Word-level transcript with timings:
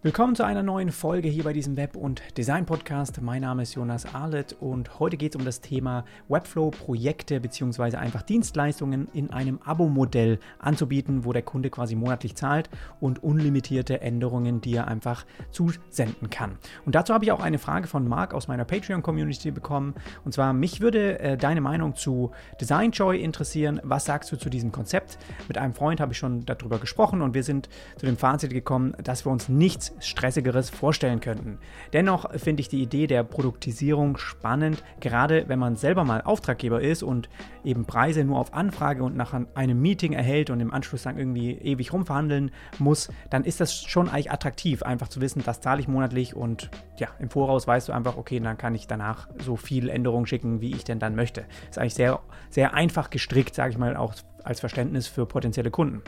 Willkommen 0.00 0.36
zu 0.36 0.44
einer 0.44 0.62
neuen 0.62 0.92
Folge 0.92 1.26
hier 1.26 1.42
bei 1.42 1.52
diesem 1.52 1.76
Web- 1.76 1.96
und 1.96 2.22
Design-Podcast. 2.36 3.20
Mein 3.20 3.42
Name 3.42 3.64
ist 3.64 3.74
Jonas 3.74 4.14
Arlett 4.14 4.54
und 4.60 5.00
heute 5.00 5.16
geht 5.16 5.34
es 5.34 5.40
um 5.40 5.44
das 5.44 5.60
Thema 5.60 6.04
Webflow-Projekte 6.28 7.40
bzw. 7.40 7.96
einfach 7.96 8.22
Dienstleistungen 8.22 9.08
in 9.12 9.30
einem 9.30 9.58
Abo-Modell 9.64 10.38
anzubieten, 10.60 11.24
wo 11.24 11.32
der 11.32 11.42
Kunde 11.42 11.68
quasi 11.70 11.96
monatlich 11.96 12.36
zahlt 12.36 12.70
und 13.00 13.24
unlimitierte 13.24 14.00
Änderungen, 14.00 14.60
die 14.60 14.76
er 14.76 14.86
einfach 14.86 15.26
zusenden 15.50 16.30
kann. 16.30 16.58
Und 16.86 16.94
dazu 16.94 17.12
habe 17.12 17.24
ich 17.24 17.32
auch 17.32 17.40
eine 17.42 17.58
Frage 17.58 17.88
von 17.88 18.06
Marc 18.06 18.34
aus 18.34 18.46
meiner 18.46 18.64
Patreon-Community 18.64 19.50
bekommen. 19.50 19.96
Und 20.24 20.32
zwar, 20.32 20.52
mich 20.52 20.80
würde 20.80 21.18
äh, 21.18 21.36
deine 21.36 21.60
Meinung 21.60 21.96
zu 21.96 22.30
Design 22.60 22.92
Joy 22.92 23.20
interessieren. 23.20 23.80
Was 23.82 24.04
sagst 24.04 24.30
du 24.30 24.36
zu 24.36 24.48
diesem 24.48 24.70
Konzept? 24.70 25.18
Mit 25.48 25.58
einem 25.58 25.74
Freund 25.74 25.98
habe 26.00 26.12
ich 26.12 26.18
schon 26.18 26.46
darüber 26.46 26.78
gesprochen 26.78 27.20
und 27.20 27.34
wir 27.34 27.42
sind 27.42 27.68
zu 27.96 28.06
dem 28.06 28.16
Fazit 28.16 28.52
gekommen, 28.52 28.94
dass 29.02 29.26
wir 29.26 29.32
uns 29.32 29.48
nichts 29.48 29.87
Stressigeres 30.00 30.70
vorstellen 30.70 31.20
könnten. 31.20 31.58
Dennoch 31.92 32.30
finde 32.38 32.60
ich 32.60 32.68
die 32.68 32.82
Idee 32.82 33.06
der 33.06 33.24
Produktisierung 33.24 34.16
spannend, 34.16 34.82
gerade 35.00 35.48
wenn 35.48 35.58
man 35.58 35.76
selber 35.76 36.04
mal 36.04 36.22
Auftraggeber 36.22 36.80
ist 36.80 37.02
und 37.02 37.28
eben 37.64 37.84
Preise 37.84 38.24
nur 38.24 38.38
auf 38.38 38.54
Anfrage 38.54 39.02
und 39.02 39.16
nach 39.16 39.34
einem 39.54 39.80
Meeting 39.80 40.12
erhält 40.12 40.50
und 40.50 40.60
im 40.60 40.72
Anschluss 40.72 41.02
dann 41.02 41.18
irgendwie 41.18 41.52
ewig 41.52 41.92
rumverhandeln 41.92 42.50
muss, 42.78 43.08
dann 43.30 43.44
ist 43.44 43.60
das 43.60 43.82
schon 43.82 44.08
eigentlich 44.08 44.30
attraktiv, 44.30 44.82
einfach 44.82 45.08
zu 45.08 45.20
wissen, 45.20 45.42
das 45.44 45.60
zahle 45.60 45.80
ich 45.80 45.88
monatlich 45.88 46.34
und 46.34 46.70
ja, 46.98 47.08
im 47.18 47.30
Voraus 47.30 47.66
weißt 47.66 47.88
du 47.88 47.92
einfach, 47.92 48.16
okay, 48.16 48.40
dann 48.40 48.58
kann 48.58 48.74
ich 48.74 48.86
danach 48.86 49.28
so 49.38 49.56
viel 49.56 49.88
Änderungen 49.88 50.26
schicken, 50.26 50.60
wie 50.60 50.74
ich 50.74 50.84
denn 50.84 50.98
dann 50.98 51.14
möchte. 51.14 51.44
Ist 51.68 51.78
eigentlich 51.78 51.94
sehr, 51.94 52.20
sehr 52.50 52.74
einfach 52.74 53.10
gestrickt, 53.10 53.54
sage 53.54 53.72
ich 53.72 53.78
mal, 53.78 53.96
auch 53.96 54.14
als 54.48 54.60
Verständnis 54.60 55.06
für 55.06 55.26
potenzielle 55.26 55.70
Kunden. 55.70 56.02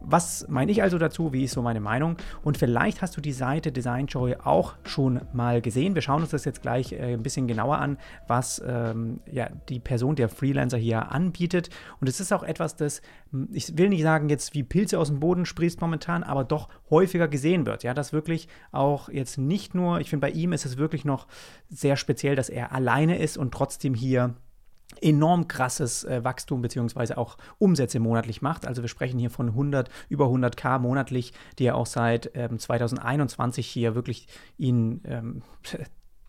Was 0.00 0.46
meine 0.48 0.72
ich 0.72 0.82
also 0.82 0.98
dazu? 0.98 1.32
Wie 1.32 1.44
ist 1.44 1.52
so 1.52 1.62
meine 1.62 1.80
Meinung? 1.80 2.16
Und 2.42 2.58
vielleicht 2.58 3.02
hast 3.02 3.16
du 3.16 3.20
die 3.20 3.32
Seite 3.32 3.70
DesignJoy 3.70 4.36
auch 4.42 4.74
schon 4.84 5.20
mal 5.32 5.62
gesehen. 5.62 5.94
Wir 5.94 6.02
schauen 6.02 6.22
uns 6.22 6.30
das 6.30 6.44
jetzt 6.44 6.62
gleich 6.62 6.92
äh, 6.92 7.14
ein 7.14 7.22
bisschen 7.22 7.46
genauer 7.46 7.78
an, 7.78 7.98
was 8.26 8.62
ähm, 8.66 9.20
ja, 9.30 9.48
die 9.68 9.78
Person, 9.78 10.16
der 10.16 10.28
Freelancer 10.28 10.76
hier 10.76 11.12
anbietet. 11.12 11.70
Und 12.00 12.08
es 12.08 12.18
ist 12.18 12.32
auch 12.32 12.42
etwas, 12.42 12.76
das, 12.76 13.00
hm, 13.30 13.48
ich 13.52 13.78
will 13.78 13.88
nicht 13.88 14.02
sagen, 14.02 14.28
jetzt 14.28 14.54
wie 14.54 14.64
Pilze 14.64 14.98
aus 14.98 15.08
dem 15.08 15.20
Boden 15.20 15.46
sprießt 15.46 15.80
momentan, 15.80 16.24
aber 16.24 16.42
doch 16.42 16.68
häufiger 16.90 17.28
gesehen 17.28 17.64
wird. 17.64 17.84
Ja, 17.84 17.94
das 17.94 18.12
wirklich 18.12 18.48
auch 18.72 19.08
jetzt 19.08 19.38
nicht 19.38 19.74
nur, 19.74 20.00
ich 20.00 20.10
finde 20.10 20.26
bei 20.26 20.32
ihm 20.32 20.52
ist 20.52 20.66
es 20.66 20.76
wirklich 20.76 21.04
noch 21.04 21.28
sehr 21.68 21.96
speziell, 21.96 22.34
dass 22.34 22.48
er 22.48 22.72
alleine 22.72 23.18
ist 23.18 23.38
und 23.38 23.52
trotzdem 23.52 23.94
hier 23.94 24.34
enorm 25.00 25.48
krasses 25.48 26.04
äh, 26.04 26.22
Wachstum 26.24 26.62
bzw. 26.62 27.14
auch 27.14 27.36
Umsätze 27.58 28.00
monatlich 28.00 28.42
macht. 28.42 28.66
Also 28.66 28.82
wir 28.82 28.88
sprechen 28.88 29.18
hier 29.18 29.30
von 29.30 29.48
100, 29.48 29.90
über 30.08 30.26
100k 30.26 30.78
monatlich, 30.78 31.32
die 31.58 31.66
er 31.66 31.76
auch 31.76 31.86
seit 31.86 32.30
ähm, 32.34 32.58
2021 32.58 33.66
hier 33.66 33.94
wirklich 33.94 34.28
ihn 34.56 35.00
ähm, 35.04 35.42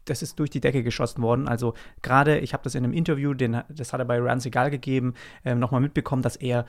das 0.05 0.21
ist 0.21 0.39
durch 0.39 0.49
die 0.49 0.61
Decke 0.61 0.83
geschossen 0.83 1.21
worden. 1.21 1.47
Also 1.47 1.73
gerade, 2.01 2.39
ich 2.39 2.53
habe 2.53 2.63
das 2.63 2.75
in 2.75 2.83
einem 2.83 2.93
Interview, 2.93 3.33
den, 3.33 3.61
das 3.69 3.91
hat 3.91 3.99
er 3.99 4.05
bei 4.05 4.19
Rans 4.19 4.45
Egal 4.45 4.71
gegeben, 4.71 5.15
ähm, 5.43 5.59
nochmal 5.59 5.81
mitbekommen, 5.81 6.21
dass 6.21 6.35
er 6.35 6.65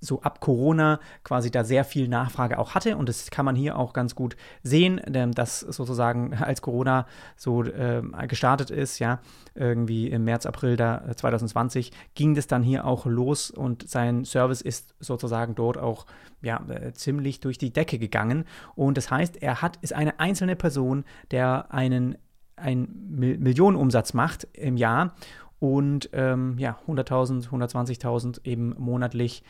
so 0.00 0.22
ab 0.22 0.40
Corona 0.40 1.00
quasi 1.24 1.50
da 1.50 1.64
sehr 1.64 1.84
viel 1.84 2.08
Nachfrage 2.08 2.58
auch 2.58 2.74
hatte. 2.74 2.96
Und 2.96 3.08
das 3.08 3.30
kann 3.30 3.44
man 3.44 3.56
hier 3.56 3.78
auch 3.78 3.92
ganz 3.92 4.14
gut 4.14 4.36
sehen, 4.62 5.00
dass 5.34 5.60
sozusagen 5.60 6.34
als 6.40 6.62
Corona 6.62 7.06
so 7.36 7.64
äh, 7.64 8.02
gestartet 8.28 8.70
ist, 8.70 8.98
ja, 8.98 9.20
irgendwie 9.54 10.08
im 10.08 10.24
März, 10.24 10.46
April 10.46 10.76
da 10.76 11.02
2020 11.16 11.90
äh, 11.90 11.94
ging 12.14 12.34
das 12.34 12.46
dann 12.46 12.62
hier 12.62 12.84
auch 12.84 13.06
los 13.06 13.50
und 13.50 13.88
sein 13.88 14.24
Service 14.24 14.60
ist 14.60 14.94
sozusagen 15.00 15.54
dort 15.54 15.78
auch 15.78 16.06
ja, 16.42 16.62
äh, 16.68 16.92
ziemlich 16.92 17.40
durch 17.40 17.58
die 17.58 17.72
Decke 17.72 17.98
gegangen. 17.98 18.44
Und 18.74 18.96
das 18.96 19.10
heißt, 19.10 19.42
er 19.42 19.62
hat 19.62 19.76
ist 19.80 19.92
eine 19.92 20.20
einzelne 20.20 20.56
Person, 20.56 21.04
der 21.30 21.72
einen 21.72 22.18
einen 22.56 23.10
Millionenumsatz 23.10 24.14
macht 24.14 24.48
im 24.54 24.78
Jahr 24.78 25.14
und 25.58 26.10
ähm, 26.12 26.56
ja, 26.58 26.78
100.000, 26.86 27.48
120.000 27.48 28.44
eben 28.44 28.74
monatlich 28.78 29.42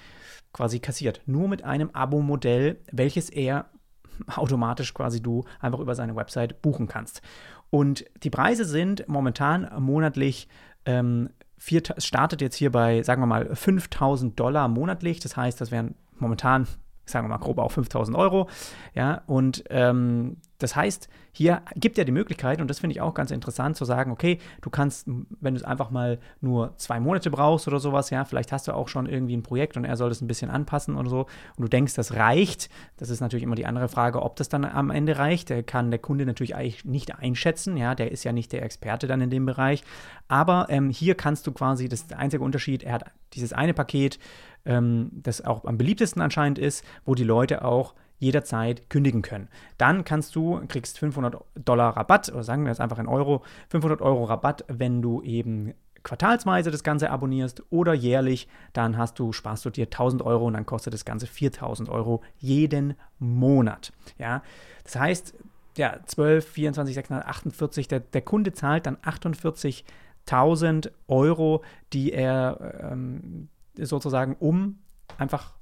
quasi 0.53 0.78
kassiert. 0.78 1.21
Nur 1.27 1.49
mit 1.49 1.65
einem 1.65 1.91
Abo-Modell, 1.91 2.81
welches 2.93 3.31
er 3.31 3.67
automatisch 4.37 4.95
quasi 4.95 5.22
du 5.22 5.45
einfach 5.61 5.81
über 5.81 5.95
seine 5.95 6.16
Website 6.16 6.62
buchen 6.62 6.87
kannst. 6.89 7.22
Und 7.71 8.05
die 8.22 8.31
Preise 8.31 8.65
sind 8.65 9.06
momentan 9.09 9.69
monatlich 9.78 10.49
ähm, 10.84 11.31
vier, 11.59 11.83
startet 11.99 12.41
jetzt 12.41 12.56
hier 12.56 12.71
bei, 12.71 13.03
sagen 13.03 13.22
wir 13.22 13.27
mal, 13.27 13.55
5000 13.55 14.39
Dollar 14.39 14.69
monatlich. 14.69 15.21
Das 15.21 15.37
heißt, 15.37 15.61
das 15.61 15.71
wären 15.71 15.97
momentan 16.19 16.66
sagen 17.06 17.27
wir 17.27 17.31
mal 17.31 17.39
grob 17.39 17.59
auch 17.59 17.72
5000 17.72 18.17
Euro. 18.17 18.49
Ja, 18.94 19.22
und 19.27 19.65
ähm, 19.71 20.37
das 20.59 20.75
heißt, 20.75 21.09
hier 21.33 21.61
gibt 21.75 21.99
er 21.99 22.06
die 22.06 22.12
Möglichkeit, 22.12 22.62
und 22.62 22.69
das 22.69 22.78
finde 22.78 22.93
ich 22.94 23.03
auch 23.03 23.12
ganz 23.12 23.31
interessant, 23.31 23.77
zu 23.77 23.84
sagen, 23.84 24.11
okay, 24.11 24.39
du 24.62 24.71
kannst, 24.71 25.06
wenn 25.06 25.53
du 25.53 25.61
es 25.61 25.65
einfach 25.65 25.91
mal 25.91 26.19
nur 26.41 26.75
zwei 26.78 26.99
Monate 26.99 27.31
brauchst 27.31 27.69
oder 27.69 27.78
sowas, 27.78 28.09
ja, 28.09 28.25
vielleicht 28.25 28.53
hast 28.53 28.66
du 28.66 28.72
auch 28.72 28.89
schon 28.89 29.05
irgendwie 29.05 29.37
ein 29.37 29.43
Projekt 29.43 29.77
und 29.77 29.84
er 29.84 29.97
soll 29.97 30.09
das 30.09 30.22
ein 30.22 30.28
bisschen 30.28 30.50
anpassen 30.50 30.97
oder 30.97 31.11
so, 31.11 31.21
und 31.21 31.62
du 31.62 31.69
denkst, 31.69 31.95
das 31.95 32.15
reicht. 32.15 32.71
Das 32.97 33.11
ist 33.11 33.21
natürlich 33.21 33.45
immer 33.45 33.55
die 33.55 33.66
andere 33.66 33.89
Frage, 33.89 34.22
ob 34.22 34.37
das 34.37 34.49
dann 34.49 34.65
am 34.65 34.91
Ende 34.91 35.19
reicht. 35.19 35.50
Der 35.50 35.62
kann 35.62 35.91
der 35.91 36.00
Kunde 36.00 36.25
natürlich 36.25 36.56
eigentlich 36.56 36.87
nicht 36.87 37.15
einschätzen, 37.15 37.77
ja, 37.77 37.95
der 37.95 38.11
ist 38.11 38.25
ja 38.25 38.33
nicht 38.33 38.53
der 38.53 38.62
Experte 38.62 39.06
dann 39.06 39.21
in 39.21 39.31
dem 39.31 39.45
Bereich. 39.45 39.84
Aber 40.28 40.66
ähm, 40.71 40.89
hier 40.89 41.15
kannst 41.16 41.47
du 41.47 41.53
quasi, 41.53 41.89
das 41.89 42.00
ist 42.00 42.11
der 42.12 42.19
einzige 42.19 42.43
Unterschied, 42.43 42.83
er 42.83 42.95
hat 42.95 43.05
dieses 43.34 43.53
eine 43.53 43.75
Paket, 43.75 44.19
ähm, 44.66 45.10
das 45.12 45.44
auch 45.44 45.65
am 45.65 45.78
beliebtesten 45.78 46.21
anscheinend 46.21 46.59
ist, 46.59 46.84
wo 47.04 47.15
die 47.15 47.25
Leute 47.25 47.65
auch 47.65 47.94
jederzeit 48.19 48.88
kündigen 48.88 49.22
können. 49.22 49.49
Dann 49.78 50.04
kannst 50.04 50.34
du, 50.37 50.60
kriegst 50.69 50.99
500 50.99 51.37
Dollar 51.54 51.97
Rabatt, 51.97 52.31
oder 52.31 52.43
sagen 52.43 52.65
wir 52.65 52.71
jetzt 52.71 52.81
einfach 52.81 52.99
in 52.99 53.09
Euro, 53.09 53.43
500 53.69 54.00
Euro 54.00 54.25
Rabatt, 54.25 54.65
wenn 54.69 55.03
du 55.03 55.22
eben 55.22 55.75
quartalsweise 56.03 56.71
das 56.71 56.84
Ganze 56.84 57.10
abonnierst 57.10 57.65
oder 57.71 57.93
jährlich, 57.93 58.49
dann 58.72 58.97
hast 58.97 59.19
du, 59.19 59.32
sparst 59.32 59.65
du 59.65 59.71
dir 59.71 59.87
1000 59.87 60.22
Euro 60.22 60.47
und 60.47 60.54
dann 60.54 60.65
kostet 60.65 60.94
das 60.94 61.04
Ganze 61.04 61.27
4000 61.27 61.88
Euro 61.88 62.22
jeden 62.38 62.94
Monat. 63.19 63.93
Ja, 64.16 64.43
das 64.84 64.94
heißt, 64.97 65.34
ja, 65.77 65.98
12, 66.06 66.48
24, 66.48 66.94
648, 66.94 67.88
der, 67.88 68.00
der 68.00 68.22
Kunde 68.22 68.53
zahlt 68.53 68.87
dann 68.87 68.97
48.000 68.98 70.91
Euro, 71.09 71.62
die 71.93 72.12
er 72.12 72.93
ähm, 72.93 73.48
sozusagen, 73.79 74.37
um 74.39 74.79
einfach 75.19 75.55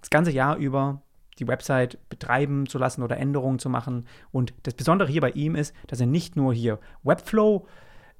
das 0.00 0.10
ganze 0.10 0.30
Jahr 0.30 0.56
über 0.56 1.02
die 1.38 1.48
Website 1.48 1.98
betreiben 2.08 2.66
zu 2.66 2.78
lassen 2.78 3.02
oder 3.02 3.16
Änderungen 3.16 3.58
zu 3.58 3.70
machen. 3.70 4.06
Und 4.30 4.54
das 4.64 4.74
Besondere 4.74 5.08
hier 5.08 5.20
bei 5.20 5.30
ihm 5.30 5.54
ist, 5.54 5.74
dass 5.86 6.00
er 6.00 6.06
nicht 6.06 6.36
nur 6.36 6.52
hier 6.52 6.78
Webflow 7.02 7.66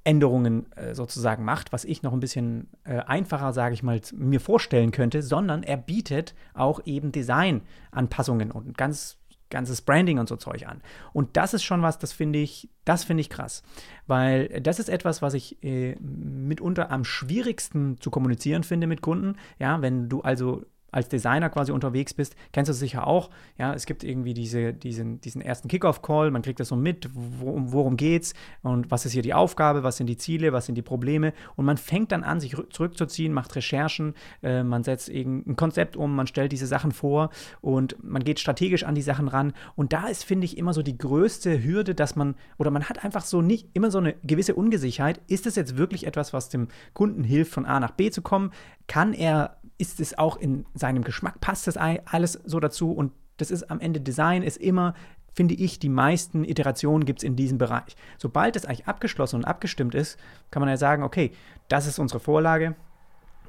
Änderungen 0.05 0.71
äh, 0.73 0.95
sozusagen 0.95 1.45
macht, 1.45 1.73
was 1.73 1.85
ich 1.85 2.03
noch 2.03 2.13
ein 2.13 2.21
bisschen 2.21 2.69
äh, 2.85 2.99
einfacher, 2.99 3.53
sage 3.53 3.75
ich 3.75 3.83
mal, 3.83 4.01
mir 4.13 4.41
vorstellen 4.41 4.91
könnte, 4.91 5.23
sondern 5.23 5.63
er 5.63 5.77
bietet 5.77 6.34
auch 6.55 6.81
eben 6.84 7.13
Design-Anpassungen 7.13 8.51
und 8.51 8.77
ganz 8.77 9.19
ganzes 9.53 9.83
Branding 9.83 10.19
und 10.19 10.29
so 10.29 10.35
Zeug 10.35 10.67
an. 10.67 10.83
Und 11.13 11.37
das 11.37 11.55
ist 11.55 11.63
schon 11.63 11.83
was, 11.83 12.01
das 12.01 12.13
finde 12.13 12.41
ich, 12.41 12.69
das 12.85 13.05
finde 13.05 13.21
ich 13.21 13.31
krass. 13.31 13.63
Weil 14.09 14.61
das 14.61 14.81
ist 14.81 14.89
etwas, 14.89 15.23
was 15.23 15.35
ich 15.35 15.63
äh, 15.63 15.95
mitunter 16.01 16.91
am 16.91 17.05
schwierigsten 17.05 18.01
zu 18.01 18.11
kommunizieren 18.11 18.65
finde 18.65 18.89
mit 18.89 19.03
Kunden. 19.03 19.37
Ja, 19.61 19.81
wenn 19.81 20.09
du 20.09 20.23
also 20.23 20.65
als 20.92 21.08
Designer 21.08 21.50
quasi 21.50 21.72
unterwegs 21.72 22.14
bist, 22.14 22.36
kennst 22.53 22.69
du 22.69 22.72
es 22.72 22.78
sicher 22.78 23.06
auch. 23.06 23.30
Ja, 23.58 23.75
es 23.75 23.86
gibt 23.86 24.04
irgendwie 24.04 24.34
diese, 24.34 24.72
diesen, 24.72 25.20
diesen 25.20 25.41
ersten 25.42 25.69
Kickoff-Call, 25.69 26.30
man 26.30 26.42
kriegt 26.42 26.60
das 26.60 26.69
so 26.69 26.76
mit, 26.76 27.08
worum, 27.12 27.72
worum 27.72 27.97
geht's 27.97 28.34
und 28.62 28.91
was 28.91 29.06
ist 29.06 29.12
hier 29.12 29.22
die 29.22 29.34
Aufgabe, 29.34 29.82
was 29.82 29.97
sind 29.97 30.06
die 30.06 30.16
Ziele, 30.16 30.53
was 30.53 30.66
sind 30.66 30.76
die 30.76 30.82
Probleme. 30.82 31.32
Und 31.56 31.64
man 31.64 31.78
fängt 31.78 32.12
dann 32.12 32.22
an, 32.22 32.41
sich 32.41 32.54
zurückzuziehen, 32.70 33.32
macht 33.32 33.56
Recherchen, 33.56 34.14
äh, 34.42 34.62
man 34.62 34.84
setzt 34.84 35.08
irgendein 35.08 35.56
Konzept 35.56 35.97
um, 35.97 36.14
man 36.14 36.26
stellt 36.26 36.53
diese 36.53 36.66
Sachen 36.66 36.92
vor 36.92 37.30
und 37.60 37.97
man 38.04 38.22
geht 38.22 38.38
strategisch 38.38 38.84
an 38.84 38.94
die 38.94 39.03
Sachen 39.03 39.28
ran. 39.28 39.54
Und 39.74 39.94
da 39.94 40.09
ist, 40.09 40.24
finde 40.24 40.44
ich, 40.44 40.59
immer 40.59 40.74
so 40.74 40.82
die 40.82 40.98
größte 40.98 41.64
Hürde, 41.64 41.94
dass 41.94 42.16
man, 42.16 42.34
oder 42.59 42.71
man 42.71 42.88
hat 42.88 43.03
einfach 43.03 43.24
so 43.24 43.41
nicht 43.41 43.68
immer 43.72 43.91
so 43.91 43.98
eine 43.98 44.15
gewisse 44.22 44.54
Ungesicherheit. 44.54 45.21
Ist 45.27 45.47
das 45.47 45.56
jetzt 45.56 45.78
wirklich 45.78 46.06
etwas, 46.06 46.34
was 46.34 46.50
dem 46.50 46.68
Kunden 46.92 47.24
hilft, 47.24 47.53
von 47.53 47.65
A 47.65 47.80
nach 47.80 47.92
B 47.92 48.10
zu 48.10 48.21
kommen? 48.21 48.50
Kann 48.86 49.15
er 49.15 49.56
ist 49.83 49.99
es 49.99 50.17
auch 50.17 50.37
in 50.37 50.65
seinem 50.75 51.03
Geschmack, 51.03 51.41
passt 51.41 51.67
das 51.67 51.77
alles 51.77 52.34
so 52.45 52.61
dazu 52.61 52.93
und 52.93 53.13
das 53.39 53.51
ist 53.51 53.69
am 53.69 53.81
Ende 53.81 54.01
Design, 54.01 54.45
ist 54.45 54.59
immer, 54.59 54.95
finde 55.34 55.55
ich, 55.55 55.81
die 55.81 55.89
meisten 55.89 56.45
Iterationen 56.45 57.05
gibt 57.05 57.19
es 57.19 57.25
in 57.25 57.34
diesem 57.34 57.59
Bereich. 57.59 57.97
Sobald 58.17 58.55
es 58.55 58.65
eigentlich 58.65 58.87
abgeschlossen 58.87 59.37
und 59.37 59.45
abgestimmt 59.45 59.97
ist, 59.97 60.21
kann 60.53 60.61
man 60.61 60.69
ja 60.69 60.77
sagen, 60.77 61.03
okay, 61.03 61.33
das 61.69 61.89
ist 61.89 61.99
unsere 61.99 62.21
Vorlage, 62.21 62.77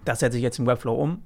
das 0.06 0.22
setze 0.22 0.38
ich 0.38 0.44
jetzt 0.44 0.58
im 0.58 0.66
Webflow 0.66 0.96
um, 0.96 1.22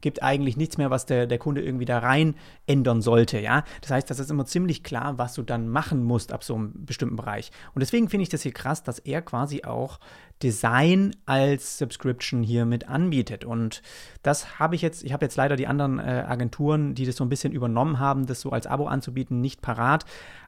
gibt 0.00 0.22
eigentlich 0.22 0.56
nichts 0.56 0.78
mehr, 0.78 0.90
was 0.90 1.06
der, 1.06 1.26
der 1.26 1.38
Kunde 1.38 1.62
irgendwie 1.62 1.84
da 1.84 1.98
rein 1.98 2.34
ändern 2.66 3.02
sollte, 3.02 3.40
ja. 3.40 3.64
Das 3.80 3.90
heißt, 3.90 4.10
das 4.10 4.18
ist 4.18 4.30
immer 4.30 4.46
ziemlich 4.46 4.82
klar, 4.82 5.18
was 5.18 5.34
du 5.34 5.42
dann 5.42 5.68
machen 5.68 6.02
musst 6.02 6.32
ab 6.32 6.44
so 6.44 6.54
einem 6.54 6.72
bestimmten 6.84 7.16
Bereich. 7.16 7.50
Und 7.74 7.80
deswegen 7.80 8.08
finde 8.08 8.22
ich 8.24 8.28
das 8.28 8.42
hier 8.42 8.52
krass, 8.52 8.82
dass 8.82 8.98
er 8.98 9.22
quasi 9.22 9.64
auch 9.64 9.98
Design 10.42 11.16
als 11.24 11.78
Subscription 11.78 12.42
hier 12.42 12.66
mit 12.66 12.88
anbietet. 12.88 13.44
Und 13.44 13.82
das 14.22 14.58
habe 14.58 14.74
ich 14.74 14.82
jetzt, 14.82 15.02
ich 15.02 15.12
habe 15.12 15.24
jetzt 15.24 15.36
leider 15.36 15.56
die 15.56 15.66
anderen 15.66 15.98
äh, 15.98 16.24
Agenturen, 16.26 16.94
die 16.94 17.06
das 17.06 17.16
so 17.16 17.24
ein 17.24 17.30
bisschen 17.30 17.52
übernommen 17.52 17.98
haben, 17.98 18.26
das 18.26 18.40
so 18.40 18.50
als 18.50 18.66
Abo 18.66 18.86
anzubieten, 18.86 19.40
nicht 19.40 19.62
parat. 19.62 20.04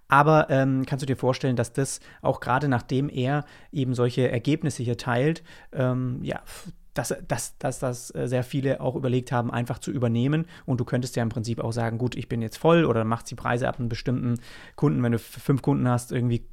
Aber 0.09 0.49
ähm, 0.49 0.85
kannst 0.87 1.03
du 1.03 1.07
dir 1.07 1.17
vorstellen, 1.17 1.57
dass 1.57 1.73
das 1.73 2.01
auch 2.23 2.41
gerade 2.41 2.69
nachdem 2.69 3.09
er 3.11 3.45
eben 3.73 3.95
solche 3.95 4.31
Ergebnisse 4.31 4.83
hier 4.83 4.97
teilt, 4.97 5.43
ähm, 5.73 6.21
ja, 6.23 6.41
dass, 6.99 7.15
dass, 7.29 7.57
dass 7.59 7.79
das 7.79 8.13
äh, 8.15 8.27
sehr 8.27 8.43
viele 8.43 8.81
auch 8.81 8.97
überlegt 8.97 9.31
haben, 9.31 9.53
einfach 9.53 9.79
zu 9.79 9.93
übernehmen. 9.93 10.47
Und 10.67 10.81
du 10.81 10.85
könntest 10.85 11.15
ja 11.15 11.23
im 11.23 11.29
Prinzip 11.29 11.61
auch 11.61 11.73
sagen, 11.73 11.97
gut, 11.97 12.17
ich 12.17 12.29
bin 12.29 12.43
jetzt 12.43 12.57
voll 12.57 12.85
oder 12.85 13.05
machst 13.05 13.31
die 13.31 13.37
Preise 13.37 13.69
ab 13.69 13.79
einem 13.79 13.89
bestimmten 13.89 14.41
Kunden. 14.75 15.03
Wenn 15.05 15.13
du 15.13 15.19
fünf 15.21 15.63
Kunden 15.63 15.87
hast, 15.87 16.11
irgendwie 16.11 16.45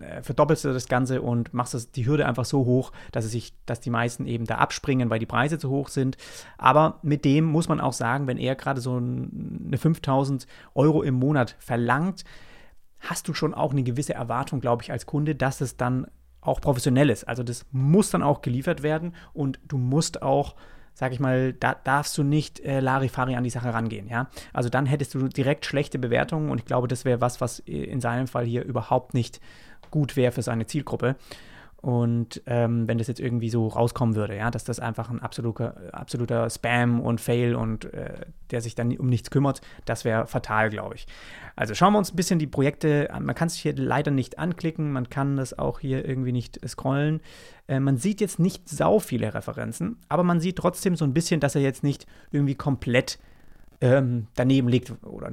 äh, 0.00 0.22
verdoppelst 0.22 0.64
du 0.64 0.72
das 0.72 0.88
Ganze 0.88 1.20
und 1.20 1.52
machst 1.52 1.74
das, 1.74 1.90
die 1.90 2.06
Hürde 2.06 2.26
einfach 2.26 2.46
so 2.46 2.64
hoch, 2.64 2.92
dass 3.12 3.26
es 3.26 3.32
sich, 3.32 3.52
dass 3.66 3.80
die 3.80 3.90
meisten 3.90 4.26
eben 4.26 4.46
da 4.46 4.56
abspringen, 4.56 5.10
weil 5.10 5.18
die 5.18 5.26
Preise 5.26 5.58
zu 5.58 5.68
hoch 5.68 5.88
sind. 5.88 6.16
Aber 6.56 6.98
mit 7.02 7.26
dem 7.26 7.44
muss 7.44 7.68
man 7.68 7.78
auch 7.78 7.92
sagen, 7.92 8.26
wenn 8.26 8.38
er 8.38 8.56
gerade 8.56 8.80
so 8.80 8.96
eine 8.96 9.76
5000 9.76 10.46
Euro 10.74 11.02
im 11.02 11.14
Monat 11.14 11.56
verlangt, 11.58 12.24
hast 13.00 13.28
du 13.28 13.34
schon 13.34 13.52
auch 13.52 13.72
eine 13.72 13.82
gewisse 13.82 14.14
Erwartung, 14.14 14.60
glaube 14.60 14.82
ich, 14.82 14.92
als 14.92 15.04
Kunde, 15.04 15.34
dass 15.34 15.60
es 15.60 15.76
dann 15.76 16.06
auch 16.40 16.60
professionell 16.60 17.10
ist. 17.10 17.28
Also 17.28 17.42
das 17.42 17.66
muss 17.72 18.10
dann 18.10 18.22
auch 18.22 18.42
geliefert 18.42 18.82
werden 18.82 19.14
und 19.32 19.58
du 19.66 19.78
musst 19.78 20.22
auch, 20.22 20.54
sag 20.94 21.12
ich 21.12 21.20
mal, 21.20 21.52
da 21.52 21.74
darfst 21.74 22.16
du 22.18 22.22
nicht 22.22 22.60
äh, 22.60 22.80
Larifari 22.80 23.36
an 23.36 23.44
die 23.44 23.50
Sache 23.50 23.72
rangehen, 23.72 24.08
ja. 24.08 24.28
Also 24.52 24.68
dann 24.68 24.86
hättest 24.86 25.14
du 25.14 25.28
direkt 25.28 25.66
schlechte 25.66 25.98
Bewertungen 25.98 26.50
und 26.50 26.58
ich 26.58 26.64
glaube, 26.64 26.88
das 26.88 27.04
wäre 27.04 27.20
was, 27.20 27.40
was 27.40 27.58
in 27.60 28.00
seinem 28.00 28.26
Fall 28.26 28.44
hier 28.44 28.64
überhaupt 28.64 29.14
nicht 29.14 29.40
gut 29.90 30.16
wäre 30.16 30.32
für 30.32 30.42
seine 30.42 30.66
Zielgruppe. 30.66 31.16
Und 31.82 32.42
ähm, 32.44 32.86
wenn 32.88 32.98
das 32.98 33.06
jetzt 33.06 33.20
irgendwie 33.20 33.48
so 33.48 33.66
rauskommen 33.68 34.14
würde, 34.14 34.36
ja, 34.36 34.50
dass 34.50 34.64
das 34.64 34.80
einfach 34.80 35.08
ein 35.08 35.20
absoluter, 35.20 35.76
absoluter 35.92 36.50
Spam 36.50 37.00
und 37.00 37.22
Fail 37.22 37.54
und 37.54 37.92
äh, 37.94 38.26
der 38.50 38.60
sich 38.60 38.74
dann 38.74 38.94
um 38.98 39.08
nichts 39.08 39.30
kümmert, 39.30 39.62
das 39.86 40.04
wäre 40.04 40.26
fatal, 40.26 40.68
glaube 40.68 40.96
ich. 40.96 41.06
Also 41.56 41.74
schauen 41.74 41.94
wir 41.94 41.98
uns 41.98 42.12
ein 42.12 42.16
bisschen 42.16 42.38
die 42.38 42.46
Projekte 42.46 43.10
an. 43.12 43.24
Man 43.24 43.34
kann 43.34 43.48
sich 43.48 43.62
hier 43.62 43.74
leider 43.74 44.10
nicht 44.10 44.38
anklicken, 44.38 44.92
man 44.92 45.08
kann 45.08 45.36
das 45.36 45.58
auch 45.58 45.80
hier 45.80 46.06
irgendwie 46.06 46.32
nicht 46.32 46.60
scrollen. 46.68 47.20
Äh, 47.66 47.80
man 47.80 47.96
sieht 47.96 48.20
jetzt 48.20 48.38
nicht 48.38 48.68
sau 48.68 48.98
viele 48.98 49.32
Referenzen, 49.32 49.96
aber 50.10 50.22
man 50.22 50.40
sieht 50.40 50.56
trotzdem 50.56 50.96
so 50.96 51.06
ein 51.06 51.14
bisschen, 51.14 51.40
dass 51.40 51.54
er 51.54 51.62
jetzt 51.62 51.82
nicht 51.82 52.06
irgendwie 52.30 52.56
komplett 52.56 53.18
ähm, 53.80 54.26
daneben 54.34 54.68
liegt 54.68 54.92
oder 55.04 55.30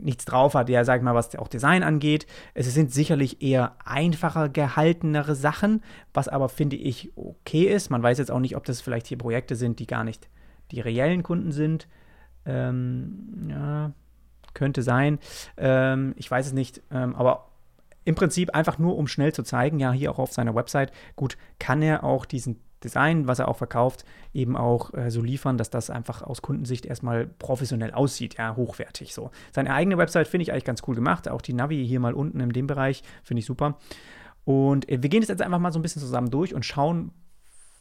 nichts 0.00 0.24
drauf 0.24 0.54
hat, 0.54 0.68
ja, 0.68 0.84
sag 0.84 0.98
ich 0.98 1.02
mal, 1.02 1.14
was 1.14 1.34
auch 1.36 1.48
Design 1.48 1.82
angeht. 1.82 2.26
Es 2.54 2.72
sind 2.72 2.92
sicherlich 2.92 3.42
eher 3.42 3.76
einfacher 3.84 4.48
gehaltenere 4.48 5.34
Sachen, 5.34 5.82
was 6.14 6.28
aber, 6.28 6.48
finde 6.48 6.76
ich, 6.76 7.12
okay 7.16 7.64
ist. 7.64 7.90
Man 7.90 8.02
weiß 8.02 8.18
jetzt 8.18 8.30
auch 8.30 8.38
nicht, 8.38 8.56
ob 8.56 8.64
das 8.64 8.80
vielleicht 8.80 9.08
hier 9.08 9.18
Projekte 9.18 9.56
sind, 9.56 9.80
die 9.80 9.86
gar 9.86 10.04
nicht 10.04 10.28
die 10.70 10.80
reellen 10.80 11.22
Kunden 11.22 11.50
sind. 11.50 11.88
Ähm, 12.46 13.48
ja, 13.50 13.92
könnte 14.54 14.82
sein. 14.82 15.18
Ähm, 15.56 16.14
ich 16.16 16.30
weiß 16.30 16.46
es 16.46 16.52
nicht, 16.52 16.82
ähm, 16.92 17.14
aber 17.16 17.48
im 18.04 18.14
Prinzip 18.14 18.54
einfach 18.54 18.78
nur, 18.78 18.96
um 18.96 19.08
schnell 19.08 19.32
zu 19.32 19.42
zeigen, 19.42 19.78
ja, 19.78 19.92
hier 19.92 20.10
auch 20.10 20.18
auf 20.18 20.32
seiner 20.32 20.54
Website, 20.54 20.92
gut, 21.16 21.36
kann 21.58 21.82
er 21.82 22.04
auch 22.04 22.24
diesen 22.24 22.60
Design, 22.82 23.26
was 23.26 23.38
er 23.38 23.48
auch 23.48 23.56
verkauft, 23.56 24.04
eben 24.32 24.56
auch 24.56 24.94
äh, 24.94 25.10
so 25.10 25.20
liefern, 25.20 25.58
dass 25.58 25.70
das 25.70 25.90
einfach 25.90 26.22
aus 26.22 26.42
Kundensicht 26.42 26.86
erstmal 26.86 27.26
professionell 27.26 27.92
aussieht, 27.92 28.36
ja, 28.38 28.56
hochwertig 28.56 29.14
so. 29.14 29.30
Seine 29.52 29.74
eigene 29.74 29.98
Website 29.98 30.28
finde 30.28 30.42
ich 30.42 30.52
eigentlich 30.52 30.64
ganz 30.64 30.82
cool 30.86 30.94
gemacht, 30.94 31.28
auch 31.28 31.42
die 31.42 31.52
Navi 31.52 31.86
hier 31.86 32.00
mal 32.00 32.14
unten 32.14 32.40
in 32.40 32.50
dem 32.50 32.66
Bereich 32.66 33.02
finde 33.22 33.40
ich 33.40 33.46
super. 33.46 33.78
Und 34.44 34.88
äh, 34.88 35.02
wir 35.02 35.10
gehen 35.10 35.20
das 35.20 35.28
jetzt 35.28 35.42
einfach 35.42 35.58
mal 35.58 35.72
so 35.72 35.78
ein 35.78 35.82
bisschen 35.82 36.02
zusammen 36.02 36.30
durch 36.30 36.54
und 36.54 36.64
schauen, 36.64 37.12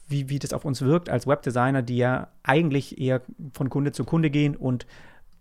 wie, 0.08 0.30
wie 0.30 0.40
das 0.40 0.54
auf 0.54 0.66
uns 0.66 0.82
wirkt 0.82 1.10
als 1.10 1.28
Webdesigner, 1.28 1.82
die 1.82 1.98
ja 1.98 2.30
eigentlich 2.44 3.00
eher 3.00 3.22
von 3.54 3.70
Kunde 3.70 3.92
zu 3.92 4.04
Kunde 4.04 4.30
gehen 4.30 4.56
und 4.56 4.88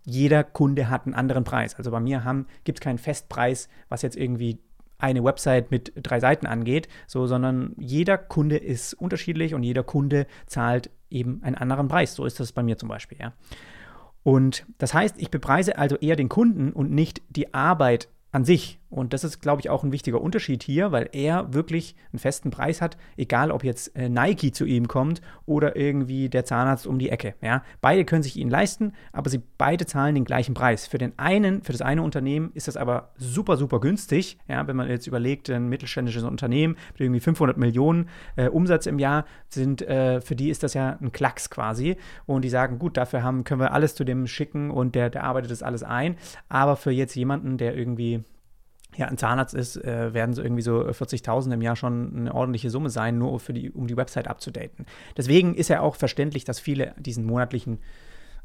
jeder 0.03 0.43
Kunde 0.43 0.89
hat 0.89 1.05
einen 1.05 1.15
anderen 1.15 1.43
Preis. 1.43 1.75
Also 1.75 1.91
bei 1.91 1.99
mir 1.99 2.45
gibt 2.63 2.79
es 2.79 2.83
keinen 2.83 2.97
Festpreis, 2.97 3.67
was 3.89 4.01
jetzt 4.01 4.15
irgendwie 4.15 4.59
eine 4.99 5.23
Website 5.23 5.71
mit 5.71 5.93
drei 5.95 6.19
Seiten 6.19 6.45
angeht, 6.45 6.87
so, 7.07 7.25
sondern 7.25 7.73
jeder 7.77 8.17
Kunde 8.17 8.57
ist 8.57 8.93
unterschiedlich 8.93 9.55
und 9.55 9.63
jeder 9.63 9.83
Kunde 9.83 10.27
zahlt 10.45 10.91
eben 11.09 11.41
einen 11.43 11.55
anderen 11.55 11.87
Preis. 11.87 12.13
So 12.13 12.25
ist 12.25 12.39
das 12.39 12.51
bei 12.51 12.61
mir 12.61 12.77
zum 12.77 12.89
Beispiel, 12.89 13.17
ja. 13.19 13.33
Und 14.23 14.65
das 14.77 14.93
heißt, 14.93 15.15
ich 15.17 15.31
bepreise 15.31 15.77
also 15.77 15.95
eher 15.95 16.17
den 16.17 16.29
Kunden 16.29 16.73
und 16.73 16.91
nicht 16.91 17.21
die 17.29 17.53
Arbeit 17.53 18.09
an 18.31 18.45
sich. 18.45 18.79
Und 18.89 19.13
das 19.13 19.23
ist, 19.23 19.41
glaube 19.41 19.61
ich, 19.61 19.69
auch 19.69 19.83
ein 19.83 19.91
wichtiger 19.91 20.19
Unterschied 20.19 20.63
hier, 20.63 20.91
weil 20.91 21.09
er 21.11 21.53
wirklich 21.53 21.95
einen 22.11 22.19
festen 22.19 22.49
Preis 22.49 22.81
hat, 22.81 22.97
egal 23.17 23.51
ob 23.51 23.63
jetzt 23.63 23.95
äh, 23.95 24.09
Nike 24.09 24.51
zu 24.51 24.65
ihm 24.65 24.87
kommt 24.87 25.21
oder 25.45 25.75
irgendwie 25.75 26.29
der 26.29 26.43
Zahnarzt 26.45 26.87
um 26.87 26.97
die 26.97 27.09
Ecke. 27.09 27.35
Ja? 27.41 27.63
Beide 27.81 28.03
können 28.03 28.23
sich 28.23 28.37
ihn 28.37 28.49
leisten, 28.49 28.93
aber 29.13 29.29
sie 29.29 29.41
beide 29.57 29.85
zahlen 29.85 30.15
den 30.15 30.25
gleichen 30.25 30.55
Preis. 30.55 30.87
Für 30.87 30.97
den 30.97 31.17
einen, 31.19 31.61
für 31.61 31.71
das 31.71 31.81
eine 31.81 32.01
Unternehmen 32.01 32.51
ist 32.55 32.67
das 32.67 32.77
aber 32.77 33.11
super, 33.15 33.57
super 33.57 33.79
günstig. 33.79 34.39
Ja? 34.47 34.65
Wenn 34.67 34.75
man 34.75 34.89
jetzt 34.89 35.05
überlegt, 35.05 35.49
ein 35.49 35.69
mittelständisches 35.69 36.23
Unternehmen 36.23 36.75
mit 36.93 37.01
irgendwie 37.01 37.19
500 37.19 37.57
Millionen 37.57 38.09
äh, 38.37 38.47
Umsatz 38.47 38.87
im 38.87 38.97
Jahr, 38.97 39.25
sind, 39.49 39.83
äh, 39.83 40.19
für 40.21 40.35
die 40.35 40.49
ist 40.49 40.63
das 40.63 40.73
ja 40.73 40.97
ein 40.99 41.11
Klacks 41.11 41.51
quasi. 41.51 41.97
Und 42.25 42.43
die 42.43 42.49
sagen, 42.49 42.79
gut, 42.79 42.97
dafür 42.97 43.21
haben, 43.21 43.43
können 43.43 43.61
wir 43.61 43.71
alles 43.73 43.93
zu 43.93 44.03
dem 44.03 44.25
schicken 44.25 44.71
und 44.71 44.95
der, 44.95 45.11
der 45.11 45.25
arbeitet 45.25 45.51
das 45.51 45.61
alles 45.61 45.83
ein. 45.83 46.15
Aber 46.47 46.75
für 46.75 46.91
jetzt 46.91 47.15
jemanden, 47.15 47.57
der 47.57 47.75
irgendwie 47.75 48.23
ja, 48.95 49.07
ein 49.07 49.17
Zahnarzt 49.17 49.53
ist, 49.53 49.77
äh, 49.77 50.13
werden 50.13 50.33
so 50.33 50.41
irgendwie 50.41 50.61
so 50.61 50.81
40.000 50.81 51.53
im 51.53 51.61
Jahr 51.61 51.75
schon 51.75 52.15
eine 52.15 52.33
ordentliche 52.33 52.69
Summe 52.69 52.89
sein, 52.89 53.17
nur 53.17 53.39
für 53.39 53.53
die, 53.53 53.71
um 53.71 53.87
die 53.87 53.97
Website 53.97 54.27
abzudaten. 54.27 54.85
Deswegen 55.15 55.55
ist 55.55 55.69
ja 55.69 55.81
auch 55.81 55.95
verständlich, 55.95 56.43
dass 56.43 56.59
viele 56.59 56.93
diesen 56.97 57.25
monatlichen 57.25 57.79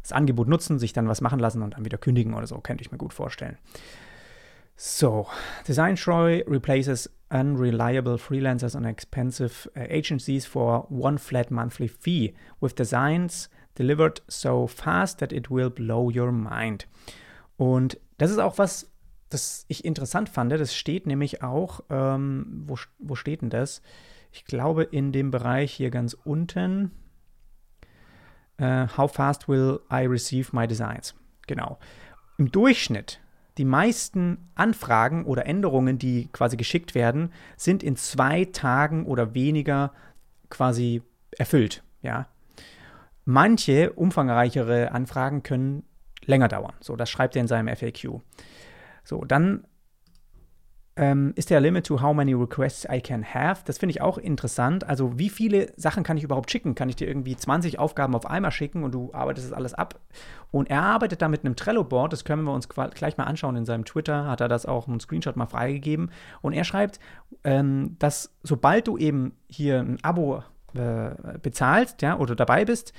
das 0.02 0.12
Angebot 0.12 0.48
nutzen, 0.48 0.78
sich 0.78 0.92
dann 0.92 1.08
was 1.08 1.22
machen 1.22 1.38
lassen 1.38 1.62
und 1.62 1.74
dann 1.74 1.84
wieder 1.86 1.96
kündigen 1.96 2.34
oder 2.34 2.46
so, 2.46 2.58
könnte 2.58 2.82
ich 2.82 2.92
mir 2.92 2.98
gut 2.98 3.14
vorstellen. 3.14 3.56
So, 4.76 5.26
Design 5.66 5.96
Troy 5.96 6.44
replaces 6.46 7.08
unreliable 7.30 8.18
freelancers 8.18 8.76
and 8.76 8.86
expensive 8.86 9.70
uh, 9.76 9.80
agencies 9.80 10.44
for 10.46 10.86
one 10.90 11.18
flat 11.18 11.50
monthly 11.50 11.88
fee 11.88 12.34
with 12.60 12.74
designs 12.74 13.48
delivered 13.76 14.20
so 14.28 14.66
fast 14.66 15.20
that 15.20 15.32
it 15.32 15.50
will 15.50 15.70
blow 15.70 16.10
your 16.10 16.32
mind. 16.32 16.86
Und 17.56 17.98
das 18.18 18.30
ist 18.30 18.38
auch 18.38 18.58
was, 18.58 18.90
das 19.28 19.64
ich 19.68 19.84
interessant 19.84 20.28
fand, 20.28 20.52
das 20.52 20.74
steht 20.74 21.06
nämlich 21.06 21.42
auch, 21.42 21.80
ähm, 21.90 22.64
wo, 22.66 22.76
wo 22.98 23.14
steht 23.14 23.42
denn 23.42 23.50
das? 23.50 23.82
Ich 24.32 24.44
glaube 24.44 24.82
in 24.82 25.12
dem 25.12 25.30
Bereich 25.30 25.72
hier 25.72 25.90
ganz 25.90 26.14
unten. 26.24 26.90
Uh, 28.60 28.86
how 28.96 29.10
fast 29.12 29.48
will 29.48 29.80
I 29.90 30.06
receive 30.06 30.54
my 30.54 30.66
designs? 30.66 31.14
Genau. 31.46 31.78
Im 32.38 32.52
Durchschnitt, 32.52 33.20
die 33.58 33.64
meisten 33.64 34.50
Anfragen 34.54 35.24
oder 35.24 35.46
Änderungen, 35.46 35.98
die 35.98 36.28
quasi 36.32 36.56
geschickt 36.56 36.94
werden, 36.94 37.32
sind 37.56 37.82
in 37.82 37.96
zwei 37.96 38.44
Tagen 38.46 39.06
oder 39.06 39.34
weniger 39.34 39.92
quasi 40.50 41.02
erfüllt. 41.36 41.82
Ja. 42.02 42.28
Manche 43.24 43.92
umfangreichere 43.92 44.92
Anfragen 44.92 45.42
können 45.42 45.84
länger 46.24 46.48
dauern. 46.48 46.74
So, 46.80 46.96
das 46.96 47.10
schreibt 47.10 47.36
er 47.36 47.42
in 47.42 47.48
seinem 47.48 47.74
FAQ. 47.74 48.20
So, 49.04 49.24
dann 49.24 49.66
ähm, 50.96 51.32
ist 51.34 51.50
der 51.50 51.60
Limit 51.60 51.86
to 51.86 52.00
how 52.00 52.14
many 52.14 52.34
requests 52.34 52.86
I 52.90 53.00
can 53.00 53.24
have. 53.24 53.62
Das 53.64 53.78
finde 53.78 53.90
ich 53.90 54.00
auch 54.00 54.16
interessant. 54.16 54.84
Also, 54.84 55.18
wie 55.18 55.28
viele 55.28 55.72
Sachen 55.76 56.04
kann 56.04 56.16
ich 56.16 56.22
überhaupt 56.22 56.50
schicken? 56.50 56.74
Kann 56.74 56.88
ich 56.88 56.96
dir 56.96 57.08
irgendwie 57.08 57.36
20 57.36 57.78
Aufgaben 57.78 58.14
auf 58.14 58.26
einmal 58.26 58.52
schicken 58.52 58.84
und 58.84 58.92
du 58.92 59.12
arbeitest 59.12 59.48
das 59.48 59.56
alles 59.56 59.74
ab? 59.74 59.98
Und 60.52 60.70
er 60.70 60.82
arbeitet 60.82 61.20
da 61.20 61.28
mit 61.28 61.44
einem 61.44 61.56
Trello-Board, 61.56 62.12
das 62.12 62.24
können 62.24 62.44
wir 62.44 62.52
uns 62.52 62.68
gleich 62.68 63.16
mal 63.16 63.24
anschauen. 63.24 63.56
In 63.56 63.64
seinem 63.64 63.84
Twitter 63.84 64.26
hat 64.26 64.40
er 64.40 64.48
das 64.48 64.66
auch 64.66 64.86
einen 64.86 65.00
Screenshot 65.00 65.36
mal 65.36 65.46
freigegeben. 65.46 66.10
Und 66.42 66.52
er 66.52 66.64
schreibt, 66.64 67.00
ähm, 67.42 67.96
dass 67.98 68.32
sobald 68.44 68.86
du 68.86 68.96
eben 68.96 69.32
hier 69.48 69.80
ein 69.80 69.98
Abo 70.02 70.44
äh, 70.74 71.38
bezahlst, 71.42 72.02
ja, 72.02 72.18
oder 72.18 72.36
dabei 72.36 72.64
bist, 72.64 72.92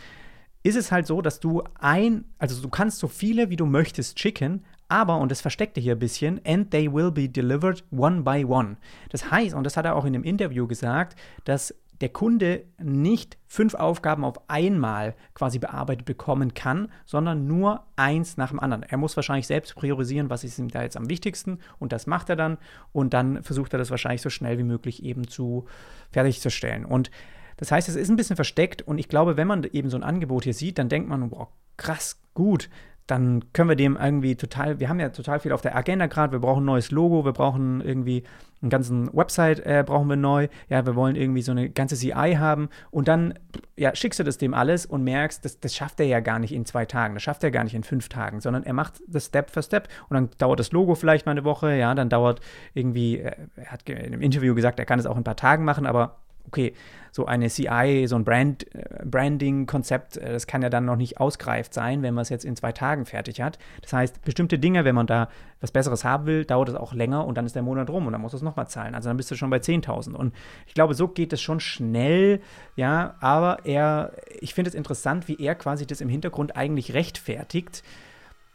ist 0.63 0.75
es 0.75 0.91
halt 0.91 1.05
so, 1.07 1.21
dass 1.21 1.39
du 1.39 1.63
ein, 1.79 2.25
also 2.39 2.61
du 2.61 2.69
kannst 2.69 2.99
so 2.99 3.07
viele 3.07 3.49
wie 3.49 3.55
du 3.55 3.67
möchtest 3.67 4.19
schicken, 4.19 4.65
aber, 4.87 5.17
und 5.17 5.31
das 5.31 5.41
versteckte 5.41 5.81
hier 5.81 5.95
ein 5.95 5.99
bisschen, 5.99 6.39
and 6.45 6.71
they 6.71 6.91
will 6.91 7.11
be 7.11 7.27
delivered 7.27 7.83
one 7.91 8.21
by 8.21 8.45
one. 8.45 8.77
Das 9.09 9.31
heißt, 9.31 9.55
und 9.55 9.63
das 9.63 9.77
hat 9.77 9.85
er 9.85 9.95
auch 9.95 10.05
in 10.05 10.13
einem 10.13 10.23
Interview 10.23 10.67
gesagt, 10.67 11.17
dass 11.43 11.73
der 12.01 12.09
Kunde 12.09 12.65
nicht 12.77 13.37
fünf 13.47 13.73
Aufgaben 13.73 14.25
auf 14.25 14.49
einmal 14.49 15.15
quasi 15.33 15.59
bearbeitet 15.59 16.05
bekommen 16.05 16.53
kann, 16.53 16.89
sondern 17.05 17.47
nur 17.47 17.85
eins 17.95 18.37
nach 18.37 18.49
dem 18.49 18.59
anderen. 18.59 18.83
Er 18.83 18.97
muss 18.97 19.15
wahrscheinlich 19.15 19.47
selbst 19.47 19.75
priorisieren, 19.75 20.29
was 20.29 20.43
ist 20.43 20.59
ihm 20.59 20.67
da 20.67 20.83
jetzt 20.83 20.97
am 20.97 21.09
wichtigsten 21.09 21.59
und 21.79 21.93
das 21.93 22.05
macht 22.05 22.29
er 22.29 22.35
dann 22.35 22.57
und 22.91 23.13
dann 23.13 23.43
versucht 23.43 23.73
er 23.73 23.79
das 23.79 23.91
wahrscheinlich 23.91 24.21
so 24.21 24.29
schnell 24.29 24.57
wie 24.57 24.63
möglich 24.63 25.03
eben 25.03 25.27
zu 25.27 25.65
fertigzustellen. 26.11 26.85
Und 26.85 27.11
das 27.57 27.71
heißt, 27.71 27.87
es 27.87 27.95
ist 27.95 28.09
ein 28.09 28.17
bisschen 28.17 28.35
versteckt 28.35 28.81
und 28.81 28.97
ich 28.97 29.07
glaube, 29.07 29.37
wenn 29.37 29.47
man 29.47 29.63
eben 29.63 29.89
so 29.89 29.97
ein 29.97 30.03
Angebot 30.03 30.43
hier 30.43 30.53
sieht, 30.53 30.77
dann 30.77 30.89
denkt 30.89 31.07
man, 31.07 31.31
wow, 31.31 31.47
krass, 31.77 32.19
gut 32.33 32.69
dann 33.07 33.53
können 33.53 33.69
wir 33.69 33.75
dem 33.75 33.97
irgendwie 33.97 34.35
total, 34.35 34.79
wir 34.79 34.89
haben 34.89 34.99
ja 34.99 35.09
total 35.09 35.39
viel 35.39 35.51
auf 35.51 35.61
der 35.61 35.75
Agenda 35.75 36.07
gerade, 36.07 36.31
wir 36.31 36.39
brauchen 36.39 36.63
ein 36.63 36.65
neues 36.65 36.91
Logo, 36.91 37.23
wir 37.23 37.33
brauchen 37.33 37.81
irgendwie 37.81 38.23
einen 38.61 38.69
ganzen 38.71 39.13
Website 39.13 39.59
äh, 39.59 39.83
brauchen 39.85 40.07
wir 40.09 40.15
neu, 40.15 40.47
ja, 40.69 40.85
wir 40.85 40.95
wollen 40.95 41.15
irgendwie 41.15 41.43
so 41.43 41.51
eine 41.51 41.69
ganze 41.69 41.95
CI 41.95 42.35
haben. 42.39 42.69
Und 42.89 43.07
dann, 43.07 43.35
ja, 43.75 43.95
schickst 43.95 44.19
du 44.19 44.23
das 44.23 44.37
dem 44.37 44.53
alles 44.53 44.85
und 44.85 45.03
merkst, 45.03 45.45
das, 45.45 45.59
das 45.59 45.75
schafft 45.75 45.99
er 45.99 46.07
ja 46.07 46.19
gar 46.19 46.39
nicht 46.39 46.53
in 46.53 46.65
zwei 46.65 46.85
Tagen, 46.85 47.13
das 47.13 47.23
schafft 47.23 47.43
er 47.43 47.51
gar 47.51 47.63
nicht 47.63 47.75
in 47.75 47.83
fünf 47.83 48.09
Tagen, 48.09 48.41
sondern 48.41 48.63
er 48.63 48.73
macht 48.73 49.01
das 49.07 49.27
Step 49.27 49.51
für 49.51 49.61
Step. 49.61 49.87
Und 50.09 50.15
dann 50.15 50.29
dauert 50.39 50.59
das 50.59 50.71
Logo 50.71 50.95
vielleicht 50.95 51.25
mal 51.25 51.33
eine 51.33 51.43
Woche, 51.43 51.75
ja, 51.75 51.93
dann 51.93 52.09
dauert 52.09 52.41
irgendwie, 52.73 53.19
äh, 53.19 53.35
er 53.55 53.71
hat 53.71 53.87
im 53.87 54.21
Interview 54.21 54.55
gesagt, 54.55 54.79
er 54.79 54.85
kann 54.85 54.99
es 54.99 55.05
auch 55.05 55.15
in 55.15 55.21
ein 55.21 55.25
paar 55.25 55.35
Tagen 55.35 55.63
machen, 55.63 55.85
aber 55.85 56.17
okay, 56.47 56.73
so 57.11 57.25
eine 57.25 57.49
CI, 57.49 58.07
so 58.07 58.17
ein 58.17 58.25
Brand, 58.25 58.73
äh, 58.75 59.05
Branding-Konzept, 59.05 60.17
äh, 60.17 60.33
das 60.33 60.47
kann 60.47 60.61
ja 60.61 60.69
dann 60.69 60.83
noch 60.83 60.97
nicht 60.97 61.19
ausgereift 61.19 61.73
sein, 61.73 62.01
wenn 62.01 62.13
man 62.13 62.23
es 62.23 62.29
jetzt 62.29 62.43
in 62.43 62.57
zwei 62.57 62.73
Tagen 62.73 63.05
fertig 63.05 63.41
hat. 63.41 63.57
Das 63.81 63.93
heißt, 63.93 64.21
bestimmte 64.25 64.59
Dinge, 64.59 64.83
wenn 64.83 64.95
man 64.95 65.07
da 65.07 65.29
was 65.61 65.71
Besseres 65.71 66.03
haben 66.03 66.25
will, 66.25 66.43
dauert 66.43 66.67
es 66.67 66.75
auch 66.75 66.93
länger 66.93 67.25
und 67.25 67.37
dann 67.37 67.45
ist 67.45 67.55
der 67.55 67.63
Monat 67.63 67.89
rum 67.89 68.05
und 68.05 68.11
dann 68.11 68.21
muss 68.21 68.33
es 68.33 68.41
nochmal 68.41 68.67
zahlen. 68.67 68.95
Also 68.95 69.09
dann 69.09 69.15
bist 69.15 69.31
du 69.31 69.35
schon 69.35 69.49
bei 69.49 69.57
10.000. 69.57 70.13
Und 70.13 70.33
ich 70.67 70.73
glaube, 70.73 70.93
so 70.93 71.07
geht 71.07 71.31
es 71.31 71.41
schon 71.41 71.61
schnell, 71.61 72.41
ja, 72.75 73.15
aber 73.21 73.65
er, 73.65 74.11
ich 74.41 74.53
finde 74.53 74.69
es 74.69 74.75
interessant, 74.75 75.29
wie 75.29 75.39
er 75.39 75.55
quasi 75.55 75.87
das 75.87 76.01
im 76.01 76.09
Hintergrund 76.09 76.57
eigentlich 76.57 76.93
rechtfertigt, 76.93 77.81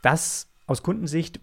dass 0.03 0.49
aus 0.67 0.83
Kundensicht 0.83 1.41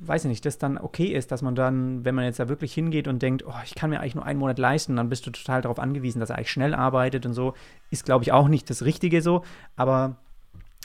weiß 0.00 0.24
ich 0.24 0.28
nicht, 0.28 0.46
das 0.46 0.58
dann 0.58 0.78
okay 0.78 1.06
ist, 1.06 1.32
dass 1.32 1.42
man 1.42 1.54
dann, 1.54 2.04
wenn 2.04 2.14
man 2.14 2.24
jetzt 2.24 2.38
da 2.38 2.48
wirklich 2.48 2.72
hingeht 2.72 3.08
und 3.08 3.20
denkt, 3.20 3.44
oh, 3.46 3.54
ich 3.64 3.74
kann 3.74 3.90
mir 3.90 4.00
eigentlich 4.00 4.14
nur 4.14 4.24
einen 4.24 4.38
Monat 4.38 4.58
leisten, 4.58 4.96
dann 4.96 5.08
bist 5.08 5.26
du 5.26 5.30
total 5.30 5.62
darauf 5.62 5.78
angewiesen, 5.78 6.20
dass 6.20 6.30
er 6.30 6.36
eigentlich 6.36 6.52
schnell 6.52 6.74
arbeitet 6.74 7.26
und 7.26 7.34
so, 7.34 7.54
ist, 7.90 8.04
glaube 8.04 8.24
ich, 8.24 8.32
auch 8.32 8.48
nicht 8.48 8.70
das 8.70 8.84
Richtige 8.84 9.22
so, 9.22 9.44
aber 9.76 10.16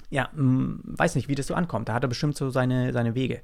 ja, 0.09 0.29
mh, 0.33 0.79
weiß 0.83 1.15
nicht, 1.15 1.27
wie 1.27 1.35
das 1.35 1.47
so 1.47 1.55
ankommt. 1.55 1.89
Da 1.89 1.93
hat 1.93 2.03
er 2.03 2.07
bestimmt 2.07 2.37
so 2.37 2.49
seine, 2.49 2.93
seine 2.93 3.15
Wege. 3.15 3.41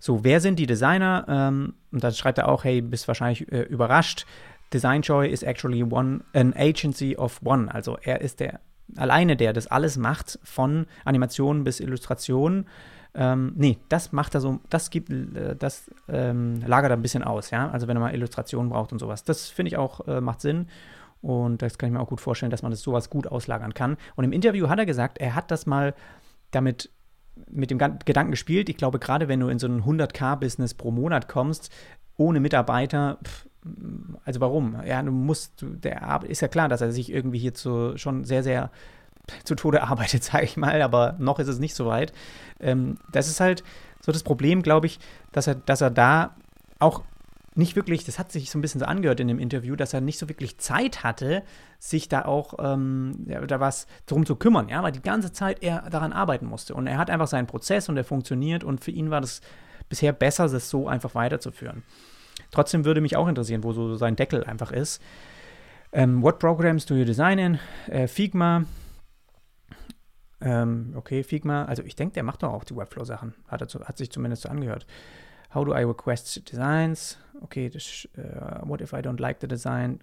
So, 0.00 0.24
wer 0.24 0.40
sind 0.40 0.58
die 0.58 0.66
Designer? 0.66 1.24
Ähm, 1.28 1.74
und 1.92 2.04
da 2.04 2.10
schreibt 2.10 2.38
er 2.38 2.48
auch, 2.48 2.64
hey, 2.64 2.80
bist 2.80 3.08
wahrscheinlich 3.08 3.50
äh, 3.52 3.62
überrascht. 3.62 4.26
Design 4.72 5.02
Joy 5.02 5.28
is 5.28 5.42
actually 5.42 5.82
one, 5.82 6.20
an 6.32 6.54
agency 6.56 7.16
of 7.16 7.40
one. 7.44 7.72
Also 7.72 7.96
er 8.02 8.20
ist 8.20 8.40
der 8.40 8.60
alleine 8.96 9.36
der 9.36 9.52
das 9.52 9.66
alles 9.66 9.96
macht, 9.96 10.38
von 10.44 10.86
Animationen 11.04 11.64
bis 11.64 11.80
Illustrationen. 11.80 12.66
Ähm, 13.16 13.54
nee, 13.56 13.78
das 13.88 14.12
macht 14.12 14.34
er 14.34 14.42
so, 14.42 14.60
das 14.68 14.90
gibt, 14.90 15.10
äh, 15.10 15.56
das 15.56 15.90
ähm, 16.08 16.60
lagert 16.66 16.90
er 16.90 16.96
ein 16.96 17.02
bisschen 17.02 17.24
aus, 17.24 17.50
ja. 17.50 17.70
Also 17.70 17.88
wenn 17.88 17.96
er 17.96 18.00
mal 18.00 18.14
Illustrationen 18.14 18.70
braucht 18.70 18.92
und 18.92 18.98
sowas. 18.98 19.24
Das 19.24 19.48
finde 19.48 19.68
ich 19.68 19.76
auch, 19.78 20.06
äh, 20.06 20.20
macht 20.20 20.42
Sinn. 20.42 20.68
Und 21.22 21.62
das 21.62 21.78
kann 21.78 21.88
ich 21.88 21.94
mir 21.94 22.00
auch 22.00 22.08
gut 22.08 22.20
vorstellen, 22.20 22.50
dass 22.50 22.62
man 22.62 22.70
das 22.70 22.82
sowas 22.82 23.08
gut 23.08 23.26
auslagern 23.26 23.72
kann. 23.72 23.96
Und 24.16 24.24
im 24.24 24.32
Interview 24.32 24.68
hat 24.68 24.78
er 24.78 24.86
gesagt, 24.86 25.18
er 25.18 25.34
hat 25.34 25.50
das 25.50 25.66
mal 25.66 25.94
damit 26.50 26.90
mit 27.50 27.70
dem 27.70 27.78
Gedanken 27.78 28.30
gespielt. 28.30 28.68
Ich 28.68 28.76
glaube, 28.76 28.98
gerade 28.98 29.26
wenn 29.28 29.40
du 29.40 29.48
in 29.48 29.58
so 29.58 29.66
ein 29.66 29.82
100k-Business 29.82 30.74
pro 30.74 30.90
Monat 30.90 31.26
kommst, 31.26 31.70
ohne 32.16 32.40
Mitarbeiter, 32.40 33.18
pff, 33.24 33.46
also 34.24 34.40
warum? 34.40 34.76
Ja, 34.86 35.02
du 35.02 35.10
musst, 35.10 35.64
der 35.66 36.20
ist 36.28 36.42
ja 36.42 36.48
klar, 36.48 36.68
dass 36.68 36.80
er 36.80 36.92
sich 36.92 37.10
irgendwie 37.10 37.38
hier 37.38 37.54
zu, 37.54 37.96
schon 37.96 38.24
sehr, 38.24 38.42
sehr 38.42 38.70
zu 39.44 39.54
Tode 39.54 39.82
arbeitet, 39.82 40.24
sage 40.24 40.44
ich 40.44 40.56
mal, 40.56 40.82
aber 40.82 41.16
noch 41.18 41.38
ist 41.38 41.48
es 41.48 41.58
nicht 41.58 41.74
so 41.74 41.86
weit. 41.86 42.12
Ähm, 42.60 42.98
das 43.12 43.28
ist 43.28 43.40
halt 43.40 43.64
so 44.00 44.12
das 44.12 44.22
Problem, 44.22 44.62
glaube 44.62 44.86
ich, 44.86 44.98
dass 45.32 45.46
er, 45.46 45.54
dass 45.54 45.80
er 45.80 45.90
da 45.90 46.36
auch 46.78 47.02
nicht 47.56 47.74
wirklich, 47.74 48.04
das 48.04 48.18
hat 48.18 48.30
sich 48.30 48.50
so 48.50 48.58
ein 48.58 48.62
bisschen 48.62 48.80
so 48.80 48.86
angehört 48.86 49.18
in 49.18 49.28
dem 49.28 49.38
Interview, 49.38 49.76
dass 49.76 49.94
er 49.94 50.02
nicht 50.02 50.18
so 50.18 50.28
wirklich 50.28 50.58
Zeit 50.58 51.02
hatte, 51.02 51.42
sich 51.78 52.08
da 52.08 52.26
auch 52.26 52.54
ähm, 52.58 53.26
da 53.46 53.60
was 53.60 53.86
drum 54.04 54.26
zu 54.26 54.36
kümmern, 54.36 54.68
ja, 54.68 54.82
weil 54.82 54.92
die 54.92 55.00
ganze 55.00 55.32
Zeit 55.32 55.62
er 55.62 55.88
daran 55.90 56.12
arbeiten 56.12 56.46
musste. 56.46 56.74
Und 56.74 56.86
er 56.86 56.98
hat 56.98 57.08
einfach 57.08 57.28
seinen 57.28 57.46
Prozess 57.46 57.88
und 57.88 57.94
der 57.94 58.04
funktioniert 58.04 58.62
und 58.62 58.84
für 58.84 58.90
ihn 58.90 59.10
war 59.10 59.22
das 59.22 59.40
bisher 59.88 60.12
besser, 60.12 60.48
das 60.48 60.68
so 60.68 60.86
einfach 60.86 61.14
weiterzuführen. 61.14 61.82
Trotzdem 62.50 62.84
würde 62.84 63.00
mich 63.00 63.16
auch 63.16 63.28
interessieren, 63.28 63.64
wo 63.64 63.72
so 63.72 63.96
sein 63.96 64.16
Deckel 64.16 64.44
einfach 64.44 64.70
ist. 64.70 65.00
Ähm, 65.92 66.22
what 66.22 66.38
programs 66.38 66.84
do 66.84 66.94
you 66.94 67.04
design 67.04 67.38
in? 67.38 67.58
Äh, 67.86 68.06
Figma, 68.06 68.64
ähm, 70.40 70.92
okay, 70.96 71.22
Figma, 71.22 71.64
also 71.64 71.82
ich 71.82 71.96
denke, 71.96 72.14
der 72.14 72.22
macht 72.22 72.42
doch 72.42 72.52
auch 72.52 72.64
die 72.64 72.76
Webflow-Sachen. 72.76 73.34
Hat, 73.48 73.62
hat 73.62 73.98
sich 73.98 74.10
zumindest 74.10 74.42
so 74.42 74.48
angehört. 74.48 74.86
How 75.54 75.64
do 75.64 75.72
I 75.72 75.84
request 75.84 76.50
designs? 76.50 77.18
Okay, 77.40 77.70
das, 77.70 78.08
uh, 78.18 78.68
what 78.68 78.80
if 78.80 78.92
I 78.92 78.96
don't 78.96 79.20
like 79.20 79.38
the 79.40 79.48
design? 79.48 80.00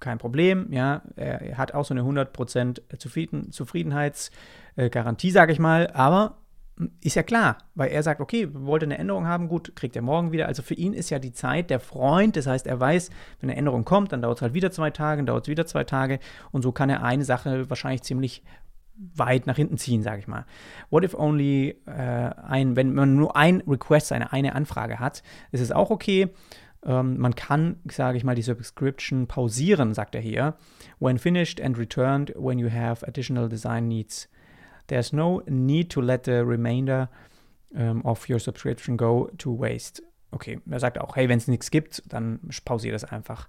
Kein 0.00 0.18
Problem, 0.18 0.72
ja. 0.72 1.02
Er, 1.16 1.58
hat 1.58 1.74
auch 1.74 1.84
so 1.84 1.94
eine 1.94 2.02
100% 2.02 2.98
Zufrieden, 2.98 3.52
Zufriedenheitsgarantie, 3.52 5.30
sage 5.30 5.52
ich 5.52 5.58
mal. 5.58 5.88
Aber 5.88 6.38
hm, 6.76 6.90
ist 7.00 7.16
ja 7.16 7.22
klar, 7.22 7.58
weil 7.74 7.90
er 7.90 8.02
sagt, 8.02 8.20
okay, 8.20 8.48
wollte 8.52 8.86
eine 8.86 8.98
Änderung 8.98 9.26
haben, 9.26 9.48
gut, 9.48 9.76
kriegt 9.76 9.94
er 9.94 10.02
morgen 10.02 10.32
wieder. 10.32 10.46
Also 10.46 10.62
für 10.62 10.74
ihn 10.74 10.92
ist 10.92 11.10
ja 11.10 11.18
die 11.18 11.32
Zeit 11.32 11.70
der 11.70 11.80
Freund, 11.80 12.36
das 12.36 12.46
heißt, 12.46 12.66
er 12.66 12.80
weiß, 12.80 13.10
wenn 13.40 13.50
eine 13.50 13.58
Änderung 13.58 13.84
kommt, 13.84 14.12
dann 14.12 14.22
dauert 14.22 14.38
es 14.38 14.42
halt 14.42 14.54
wieder 14.54 14.70
zwei 14.70 14.90
Tage, 14.90 15.18
dann 15.18 15.26
dauert 15.26 15.44
es 15.44 15.48
wieder 15.48 15.66
zwei 15.66 15.84
Tage 15.84 16.18
und 16.50 16.62
so 16.62 16.72
kann 16.72 16.90
er 16.90 17.02
eine 17.02 17.24
Sache 17.24 17.68
wahrscheinlich 17.70 18.02
ziemlich 18.02 18.42
weit 19.14 19.46
nach 19.46 19.56
hinten 19.56 19.78
ziehen, 19.78 20.02
sage 20.02 20.18
ich 20.18 20.28
mal. 20.28 20.44
What 20.90 21.04
if 21.04 21.14
only 21.14 21.76
äh, 21.86 21.90
ein, 21.90 22.76
wenn 22.76 22.94
man 22.94 23.16
nur 23.16 23.36
ein 23.36 23.62
Request, 23.66 24.12
eine, 24.12 24.32
eine 24.32 24.54
Anfrage 24.54 24.98
hat, 24.98 25.22
ist 25.52 25.60
es 25.60 25.72
auch 25.72 25.90
okay. 25.90 26.28
Ähm, 26.84 27.18
man 27.18 27.34
kann, 27.34 27.76
sage 27.90 28.16
ich 28.16 28.24
mal, 28.24 28.34
die 28.34 28.42
Subscription 28.42 29.26
pausieren, 29.26 29.94
sagt 29.94 30.14
er 30.14 30.20
hier. 30.20 30.54
When 30.98 31.18
finished 31.18 31.60
and 31.60 31.78
returned 31.78 32.32
when 32.36 32.58
you 32.58 32.70
have 32.70 33.06
additional 33.06 33.48
design 33.48 33.88
needs. 33.88 34.28
There's 34.88 35.12
no 35.12 35.42
need 35.46 35.90
to 35.92 36.00
let 36.00 36.24
the 36.24 36.40
remainder 36.40 37.10
um, 37.74 38.04
of 38.04 38.28
your 38.28 38.38
subscription 38.38 38.96
go 38.96 39.30
to 39.38 39.58
waste. 39.58 40.02
Okay, 40.30 40.60
er 40.68 40.80
sagt 40.80 40.98
auch, 40.98 41.16
hey, 41.16 41.28
wenn 41.28 41.38
es 41.38 41.48
nichts 41.48 41.70
gibt, 41.70 42.02
dann 42.08 42.40
pausiere 42.64 42.92
das 42.92 43.04
einfach. 43.04 43.48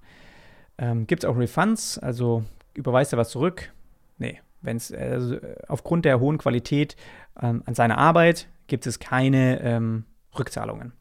Ähm, 0.77 1.07
gibt 1.07 1.23
es 1.23 1.29
auch 1.29 1.37
Refunds, 1.37 1.97
also 1.97 2.43
überweist 2.73 3.13
er 3.13 3.19
was 3.19 3.29
zurück? 3.29 3.71
Nee, 4.17 4.41
wenn 4.61 4.77
es 4.77 4.91
äh, 4.91 5.39
aufgrund 5.67 6.05
der 6.05 6.19
hohen 6.19 6.37
Qualität 6.37 6.95
ähm, 7.41 7.63
an 7.65 7.75
seiner 7.75 7.97
Arbeit 7.97 8.47
gibt 8.67 8.87
es 8.87 8.99
keine 8.99 9.61
ähm, 9.61 10.05
Rückzahlungen. 10.37 10.93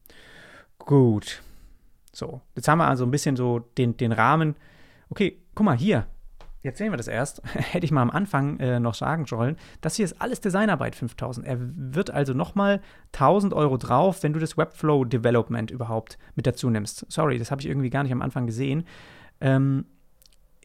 Gut. 0.78 1.42
So, 2.12 2.40
jetzt 2.56 2.66
haben 2.66 2.78
wir 2.78 2.88
also 2.88 3.04
ein 3.04 3.10
bisschen 3.10 3.36
so 3.36 3.60
den, 3.76 3.96
den 3.96 4.12
Rahmen. 4.12 4.56
Okay, 5.10 5.38
guck 5.54 5.64
mal 5.64 5.76
hier. 5.76 6.06
Jetzt 6.62 6.78
sehen 6.78 6.92
wir 6.92 6.96
das 6.96 7.08
erst. 7.08 7.42
Hätte 7.54 7.84
ich 7.84 7.92
mal 7.92 8.02
am 8.02 8.10
Anfang 8.10 8.58
äh, 8.58 8.80
noch 8.80 8.94
sagen 8.94 9.26
sollen. 9.26 9.56
Das 9.80 9.94
hier 9.94 10.04
ist 10.04 10.20
alles 10.20 10.40
Designarbeit 10.40 10.96
5000. 10.96 11.46
Er 11.46 11.58
wird 11.60 12.10
also 12.10 12.34
nochmal 12.34 12.80
1000 13.12 13.54
Euro 13.54 13.76
drauf, 13.76 14.22
wenn 14.22 14.32
du 14.32 14.40
das 14.40 14.56
Webflow 14.56 15.04
Development 15.04 15.70
überhaupt 15.70 16.18
mit 16.34 16.46
dazu 16.46 16.70
nimmst. 16.70 17.06
Sorry, 17.08 17.38
das 17.38 17.50
habe 17.50 17.60
ich 17.60 17.68
irgendwie 17.68 17.90
gar 17.90 18.02
nicht 18.02 18.12
am 18.12 18.22
Anfang 18.22 18.46
gesehen. 18.46 18.84
Ähm, 19.40 19.86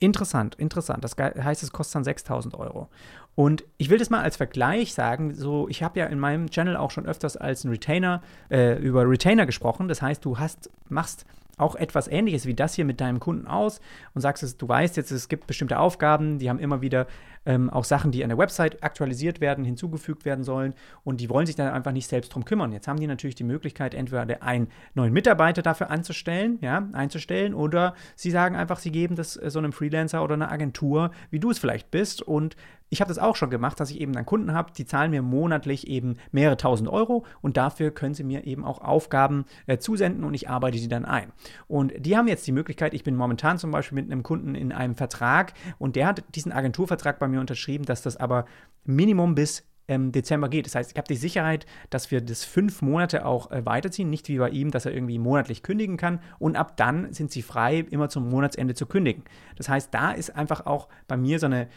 Interessant, 0.04 0.56
interessant. 0.56 1.02
Das 1.02 1.16
heißt, 1.18 1.64
es 1.64 1.72
kostet 1.72 1.96
dann 1.96 2.04
6000 2.04 2.56
Euro. 2.56 2.90
Und 3.36 3.64
ich 3.78 3.90
will 3.90 3.98
das 3.98 4.10
mal 4.10 4.22
als 4.22 4.36
Vergleich 4.36 4.94
sagen, 4.94 5.34
so, 5.34 5.70
ich 5.70 5.82
habe 5.82 5.98
ja 5.98 6.08
in 6.08 6.20
meinem 6.20 6.50
Channel 6.50 6.76
auch 6.76 6.92
schon 6.92 7.06
öfters 7.06 7.38
als 7.38 7.64
ein 7.64 7.70
Retainer, 7.70 8.22
äh, 8.52 8.78
über 8.80 9.10
Retainer 9.10 9.46
gesprochen. 9.46 9.88
Das 9.88 10.02
heißt, 10.02 10.26
du 10.26 10.40
hast, 10.40 10.70
machst 10.90 11.26
auch 11.58 11.76
etwas 11.76 12.08
ähnliches 12.08 12.46
wie 12.46 12.54
das 12.54 12.74
hier 12.74 12.86
mit 12.86 13.00
deinem 13.00 13.20
Kunden 13.20 13.48
aus 13.48 13.80
und 14.14 14.22
sagst, 14.22 14.44
es, 14.44 14.58
du 14.58 14.68
weißt 14.68 14.98
jetzt, 14.98 15.12
es 15.12 15.30
gibt 15.30 15.48
bestimmte 15.48 15.80
Aufgaben, 15.80 16.40
die 16.40 16.50
haben 16.50 16.60
immer 16.60 16.82
wieder 16.82 17.08
ähm, 17.46 17.70
auch 17.70 17.84
Sachen, 17.84 18.12
die 18.12 18.24
an 18.24 18.30
der 18.30 18.38
Website 18.38 18.84
aktualisiert 18.84 19.42
werden, 19.42 19.66
hinzugefügt 19.66 20.26
werden 20.26 20.44
sollen 20.44 20.74
und 21.04 21.20
die 21.20 21.30
wollen 21.30 21.46
sich 21.46 21.56
dann 21.56 21.72
einfach 21.72 21.92
nicht 21.92 22.08
selbst 22.08 22.34
drum 22.34 22.46
kümmern. 22.46 22.72
Jetzt 22.72 22.88
haben 22.88 23.00
die 23.00 23.08
natürlich 23.08 23.36
die 23.36 23.44
Möglichkeit, 23.44 23.94
entweder 23.94 24.42
einen 24.42 24.68
neuen 24.94 25.14
Mitarbeiter 25.14 25.62
dafür 25.62 25.90
anzustellen, 25.90 26.58
ja, 26.62 26.88
einzustellen 26.94 27.54
oder 27.54 27.96
sie 28.16 28.32
sagen 28.32 28.56
einfach, 28.56 28.80
sie 28.80 28.92
geben 28.92 29.16
das 29.16 29.38
äh, 29.38 29.50
so 29.50 29.60
einem 29.60 29.74
Freelancer 29.74 30.24
oder 30.24 30.36
einer 30.36 30.52
Agentur, 30.52 31.12
wie 31.30 31.40
du 31.40 31.52
es 31.52 31.60
vielleicht 31.60 31.92
bist 31.92 32.22
und 32.22 32.56
ich 32.94 33.02
habe 33.02 33.10
das 33.10 33.18
auch 33.18 33.36
schon 33.36 33.50
gemacht, 33.50 33.80
dass 33.80 33.90
ich 33.90 34.00
eben 34.00 34.14
dann 34.14 34.26
Kunden 34.26 34.54
habe, 34.54 34.72
die 34.72 34.86
zahlen 34.86 35.10
mir 35.10 35.24
monatlich 35.24 35.88
eben 35.88 36.18
mehrere 36.32 36.58
tausend 36.58 36.88
Euro 36.88 37.26
und 37.42 37.58
dafür 37.58 37.90
können 37.90 38.14
sie 38.14 38.24
mir 38.24 38.46
eben 38.46 38.64
auch 38.64 38.82
Aufgaben 38.82 39.46
äh, 39.66 39.80
zusenden 39.80 40.24
und 40.24 40.36
ich 40.36 40.48
arbeite 40.48 40.78
die 40.78 40.88
dann 40.88 41.04
ein. 41.04 41.34
Und 41.68 41.94
die 41.98 42.16
haben 42.16 42.28
jetzt 42.28 42.46
die 42.46 42.52
Möglichkeit, 42.52 42.94
ich 42.94 43.04
bin 43.04 43.16
momentan 43.16 43.58
zum 43.58 43.72
Beispiel 43.72 43.96
mit 43.96 44.12
einem 44.12 44.22
Kunden 44.22 44.54
in 44.54 44.72
einem 44.72 44.96
Vertrag 44.96 45.54
und 45.80 45.96
der 45.96 46.06
hat 46.06 46.24
diesen 46.36 46.52
Agenturvertrag 46.52 47.18
bei 47.18 47.28
mir 47.28 47.40
unterschrieben, 47.40 47.84
dass 47.84 48.04
das 48.04 48.16
aber 48.16 48.46
Minimum 48.86 49.34
bis 49.34 49.66
ähm, 49.88 50.12
Dezember 50.12 50.50
geht. 50.50 50.68
Das 50.68 50.76
heißt, 50.76 50.92
ich 50.92 50.98
habe 50.98 51.08
die 51.08 51.16
Sicherheit, 51.16 51.66
dass 51.90 52.12
wir 52.12 52.22
das 52.22 52.46
fünf 52.46 52.84
Monate 52.84 53.26
auch 53.26 53.50
äh, 53.50 53.66
weiterziehen, 53.66 54.10
nicht 54.10 54.28
wie 54.28 54.38
bei 54.38 54.50
ihm, 54.50 54.70
dass 54.70 54.86
er 54.86 54.94
irgendwie 54.94 55.18
monatlich 55.18 55.64
kündigen 55.64 55.98
kann 55.98 56.20
und 56.38 56.56
ab 56.56 56.78
dann 56.78 57.12
sind 57.12 57.32
sie 57.32 57.42
frei, 57.42 57.80
immer 57.90 58.10
zum 58.10 58.30
Monatsende 58.30 58.76
zu 58.76 58.86
kündigen. 58.86 59.24
Das 59.56 59.68
heißt, 59.68 59.92
da 59.92 60.12
ist 60.12 60.36
einfach 60.36 60.68
auch 60.68 60.90
bei 61.08 61.18
mir 61.18 61.40
so 61.40 61.48
eine 61.48 61.68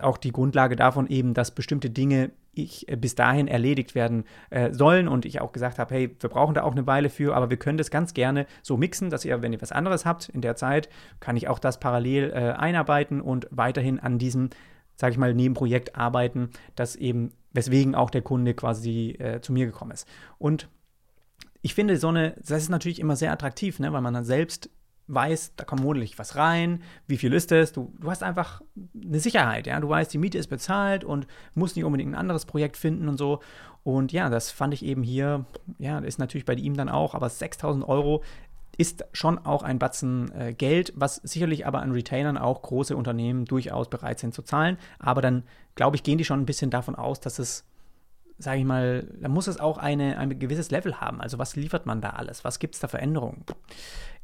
auch 0.00 0.16
die 0.16 0.32
Grundlage 0.32 0.76
davon 0.76 1.06
eben, 1.08 1.34
dass 1.34 1.50
bestimmte 1.50 1.90
Dinge 1.90 2.30
ich, 2.54 2.88
äh, 2.88 2.96
bis 2.96 3.14
dahin 3.14 3.48
erledigt 3.48 3.94
werden 3.94 4.24
äh, 4.50 4.72
sollen 4.72 5.08
und 5.08 5.24
ich 5.24 5.40
auch 5.40 5.52
gesagt 5.52 5.78
habe, 5.78 5.94
hey, 5.94 6.16
wir 6.18 6.30
brauchen 6.30 6.54
da 6.54 6.62
auch 6.62 6.72
eine 6.72 6.86
Weile 6.86 7.10
für, 7.10 7.36
aber 7.36 7.50
wir 7.50 7.56
können 7.56 7.78
das 7.78 7.90
ganz 7.90 8.14
gerne 8.14 8.46
so 8.62 8.76
mixen, 8.76 9.10
dass 9.10 9.24
ihr, 9.24 9.42
wenn 9.42 9.52
ihr 9.52 9.62
was 9.62 9.72
anderes 9.72 10.04
habt 10.04 10.28
in 10.28 10.40
der 10.40 10.56
Zeit, 10.56 10.88
kann 11.20 11.36
ich 11.36 11.48
auch 11.48 11.58
das 11.58 11.78
parallel 11.78 12.30
äh, 12.30 12.52
einarbeiten 12.52 13.20
und 13.20 13.46
weiterhin 13.50 14.00
an 14.00 14.18
diesem 14.18 14.50
sage 14.98 15.12
ich 15.12 15.18
mal, 15.18 15.32
Nebenprojekt 15.32 15.94
arbeiten, 15.94 16.50
das 16.74 16.96
eben, 16.96 17.32
weswegen 17.52 17.94
auch 17.94 18.10
der 18.10 18.22
Kunde 18.22 18.52
quasi 18.52 19.10
äh, 19.18 19.40
zu 19.40 19.52
mir 19.52 19.64
gekommen 19.64 19.92
ist. 19.92 20.08
Und 20.38 20.68
ich 21.62 21.74
finde, 21.74 21.96
so 21.96 22.08
eine, 22.08 22.34
das 22.38 22.62
ist 22.62 22.68
natürlich 22.68 23.00
immer 23.00 23.16
sehr 23.16 23.32
attraktiv, 23.32 23.78
ne, 23.78 23.92
weil 23.92 24.00
man 24.00 24.14
dann 24.14 24.24
selbst 24.24 24.70
weiß, 25.08 25.54
da 25.56 25.64
kommt 25.64 25.82
monatlich 25.82 26.18
was 26.18 26.36
rein, 26.36 26.82
wie 27.06 27.16
viel 27.16 27.32
ist 27.32 27.50
es, 27.50 27.72
du, 27.72 27.92
du 27.98 28.10
hast 28.10 28.22
einfach 28.22 28.62
eine 29.02 29.20
Sicherheit, 29.20 29.66
ja, 29.66 29.80
du 29.80 29.88
weißt, 29.88 30.12
die 30.12 30.18
Miete 30.18 30.38
ist 30.38 30.48
bezahlt 30.48 31.02
und 31.02 31.26
musst 31.54 31.76
nicht 31.76 31.84
unbedingt 31.84 32.12
ein 32.12 32.18
anderes 32.18 32.44
Projekt 32.44 32.76
finden 32.76 33.08
und 33.08 33.16
so. 33.16 33.40
Und 33.84 34.12
ja, 34.12 34.28
das 34.28 34.50
fand 34.50 34.74
ich 34.74 34.84
eben 34.84 35.02
hier, 35.02 35.46
ja, 35.78 35.98
ist 35.98 36.18
natürlich 36.18 36.44
bei 36.44 36.54
ihm 36.54 36.76
dann 36.76 36.88
auch, 36.88 37.14
aber 37.14 37.28
6000 37.28 37.88
Euro 37.88 38.22
ist 38.76 39.04
schon 39.12 39.38
auch 39.38 39.64
ein 39.64 39.80
Batzen 39.80 40.30
äh, 40.32 40.54
Geld, 40.54 40.92
was 40.94 41.16
sicherlich 41.16 41.66
aber 41.66 41.80
an 41.80 41.90
Retainern 41.90 42.38
auch 42.38 42.62
große 42.62 42.96
Unternehmen 42.96 43.44
durchaus 43.44 43.90
bereit 43.90 44.20
sind 44.20 44.34
zu 44.34 44.42
zahlen. 44.42 44.78
Aber 45.00 45.20
dann, 45.20 45.42
glaube 45.74 45.96
ich, 45.96 46.04
gehen 46.04 46.16
die 46.16 46.24
schon 46.24 46.40
ein 46.40 46.46
bisschen 46.46 46.70
davon 46.70 46.94
aus, 46.94 47.18
dass 47.18 47.40
es 47.40 47.64
sage 48.38 48.60
ich 48.60 48.64
mal, 48.64 49.06
da 49.20 49.28
muss 49.28 49.46
es 49.46 49.58
auch 49.58 49.78
eine, 49.78 50.18
ein 50.18 50.38
gewisses 50.38 50.70
Level 50.70 51.00
haben. 51.00 51.20
Also 51.20 51.38
was 51.38 51.56
liefert 51.56 51.86
man 51.86 52.00
da 52.00 52.10
alles? 52.10 52.44
Was 52.44 52.58
gibt 52.58 52.74
es 52.74 52.80
da 52.80 52.88
für 52.88 52.98
Änderungen? 52.98 53.44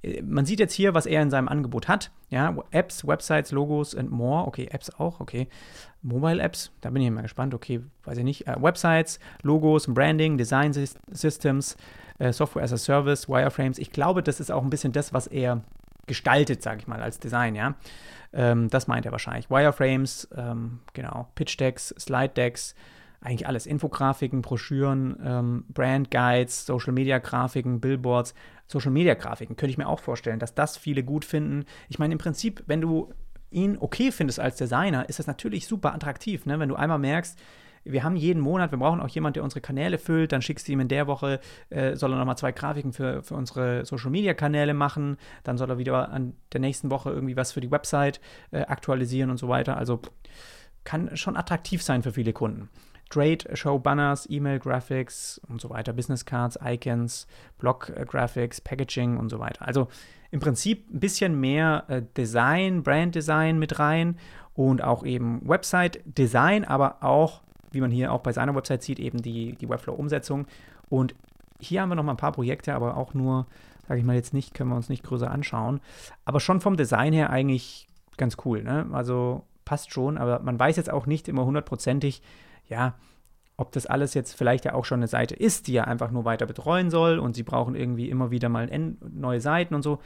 Äh, 0.03 0.23
man 0.23 0.47
sieht 0.47 0.61
jetzt 0.61 0.75
hier, 0.75 0.95
was 0.95 1.07
er 1.07 1.23
in 1.23 1.31
seinem 1.31 1.49
Angebot 1.49 1.89
hat. 1.89 2.11
Ja, 2.31 2.57
Apps, 2.71 3.07
Websites, 3.07 3.51
Logos 3.53 3.95
and 3.95 4.11
more. 4.11 4.47
Okay, 4.47 4.69
Apps 4.71 4.91
auch, 4.99 5.21
okay. 5.21 5.49
Mobile 6.03 6.41
Apps, 6.41 6.71
da 6.81 6.91
bin 6.91 7.03
ich 7.03 7.11
mal 7.11 7.23
gespannt. 7.23 7.55
Okay, 7.55 7.81
weiß 8.05 8.19
ich 8.19 8.25
nicht. 8.25 8.47
Äh, 8.47 8.57
Websites, 8.61 9.19
Logos, 9.43 9.87
Branding, 9.93 10.39
Design 10.39 10.73
Systems, 10.73 11.77
äh, 12.19 12.33
Software 12.33 12.63
as 12.63 12.73
a 12.73 12.79
Service, 12.79 13.29
Wireframes. 13.29 13.79
Ich 13.79 13.91
glaube, 13.91 14.23
das 14.23 14.41
ist 14.41 14.51
auch 14.51 14.63
ein 14.63 14.71
bisschen 14.71 14.93
das, 14.93 15.13
was 15.13 15.27
er 15.27 15.63
gestaltet, 16.07 16.63
sage 16.63 16.81
ich 16.81 16.87
mal, 16.87 17.03
als 17.03 17.19
Design, 17.19 17.55
ja. 17.55 17.75
Ähm, 18.33 18.69
das 18.69 18.87
meint 18.87 19.07
er 19.07 19.13
wahrscheinlich. 19.13 19.49
Wireframes, 19.51 20.29
ähm, 20.37 20.81
genau, 20.93 21.29
Pitch 21.35 21.59
Decks, 21.59 21.95
Slide 21.99 22.31
Decks, 22.31 22.75
eigentlich 23.25 23.47
alles. 23.49 23.67
Infografiken, 23.67 24.43
Broschüren, 24.43 25.17
ähm, 25.25 25.65
Brand 25.69 26.11
Guides, 26.11 26.67
Social 26.67 26.93
Media 26.93 27.19
Grafiken, 27.19 27.81
Billboards, 27.81 28.35
Social 28.67 28.91
Media 28.91 29.15
Grafiken. 29.15 29.57
Könnte 29.57 29.71
ich 29.71 29.79
mir 29.79 29.89
auch 29.89 30.01
vorstellen, 30.01 30.39
dass 30.39 30.55
das 30.55 30.77
viele 30.77 31.03
gut 31.03 31.25
finden. 31.25 31.65
Ich 31.89 31.99
meine, 31.99 32.13
im 32.13 32.19
Prinzip, 32.19 32.63
wenn 32.67 32.83
du 32.83 33.13
ihn 33.51 33.79
okay 33.79 34.13
findest 34.13 34.41
als 34.41 34.57
Designer, 34.57 35.09
ist 35.09 35.19
das 35.19 35.27
natürlich 35.27 35.67
super 35.67 35.95
attraktiv. 35.95 36.45
Ne? 36.45 36.59
Wenn 36.59 36.69
du 36.69 36.75
einmal 36.75 36.99
merkst, 36.99 37.39
wir 37.85 38.03
haben 38.03 38.17
jeden 38.17 38.41
Monat, 38.41 38.71
wir 38.71 38.79
brauchen 38.79 39.01
auch 39.01 39.09
jemanden, 39.09 39.35
der 39.35 39.45
unsere 39.45 39.61
Kanäle 39.61 39.99
füllt, 39.99 40.33
dann 40.33 40.43
schickst 40.43 40.67
du 40.69 40.73
ihm 40.73 40.81
in 40.81 40.89
der 40.89 41.07
Woche, 41.07 41.41
äh, 41.69 41.97
soll 41.97 42.13
er 42.13 42.19
nochmal 42.19 42.39
zwei 42.39 42.53
Grafiken 42.53 42.93
für, 42.93 43.23
für 43.23 43.35
unsere 43.35 43.85
Social 43.85 44.11
Media 44.11 44.33
Kanäle 44.33 44.75
machen, 44.75 45.19
dann 45.45 45.59
soll 45.59 45.71
er 45.71 45.79
wieder 45.79 46.11
an 46.11 46.35
der 46.53 46.61
nächsten 46.61 46.91
Woche 46.91 47.11
irgendwie 47.11 47.37
was 47.37 47.53
für 47.53 47.61
die 47.61 47.71
Website 47.71 48.21
äh, 48.53 48.63
aktualisieren 48.63 49.31
und 49.31 49.37
so 49.37 49.49
weiter. 49.49 49.77
Also 49.77 50.01
kann 50.85 51.17
schon 51.17 51.37
attraktiv 51.37 51.83
sein 51.83 52.03
für 52.03 52.13
viele 52.13 52.33
Kunden. 52.33 52.69
Trade 53.15 53.57
Show 53.57 53.79
Banners, 53.79 54.29
E-Mail 54.29 54.59
Graphics 54.59 55.41
und 55.49 55.61
so 55.61 55.71
weiter, 55.71 55.93
Business 55.93 56.25
Cards, 56.25 56.59
Icons, 56.65 57.29
Blog 57.59 57.93
äh, 57.95 58.05
Graphics, 58.05 58.61
Packaging 58.61 59.19
und 59.19 59.29
so 59.29 59.39
weiter. 59.39 59.65
Also 59.67 59.87
im 60.33 60.41
Prinzip 60.41 60.93
ein 60.93 60.99
bisschen 60.99 61.39
mehr 61.39 61.85
äh, 61.87 62.03
Design, 62.17 62.83
Brand 62.83 63.15
Design 63.15 63.61
mit 63.61 63.79
rein 63.79 64.19
und 64.55 64.83
auch 64.83 65.05
eben 65.05 65.49
Website 65.49 66.01
Design, 66.05 66.65
aber 66.65 67.05
auch, 67.05 67.43
wie 67.71 67.81
man 67.81 67.93
hier 67.93 68.13
auch 68.13 68.21
bei 68.21 68.33
seiner 68.33 68.57
Website 68.57 68.83
sieht, 68.83 68.99
eben 68.99 69.23
die, 69.23 69.53
die 69.53 69.69
Webflow-Umsetzung. 69.69 70.47
Und 70.89 71.15
hier 71.61 71.83
haben 71.83 71.91
wir 71.91 71.95
noch 71.95 72.03
mal 72.03 72.15
ein 72.15 72.17
paar 72.17 72.33
Projekte, 72.33 72.75
aber 72.75 72.97
auch 72.97 73.15
nur, 73.15 73.47
sage 73.87 74.01
ich 74.01 74.07
mal 74.07 74.17
jetzt 74.17 74.35
nicht, 74.35 74.55
können 74.55 74.71
wir 74.71 74.77
uns 74.77 74.89
nicht 74.89 75.05
größer 75.05 75.31
anschauen. 75.31 75.81
Aber 76.25 76.41
schon 76.41 76.61
vom 76.61 76.77
Design 76.77 77.13
her 77.13 77.31
eigentlich 77.31 77.89
ganz 78.17 78.37
cool. 78.45 78.65
Ne? 78.65 78.87
Also 78.93 79.45
passt 79.65 79.93
schon, 79.93 80.19
aber 80.19 80.41
man 80.41 80.59
weiß 80.59 80.77
jetzt 80.77 80.91
auch 80.91 81.07
nicht 81.07 81.29
immer 81.29 81.45
hundertprozentig, 81.45 82.23
ja, 82.69 82.95
ob 83.57 83.73
das 83.73 83.87
alles 83.87 84.15
jetzt 84.15 84.35
vielleicht 84.35 84.65
ja 84.65 84.75
auch 84.75 84.85
schon 84.85 84.99
eine 85.01 85.09
Seite 85.09 85.35
ist, 85.35 85.69
die 85.69 85.77
er 85.77 85.87
einfach 85.87 86.11
nur 86.11 86.25
weiter 86.25 86.47
betreuen 86.47 86.91
soll 86.91 87.19
und 87.19 87.37
sie 87.37 87.45
brauchen 87.45 87.77
irgendwie 87.77 88.11
immer 88.11 88.31
wieder 88.31 88.49
mal 88.49 88.69
neue 89.01 89.41
Seiten 89.41 89.75
und 89.75 89.83
so, 89.83 90.01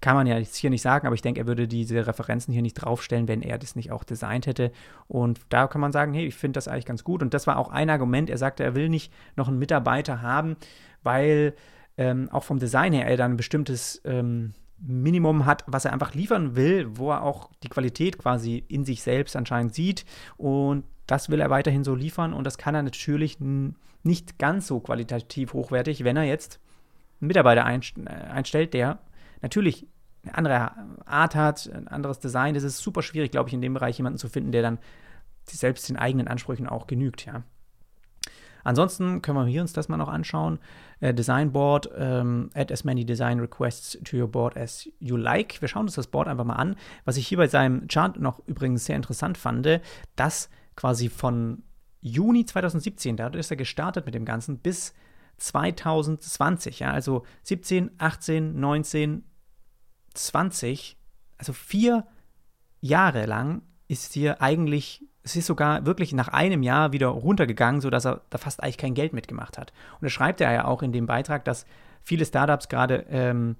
kann 0.00 0.16
man 0.16 0.26
ja 0.26 0.38
jetzt 0.38 0.56
hier 0.56 0.70
nicht 0.70 0.82
sagen, 0.82 1.06
aber 1.06 1.14
ich 1.14 1.22
denke, 1.22 1.40
er 1.40 1.46
würde 1.46 1.68
diese 1.68 2.06
Referenzen 2.06 2.52
hier 2.52 2.62
nicht 2.62 2.74
draufstellen, 2.74 3.28
wenn 3.28 3.42
er 3.42 3.58
das 3.58 3.76
nicht 3.76 3.92
auch 3.92 4.02
designt 4.02 4.46
hätte. 4.46 4.72
Und 5.08 5.40
da 5.50 5.66
kann 5.66 5.80
man 5.80 5.92
sagen, 5.92 6.14
hey, 6.14 6.26
ich 6.26 6.34
finde 6.34 6.56
das 6.56 6.68
eigentlich 6.68 6.86
ganz 6.86 7.04
gut. 7.04 7.22
Und 7.22 7.34
das 7.34 7.46
war 7.46 7.58
auch 7.58 7.68
ein 7.68 7.90
Argument. 7.90 8.30
Er 8.30 8.38
sagte, 8.38 8.64
er 8.64 8.74
will 8.74 8.88
nicht 8.88 9.12
noch 9.36 9.48
einen 9.48 9.58
Mitarbeiter 9.58 10.22
haben, 10.22 10.56
weil 11.02 11.54
ähm, 11.98 12.30
auch 12.32 12.44
vom 12.44 12.58
Design 12.58 12.94
her 12.94 13.06
er 13.06 13.18
dann 13.18 13.32
ein 13.32 13.36
bestimmtes 13.36 14.00
ähm, 14.06 14.54
Minimum 14.80 15.46
hat, 15.46 15.64
was 15.66 15.84
er 15.84 15.92
einfach 15.92 16.14
liefern 16.14 16.56
will, 16.56 16.96
wo 16.96 17.10
er 17.10 17.22
auch 17.22 17.50
die 17.62 17.68
Qualität 17.68 18.18
quasi 18.18 18.64
in 18.68 18.84
sich 18.84 19.02
selbst 19.02 19.36
anscheinend 19.36 19.74
sieht. 19.74 20.04
Und 20.36 20.84
das 21.06 21.28
will 21.28 21.40
er 21.40 21.50
weiterhin 21.50 21.84
so 21.84 21.94
liefern 21.94 22.32
und 22.32 22.44
das 22.44 22.56
kann 22.56 22.74
er 22.74 22.82
natürlich 22.82 23.38
nicht 24.02 24.38
ganz 24.38 24.66
so 24.66 24.80
qualitativ 24.80 25.52
hochwertig, 25.52 26.04
wenn 26.04 26.16
er 26.16 26.24
jetzt 26.24 26.60
einen 27.20 27.28
Mitarbeiter 27.28 27.62
äh, 27.62 28.10
einstellt, 28.30 28.74
der 28.74 29.00
natürlich 29.42 29.86
eine 30.22 30.36
andere 30.36 30.72
Art 31.06 31.34
hat, 31.34 31.70
ein 31.72 31.88
anderes 31.88 32.18
Design. 32.18 32.54
Das 32.54 32.62
ist 32.62 32.78
super 32.78 33.02
schwierig, 33.02 33.30
glaube 33.30 33.48
ich, 33.48 33.54
in 33.54 33.60
dem 33.60 33.74
Bereich 33.74 33.98
jemanden 33.98 34.18
zu 34.18 34.28
finden, 34.28 34.52
der 34.52 34.62
dann 34.62 34.78
selbst 35.44 35.88
den 35.88 35.96
eigenen 35.96 36.28
Ansprüchen 36.28 36.68
auch 36.68 36.86
genügt, 36.86 37.26
ja. 37.26 37.42
Ansonsten 38.64 39.22
können 39.22 39.38
wir 39.38 39.46
hier 39.46 39.60
uns 39.60 39.72
das 39.72 39.88
mal 39.88 39.96
noch 39.96 40.08
anschauen. 40.08 40.58
Äh, 41.00 41.14
Design 41.14 41.52
Board, 41.52 41.90
ähm, 41.96 42.50
add 42.54 42.72
as 42.72 42.84
many 42.84 43.04
design 43.04 43.40
requests 43.40 43.98
to 44.04 44.16
your 44.16 44.28
board 44.28 44.56
as 44.56 44.88
you 44.98 45.16
like. 45.16 45.60
Wir 45.60 45.68
schauen 45.68 45.86
uns 45.86 45.94
das 45.94 46.06
Board 46.06 46.28
einfach 46.28 46.44
mal 46.44 46.54
an. 46.54 46.76
Was 47.04 47.16
ich 47.16 47.26
hier 47.26 47.38
bei 47.38 47.48
seinem 47.48 47.88
Chart 47.88 48.18
noch 48.18 48.40
übrigens 48.46 48.84
sehr 48.84 48.96
interessant 48.96 49.38
fand, 49.38 49.68
dass 50.16 50.50
quasi 50.76 51.08
von 51.08 51.62
Juni 52.00 52.46
2017, 52.46 53.16
da 53.16 53.28
ist 53.28 53.50
er 53.50 53.56
gestartet 53.56 54.06
mit 54.06 54.14
dem 54.14 54.24
Ganzen, 54.24 54.58
bis 54.58 54.94
2020, 55.36 56.80
ja, 56.80 56.92
also 56.92 57.24
17, 57.42 57.92
18, 57.98 58.58
19, 58.58 59.24
20, 60.14 60.96
also 61.38 61.52
vier 61.52 62.06
Jahre 62.80 63.26
lang 63.26 63.62
ist 63.88 64.12
hier 64.12 64.40
eigentlich, 64.40 65.04
es 65.22 65.36
ist 65.36 65.46
sogar 65.46 65.84
wirklich 65.86 66.12
nach 66.12 66.28
einem 66.28 66.62
Jahr 66.62 66.92
wieder 66.92 67.08
runtergegangen, 67.08 67.80
sodass 67.80 68.06
er 68.06 68.22
da 68.30 68.38
fast 68.38 68.62
eigentlich 68.62 68.78
kein 68.78 68.94
Geld 68.94 69.12
mitgemacht 69.12 69.58
hat. 69.58 69.72
Und 70.00 70.04
da 70.04 70.08
schreibt 70.08 70.40
er 70.40 70.52
ja 70.52 70.64
auch 70.64 70.82
in 70.82 70.92
dem 70.92 71.06
Beitrag, 71.06 71.44
dass 71.44 71.66
viele 72.02 72.24
Startups 72.24 72.68
gerade 72.68 73.06
ähm, 73.10 73.56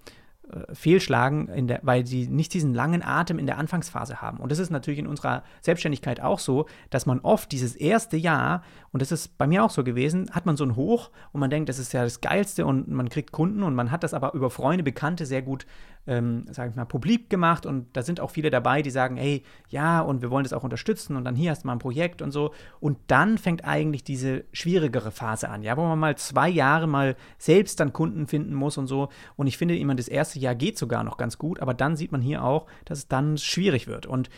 äh, 0.50 0.74
fehlschlagen, 0.74 1.68
der, 1.68 1.80
weil 1.82 2.06
sie 2.06 2.26
nicht 2.26 2.54
diesen 2.54 2.74
langen 2.74 3.02
Atem 3.02 3.38
in 3.38 3.46
der 3.46 3.58
Anfangsphase 3.58 4.22
haben. 4.22 4.38
Und 4.38 4.50
das 4.50 4.58
ist 4.58 4.70
natürlich 4.70 4.98
in 4.98 5.06
unserer 5.06 5.42
Selbstständigkeit 5.60 6.20
auch 6.20 6.38
so, 6.38 6.66
dass 6.88 7.06
man 7.06 7.20
oft 7.20 7.52
dieses 7.52 7.76
erste 7.76 8.16
Jahr, 8.16 8.62
und 8.92 9.02
das 9.02 9.12
ist 9.12 9.38
bei 9.38 9.46
mir 9.46 9.64
auch 9.64 9.70
so 9.70 9.84
gewesen, 9.84 10.30
hat 10.32 10.46
man 10.46 10.56
so 10.56 10.64
ein 10.64 10.74
Hoch 10.74 11.10
und 11.32 11.40
man 11.40 11.50
denkt, 11.50 11.68
das 11.68 11.78
ist 11.78 11.92
ja 11.92 12.02
das 12.02 12.20
Geilste 12.20 12.66
und 12.66 12.88
man 12.88 13.08
kriegt 13.08 13.30
Kunden 13.30 13.62
und 13.62 13.74
man 13.74 13.92
hat 13.92 14.02
das 14.02 14.14
aber 14.14 14.34
über 14.34 14.50
Freunde, 14.50 14.82
Bekannte 14.82 15.26
sehr 15.26 15.42
gut, 15.42 15.64
ähm, 16.08 16.46
sage 16.50 16.70
ich 16.70 16.76
mal, 16.76 16.86
publik 16.86 17.30
gemacht 17.30 17.66
und 17.66 17.96
da 17.96 18.02
sind 18.02 18.18
auch 18.18 18.32
viele 18.32 18.50
dabei, 18.50 18.82
die 18.82 18.90
sagen, 18.90 19.16
hey, 19.16 19.44
ja, 19.68 20.00
und 20.00 20.22
wir 20.22 20.30
wollen 20.30 20.42
das 20.42 20.52
auch 20.52 20.64
unterstützen 20.64 21.14
und 21.14 21.24
dann 21.24 21.36
hier 21.36 21.52
hast 21.52 21.62
du 21.62 21.68
mal 21.68 21.74
ein 21.74 21.78
Projekt 21.78 22.20
und 22.20 22.32
so. 22.32 22.52
Und 22.80 22.98
dann 23.06 23.38
fängt 23.38 23.64
eigentlich 23.64 24.02
diese 24.02 24.44
schwierigere 24.52 25.12
Phase 25.12 25.50
an, 25.50 25.62
ja, 25.62 25.76
wo 25.76 25.82
man 25.82 25.98
mal 25.98 26.16
zwei 26.16 26.48
Jahre 26.48 26.88
mal 26.88 27.16
selbst 27.38 27.78
dann 27.78 27.92
Kunden 27.92 28.26
finden 28.26 28.54
muss 28.54 28.76
und 28.76 28.88
so. 28.88 29.10
Und 29.36 29.46
ich 29.46 29.56
finde 29.56 29.78
immer, 29.78 29.94
das 29.94 30.08
erste 30.08 30.40
Jahr 30.40 30.56
geht 30.56 30.78
sogar 30.78 31.04
noch 31.04 31.16
ganz 31.16 31.38
gut, 31.38 31.60
aber 31.60 31.74
dann 31.74 31.94
sieht 31.96 32.10
man 32.10 32.22
hier 32.22 32.42
auch, 32.42 32.66
dass 32.86 32.98
es 32.98 33.08
dann 33.08 33.38
schwierig 33.38 33.86
wird. 33.86 34.06
Und 34.06 34.30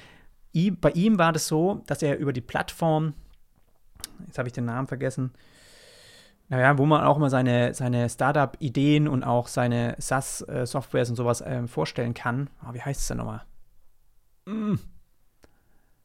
bei 0.80 0.90
ihm 0.90 1.18
war 1.18 1.32
das 1.32 1.48
so, 1.48 1.82
dass 1.86 2.02
er 2.02 2.18
über 2.18 2.34
die 2.34 2.42
Plattform, 2.42 3.14
jetzt 4.26 4.38
habe 4.38 4.48
ich 4.48 4.52
den 4.52 4.64
Namen 4.64 4.88
vergessen, 4.88 5.32
naja, 6.48 6.76
wo 6.76 6.84
man 6.84 7.02
auch 7.02 7.18
mal 7.18 7.30
seine, 7.30 7.72
seine 7.72 8.10
Startup-Ideen 8.10 9.08
und 9.08 9.24
auch 9.24 9.48
seine 9.48 9.94
SaaS-Softwares 9.98 11.08
und 11.08 11.16
sowas 11.16 11.42
ähm, 11.46 11.66
vorstellen 11.66 12.12
kann. 12.12 12.50
Oh, 12.62 12.74
wie 12.74 12.82
heißt 12.82 13.00
es 13.00 13.08
denn 13.08 13.16
nochmal? 13.16 13.42
Mm. 14.44 14.74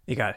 Egal. 0.05 0.35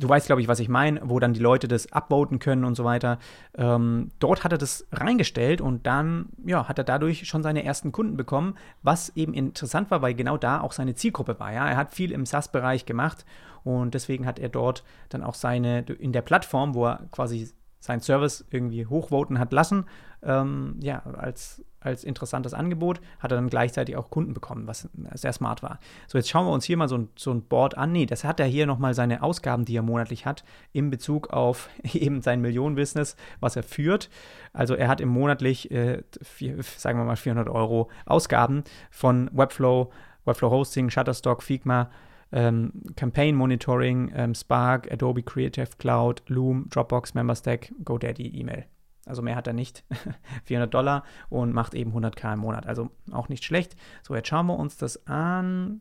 Du 0.00 0.08
weißt, 0.08 0.26
glaube 0.26 0.40
ich, 0.40 0.46
was 0.46 0.60
ich 0.60 0.68
meine, 0.68 1.00
wo 1.02 1.18
dann 1.18 1.32
die 1.32 1.40
Leute 1.40 1.66
das 1.66 1.92
upvoten 1.92 2.38
können 2.38 2.64
und 2.64 2.76
so 2.76 2.84
weiter. 2.84 3.18
Ähm, 3.56 4.12
dort 4.20 4.44
hat 4.44 4.52
er 4.52 4.58
das 4.58 4.86
reingestellt 4.92 5.60
und 5.60 5.86
dann 5.86 6.28
ja, 6.46 6.68
hat 6.68 6.78
er 6.78 6.84
dadurch 6.84 7.26
schon 7.26 7.42
seine 7.42 7.64
ersten 7.64 7.90
Kunden 7.90 8.16
bekommen, 8.16 8.54
was 8.82 9.10
eben 9.16 9.34
interessant 9.34 9.90
war, 9.90 10.00
weil 10.00 10.14
genau 10.14 10.36
da 10.36 10.60
auch 10.60 10.70
seine 10.70 10.94
Zielgruppe 10.94 11.40
war. 11.40 11.52
Ja? 11.52 11.68
Er 11.68 11.76
hat 11.76 11.92
viel 11.92 12.12
im 12.12 12.26
SaaS-Bereich 12.26 12.86
gemacht 12.86 13.24
und 13.64 13.92
deswegen 13.94 14.24
hat 14.24 14.38
er 14.38 14.48
dort 14.48 14.84
dann 15.08 15.24
auch 15.24 15.34
seine, 15.34 15.80
in 15.80 16.12
der 16.12 16.22
Plattform, 16.22 16.74
wo 16.74 16.86
er 16.86 17.08
quasi 17.10 17.50
seinen 17.80 18.00
Service 18.00 18.44
irgendwie 18.50 18.86
hochvoten 18.86 19.40
hat 19.40 19.52
lassen, 19.52 19.86
ähm, 20.22 20.76
ja, 20.80 21.02
als, 21.04 21.64
als 21.80 22.04
interessantes 22.04 22.54
Angebot, 22.54 23.00
hat 23.20 23.32
er 23.32 23.36
dann 23.36 23.48
gleichzeitig 23.48 23.96
auch 23.96 24.10
Kunden 24.10 24.34
bekommen, 24.34 24.66
was 24.66 24.88
sehr 25.14 25.32
smart 25.32 25.62
war. 25.62 25.78
So, 26.06 26.18
jetzt 26.18 26.28
schauen 26.28 26.46
wir 26.46 26.52
uns 26.52 26.64
hier 26.64 26.76
mal 26.76 26.88
so 26.88 26.98
ein, 26.98 27.08
so 27.16 27.32
ein 27.32 27.42
Board 27.42 27.76
an. 27.76 27.92
Nee, 27.92 28.06
das 28.06 28.24
hat 28.24 28.40
er 28.40 28.46
hier 28.46 28.66
nochmal 28.66 28.94
seine 28.94 29.22
Ausgaben, 29.22 29.64
die 29.64 29.76
er 29.76 29.82
monatlich 29.82 30.26
hat, 30.26 30.44
in 30.72 30.90
Bezug 30.90 31.30
auf 31.30 31.68
eben 31.92 32.20
sein 32.20 32.40
Millionenbusiness, 32.40 33.16
was 33.40 33.56
er 33.56 33.62
führt. 33.62 34.10
Also 34.52 34.74
er 34.74 34.88
hat 34.88 35.00
im 35.00 35.08
monatlich, 35.08 35.70
äh, 35.70 36.02
vier, 36.22 36.62
sagen 36.62 36.98
wir 36.98 37.04
mal, 37.04 37.16
400 37.16 37.48
Euro 37.48 37.90
Ausgaben 38.06 38.64
von 38.90 39.30
Webflow, 39.32 39.92
Webflow 40.24 40.50
Hosting, 40.50 40.90
Shutterstock, 40.90 41.42
Figma, 41.42 41.90
ähm, 42.32 42.72
Campaign 42.96 43.36
Monitoring, 43.36 44.12
ähm, 44.14 44.34
Spark, 44.34 44.90
Adobe 44.92 45.22
Creative 45.22 45.68
Cloud, 45.78 46.22
Loom, 46.28 46.68
Dropbox, 46.70 47.14
MemberStack, 47.14 47.72
GoDaddy, 47.84 48.26
E-Mail. 48.26 48.66
Also 49.08 49.22
mehr 49.22 49.36
hat 49.36 49.46
er 49.46 49.52
nicht. 49.52 49.84
400 50.44 50.72
Dollar 50.72 51.04
und 51.28 51.52
macht 51.52 51.74
eben 51.74 51.92
100k 51.92 52.34
im 52.34 52.40
Monat. 52.40 52.66
Also 52.66 52.90
auch 53.10 53.28
nicht 53.28 53.44
schlecht. 53.44 53.76
So, 54.02 54.14
jetzt 54.14 54.28
schauen 54.28 54.46
wir 54.46 54.56
uns 54.56 54.76
das 54.76 55.06
an. 55.06 55.80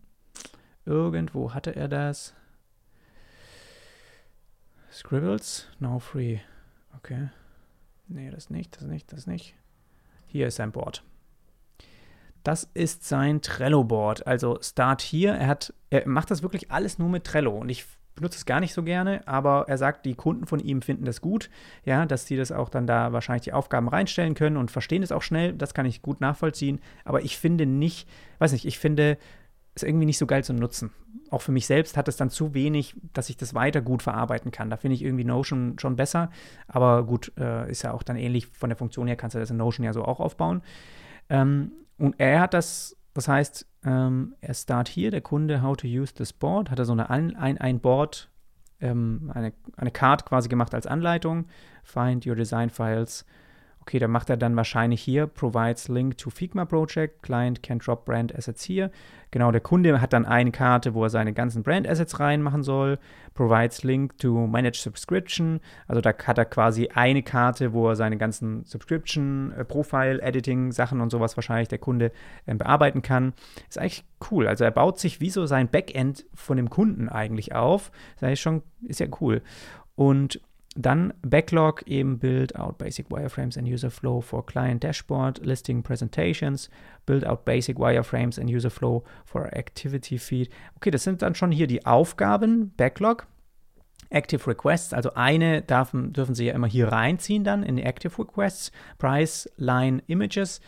Irgendwo 0.85 1.53
hatte 1.53 1.75
er 1.75 1.87
das. 1.87 2.33
Scribbles, 4.91 5.67
now 5.79 5.99
free. 5.99 6.39
Okay. 6.95 7.29
Nee, 8.07 8.31
das 8.31 8.49
nicht, 8.49 8.77
das 8.77 8.87
nicht, 8.87 9.11
das 9.11 9.27
nicht. 9.27 9.53
Hier 10.27 10.47
ist 10.47 10.55
sein 10.55 10.71
Board. 10.71 11.03
Das 12.43 12.69
ist 12.73 13.03
sein 13.03 13.41
Trello-Board. 13.41 14.25
Also 14.25 14.59
Start 14.61 15.01
hier. 15.01 15.33
Er, 15.33 15.47
hat, 15.47 15.73
er 15.89 16.07
macht 16.07 16.31
das 16.31 16.41
wirklich 16.41 16.71
alles 16.71 16.97
nur 16.97 17.09
mit 17.09 17.25
Trello. 17.25 17.57
Und 17.57 17.67
ich 17.67 17.85
benutze 18.17 18.37
es 18.37 18.45
gar 18.45 18.59
nicht 18.59 18.73
so 18.73 18.83
gerne, 18.83 19.25
aber 19.25 19.65
er 19.69 19.77
sagt, 19.77 20.05
die 20.05 20.15
Kunden 20.15 20.45
von 20.45 20.59
ihm 20.59 20.81
finden 20.81 21.05
das 21.05 21.21
gut, 21.21 21.49
ja, 21.85 22.05
dass 22.05 22.25
die 22.25 22.35
das 22.35 22.51
auch 22.51 22.67
dann 22.67 22.85
da 22.85 23.13
wahrscheinlich 23.13 23.43
die 23.43 23.53
Aufgaben 23.53 23.87
reinstellen 23.87 24.33
können 24.33 24.57
und 24.57 24.69
verstehen 24.69 25.03
es 25.03 25.13
auch 25.13 25.21
schnell. 25.21 25.53
Das 25.53 25.73
kann 25.73 25.85
ich 25.85 26.01
gut 26.01 26.19
nachvollziehen. 26.19 26.79
Aber 27.05 27.21
ich 27.21 27.37
finde 27.37 27.65
nicht, 27.65 28.09
weiß 28.39 28.51
nicht, 28.51 28.65
ich 28.65 28.77
finde 28.77 29.17
es 29.75 29.83
irgendwie 29.83 30.05
nicht 30.05 30.17
so 30.17 30.25
geil 30.27 30.43
zu 30.43 30.53
nutzen. 30.53 30.91
Auch 31.29 31.41
für 31.41 31.51
mich 31.51 31.65
selbst 31.67 31.95
hat 31.95 32.07
es 32.07 32.17
dann 32.17 32.29
zu 32.29 32.53
wenig, 32.53 32.95
dass 33.13 33.29
ich 33.29 33.37
das 33.37 33.53
weiter 33.53 33.81
gut 33.81 34.01
verarbeiten 34.01 34.51
kann. 34.51 34.69
Da 34.69 34.77
finde 34.77 34.95
ich 34.95 35.03
irgendwie 35.03 35.23
Notion 35.23 35.77
schon 35.79 35.95
besser. 35.95 36.31
Aber 36.67 37.05
gut, 37.05 37.31
äh, 37.37 37.69
ist 37.69 37.83
ja 37.83 37.93
auch 37.93 38.03
dann 38.03 38.17
ähnlich 38.17 38.47
von 38.47 38.69
der 38.69 38.77
Funktion 38.77 39.07
her, 39.07 39.15
kannst 39.15 39.35
du 39.35 39.39
das 39.39 39.51
in 39.51 39.57
Notion 39.57 39.85
ja 39.85 39.93
so 39.93 40.03
auch 40.03 40.19
aufbauen. 40.19 40.61
Ähm, 41.29 41.71
und 41.97 42.15
er 42.17 42.41
hat 42.41 42.53
das, 42.53 42.96
das 43.17 43.27
heißt, 43.27 43.65
ähm, 43.83 44.35
er 44.41 44.53
start 44.53 44.87
hier, 44.87 45.09
der 45.09 45.21
Kunde, 45.21 45.63
how 45.63 45.75
to 45.75 45.87
use 45.87 46.13
this 46.13 46.31
board, 46.31 46.69
hat 46.69 46.77
er 46.77 46.85
so 46.85 46.91
eine 46.91 47.09
ein, 47.09 47.35
ein 47.35 47.79
Board, 47.79 48.29
ähm, 48.79 49.31
eine, 49.33 49.53
eine 49.75 49.89
Card 49.89 50.23
quasi 50.27 50.49
gemacht 50.49 50.75
als 50.75 50.85
Anleitung. 50.85 51.47
Find 51.83 52.27
your 52.27 52.35
design 52.35 52.69
files 52.69 53.25
Okay, 53.87 53.99
dann 53.99 54.11
macht 54.11 54.29
er 54.29 54.35
dann 54.35 54.57
wahrscheinlich 54.57 55.01
hier 55.01 55.27
provides 55.27 55.87
link 55.87 56.17
to 56.17 56.29
Figma 56.29 56.65
Project, 56.65 57.23
Client 57.23 57.63
can 57.63 57.79
drop 57.79 58.03
Brand 58.03 58.35
Assets 58.35 58.65
hier. 58.65 58.91
Genau, 59.31 59.49
der 59.49 59.61
Kunde 59.61 60.01
hat 60.01 60.11
dann 60.11 60.25
eine 60.25 60.51
Karte, 60.51 60.93
wo 60.93 61.05
er 61.05 61.09
seine 61.09 61.31
ganzen 61.31 61.63
Brand 61.63 61.87
Assets 61.87 62.19
reinmachen 62.19 62.63
soll. 62.63 62.99
Provides 63.33 63.85
link 63.85 64.17
to 64.17 64.45
manage 64.45 64.77
subscription. 64.81 65.61
Also 65.87 66.01
da 66.01 66.13
hat 66.13 66.37
er 66.37 66.43
quasi 66.43 66.89
eine 66.89 67.23
Karte, 67.23 67.71
wo 67.71 67.87
er 67.87 67.95
seine 67.95 68.17
ganzen 68.17 68.65
Subscription, 68.65 69.53
äh, 69.53 69.63
Profile, 69.63 70.21
Editing 70.21 70.73
Sachen 70.73 70.99
und 70.99 71.09
sowas 71.09 71.37
wahrscheinlich 71.37 71.69
der 71.69 71.79
Kunde 71.79 72.11
äh, 72.45 72.55
bearbeiten 72.55 73.01
kann. 73.01 73.31
Ist 73.69 73.77
eigentlich 73.77 74.03
cool. 74.31 74.49
Also 74.49 74.65
er 74.65 74.71
baut 74.71 74.99
sich 74.99 75.21
wie 75.21 75.29
so 75.29 75.45
sein 75.45 75.69
Backend 75.69 76.25
von 76.33 76.57
dem 76.57 76.69
Kunden 76.69 77.07
eigentlich 77.07 77.55
auf. 77.55 77.89
Ist 78.17 78.23
eigentlich 78.25 78.41
schon, 78.41 78.63
ist 78.85 78.99
ja 78.99 79.07
cool. 79.21 79.41
Und 79.95 80.41
dann 80.77 81.13
Backlog, 81.21 81.83
eben 81.87 82.19
Build 82.19 82.55
out 82.55 82.77
basic 82.77 83.09
wireframes 83.09 83.57
and 83.57 83.67
user 83.67 83.89
flow 83.89 84.21
for 84.21 84.45
client 84.45 84.83
dashboard, 84.83 85.43
listing 85.45 85.81
presentations, 85.83 86.69
build 87.05 87.25
out 87.25 87.45
basic 87.45 87.77
wireframes 87.77 88.39
and 88.39 88.49
user 88.49 88.69
flow 88.69 89.03
for 89.25 89.47
activity 89.55 90.17
feed. 90.17 90.49
Okay, 90.75 90.91
das 90.91 91.03
sind 91.03 91.21
dann 91.21 91.35
schon 91.35 91.51
hier 91.51 91.67
die 91.67 91.85
Aufgaben, 91.85 92.73
Backlog. 92.77 93.27
Active 94.09 94.47
Requests, 94.47 94.93
also 94.93 95.15
eine 95.15 95.61
darf, 95.61 95.91
dürfen 95.91 96.33
Sie 96.33 96.45
ja 96.45 96.53
immer 96.53 96.67
hier 96.67 96.87
reinziehen 96.87 97.43
dann 97.43 97.63
in 97.63 97.75
die 97.75 97.83
Active 97.83 98.17
Requests, 98.17 98.71
Price, 98.97 99.49
Line, 99.57 100.01
Images 100.07 100.61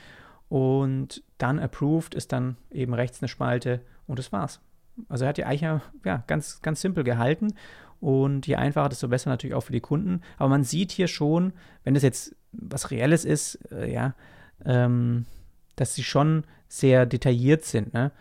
und 0.49 1.23
dann 1.37 1.57
Approved 1.57 2.15
ist 2.15 2.33
dann 2.33 2.57
eben 2.69 2.93
rechts 2.93 3.21
eine 3.21 3.29
Spalte 3.29 3.81
und 4.07 4.19
das 4.19 4.33
war's. 4.33 4.59
Also 5.07 5.23
er 5.23 5.29
hat 5.29 5.37
ja 5.37 5.45
eigentlich 5.45 5.81
ja, 6.03 6.23
ganz, 6.27 6.61
ganz 6.61 6.81
simpel 6.81 7.05
gehalten 7.05 7.53
und 7.99 8.47
je 8.47 8.55
einfacher, 8.55 8.89
desto 8.89 9.07
besser 9.07 9.29
natürlich 9.29 9.55
auch 9.55 9.63
für 9.63 9.73
die 9.73 9.81
Kunden. 9.81 10.21
Aber 10.37 10.49
man 10.49 10.63
sieht 10.63 10.91
hier 10.91 11.07
schon, 11.07 11.53
wenn 11.83 11.93
das 11.93 12.03
jetzt 12.03 12.35
was 12.51 12.91
Reelles 12.91 13.25
ist, 13.25 13.55
äh, 13.71 13.91
ja, 13.91 14.15
ähm, 14.65 15.25
dass 15.75 15.95
sie 15.95 16.03
schon 16.03 16.43
sehr 16.67 17.05
detailliert 17.05 17.65
sind. 17.65 17.93
Ne? 17.93 18.11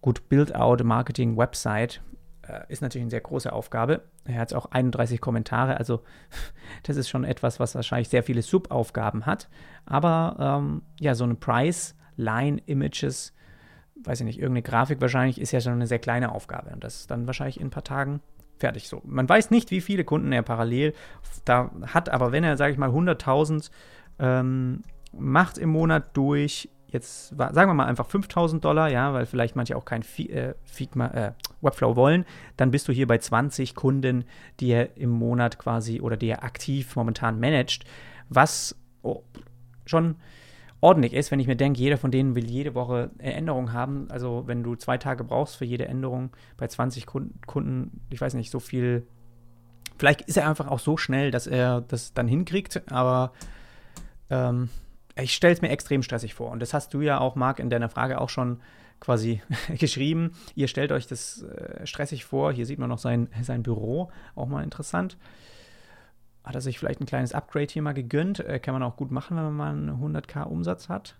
Gut, 0.00 0.28
Build-out, 0.28 0.82
Marketing, 0.84 1.36
Website 1.36 2.00
äh, 2.42 2.60
ist 2.68 2.82
natürlich 2.82 3.02
eine 3.02 3.10
sehr 3.10 3.20
große 3.20 3.52
Aufgabe. 3.52 4.02
Er 4.24 4.40
hat 4.40 4.54
auch 4.54 4.66
31 4.66 5.20
Kommentare, 5.20 5.76
also 5.76 6.02
das 6.82 6.96
ist 6.96 7.08
schon 7.08 7.24
etwas, 7.24 7.60
was 7.60 7.74
wahrscheinlich 7.74 8.08
sehr 8.08 8.22
viele 8.22 8.42
Subaufgaben 8.42 9.26
hat. 9.26 9.48
Aber 9.86 10.36
ähm, 10.60 10.82
ja, 11.00 11.14
so 11.14 11.24
eine 11.24 11.34
Price, 11.34 11.94
Line, 12.16 12.60
Images, 12.66 13.34
weiß 14.04 14.20
ich 14.20 14.26
nicht, 14.26 14.38
irgendeine 14.38 14.62
Grafik 14.62 15.00
wahrscheinlich 15.00 15.40
ist 15.40 15.52
ja 15.52 15.60
schon 15.60 15.72
eine 15.74 15.86
sehr 15.86 15.98
kleine 15.98 16.32
Aufgabe. 16.32 16.70
Und 16.70 16.84
das 16.84 17.00
ist 17.00 17.10
dann 17.10 17.26
wahrscheinlich 17.26 17.60
in 17.60 17.68
ein 17.68 17.70
paar 17.70 17.84
Tagen 17.84 18.20
Fertig 18.58 18.88
so. 18.88 19.02
Man 19.04 19.28
weiß 19.28 19.50
nicht, 19.50 19.70
wie 19.70 19.80
viele 19.80 20.04
Kunden 20.04 20.32
er 20.32 20.42
parallel 20.42 20.94
da 21.44 21.70
hat, 21.86 22.08
aber 22.08 22.32
wenn 22.32 22.44
er, 22.44 22.56
sage 22.56 22.72
ich 22.72 22.78
mal, 22.78 22.90
100.000 22.90 23.70
ähm, 24.18 24.82
macht 25.12 25.58
im 25.58 25.70
Monat 25.70 26.16
durch, 26.16 26.68
jetzt 26.88 27.28
sagen 27.28 27.70
wir 27.70 27.74
mal 27.74 27.86
einfach 27.86 28.08
5.000 28.08 28.60
Dollar, 28.60 28.88
ja, 28.88 29.12
weil 29.12 29.26
vielleicht 29.26 29.56
manche 29.56 29.76
auch 29.76 29.84
kein 29.84 30.02
äh, 30.02 30.54
Figma, 30.64 31.06
äh, 31.08 31.32
Webflow 31.60 31.96
wollen, 31.96 32.24
dann 32.56 32.70
bist 32.70 32.88
du 32.88 32.92
hier 32.92 33.06
bei 33.06 33.18
20 33.18 33.74
Kunden, 33.74 34.24
die 34.60 34.70
er 34.70 34.96
im 34.96 35.10
Monat 35.10 35.58
quasi 35.58 36.00
oder 36.00 36.16
die 36.16 36.28
er 36.28 36.42
aktiv 36.42 36.96
momentan 36.96 37.38
managt, 37.38 37.84
was 38.28 38.76
oh, 39.02 39.22
schon 39.86 40.16
ordentlich 40.80 41.12
ist, 41.12 41.30
wenn 41.30 41.40
ich 41.40 41.46
mir 41.46 41.56
denke, 41.56 41.80
jeder 41.80 41.98
von 41.98 42.10
denen 42.10 42.34
will 42.34 42.48
jede 42.48 42.74
Woche 42.74 43.10
Änderungen 43.18 43.72
haben. 43.72 44.08
Also 44.10 44.44
wenn 44.46 44.62
du 44.62 44.76
zwei 44.76 44.98
Tage 44.98 45.24
brauchst 45.24 45.56
für 45.56 45.64
jede 45.64 45.86
Änderung 45.86 46.30
bei 46.56 46.66
20 46.66 47.06
Kunden, 47.06 48.00
ich 48.10 48.20
weiß 48.20 48.34
nicht, 48.34 48.50
so 48.50 48.60
viel. 48.60 49.06
Vielleicht 49.98 50.22
ist 50.22 50.36
er 50.36 50.48
einfach 50.48 50.68
auch 50.68 50.78
so 50.78 50.96
schnell, 50.96 51.32
dass 51.32 51.48
er 51.48 51.80
das 51.80 52.14
dann 52.14 52.28
hinkriegt, 52.28 52.82
aber 52.88 53.32
ähm, 54.30 54.68
ich 55.16 55.34
stelle 55.34 55.52
es 55.52 55.60
mir 55.60 55.70
extrem 55.70 56.04
stressig 56.04 56.34
vor. 56.34 56.52
Und 56.52 56.60
das 56.60 56.72
hast 56.72 56.94
du 56.94 57.00
ja 57.00 57.18
auch, 57.18 57.34
Marc, 57.34 57.58
in 57.58 57.70
deiner 57.70 57.88
Frage 57.88 58.20
auch 58.20 58.28
schon 58.28 58.60
quasi 59.00 59.42
geschrieben. 59.78 60.32
Ihr 60.54 60.68
stellt 60.68 60.92
euch 60.92 61.08
das 61.08 61.42
äh, 61.42 61.84
stressig 61.84 62.24
vor. 62.24 62.52
Hier 62.52 62.66
sieht 62.66 62.78
man 62.78 62.88
noch 62.88 62.98
sein, 62.98 63.28
sein 63.42 63.64
Büro, 63.64 64.12
auch 64.36 64.46
mal 64.46 64.62
interessant 64.62 65.16
hat 66.48 66.54
er 66.54 66.62
sich 66.62 66.78
vielleicht 66.78 67.00
ein 67.00 67.06
kleines 67.06 67.34
Upgrade 67.34 67.68
hier 67.70 67.82
mal 67.82 67.92
gegönnt. 67.92 68.40
Äh, 68.40 68.58
kann 68.58 68.72
man 68.72 68.82
auch 68.82 68.96
gut 68.96 69.10
machen, 69.10 69.36
wenn 69.36 69.44
man 69.44 69.56
mal 69.56 69.70
einen 69.70 70.16
100k 70.16 70.44
Umsatz 70.44 70.88
hat. 70.88 71.16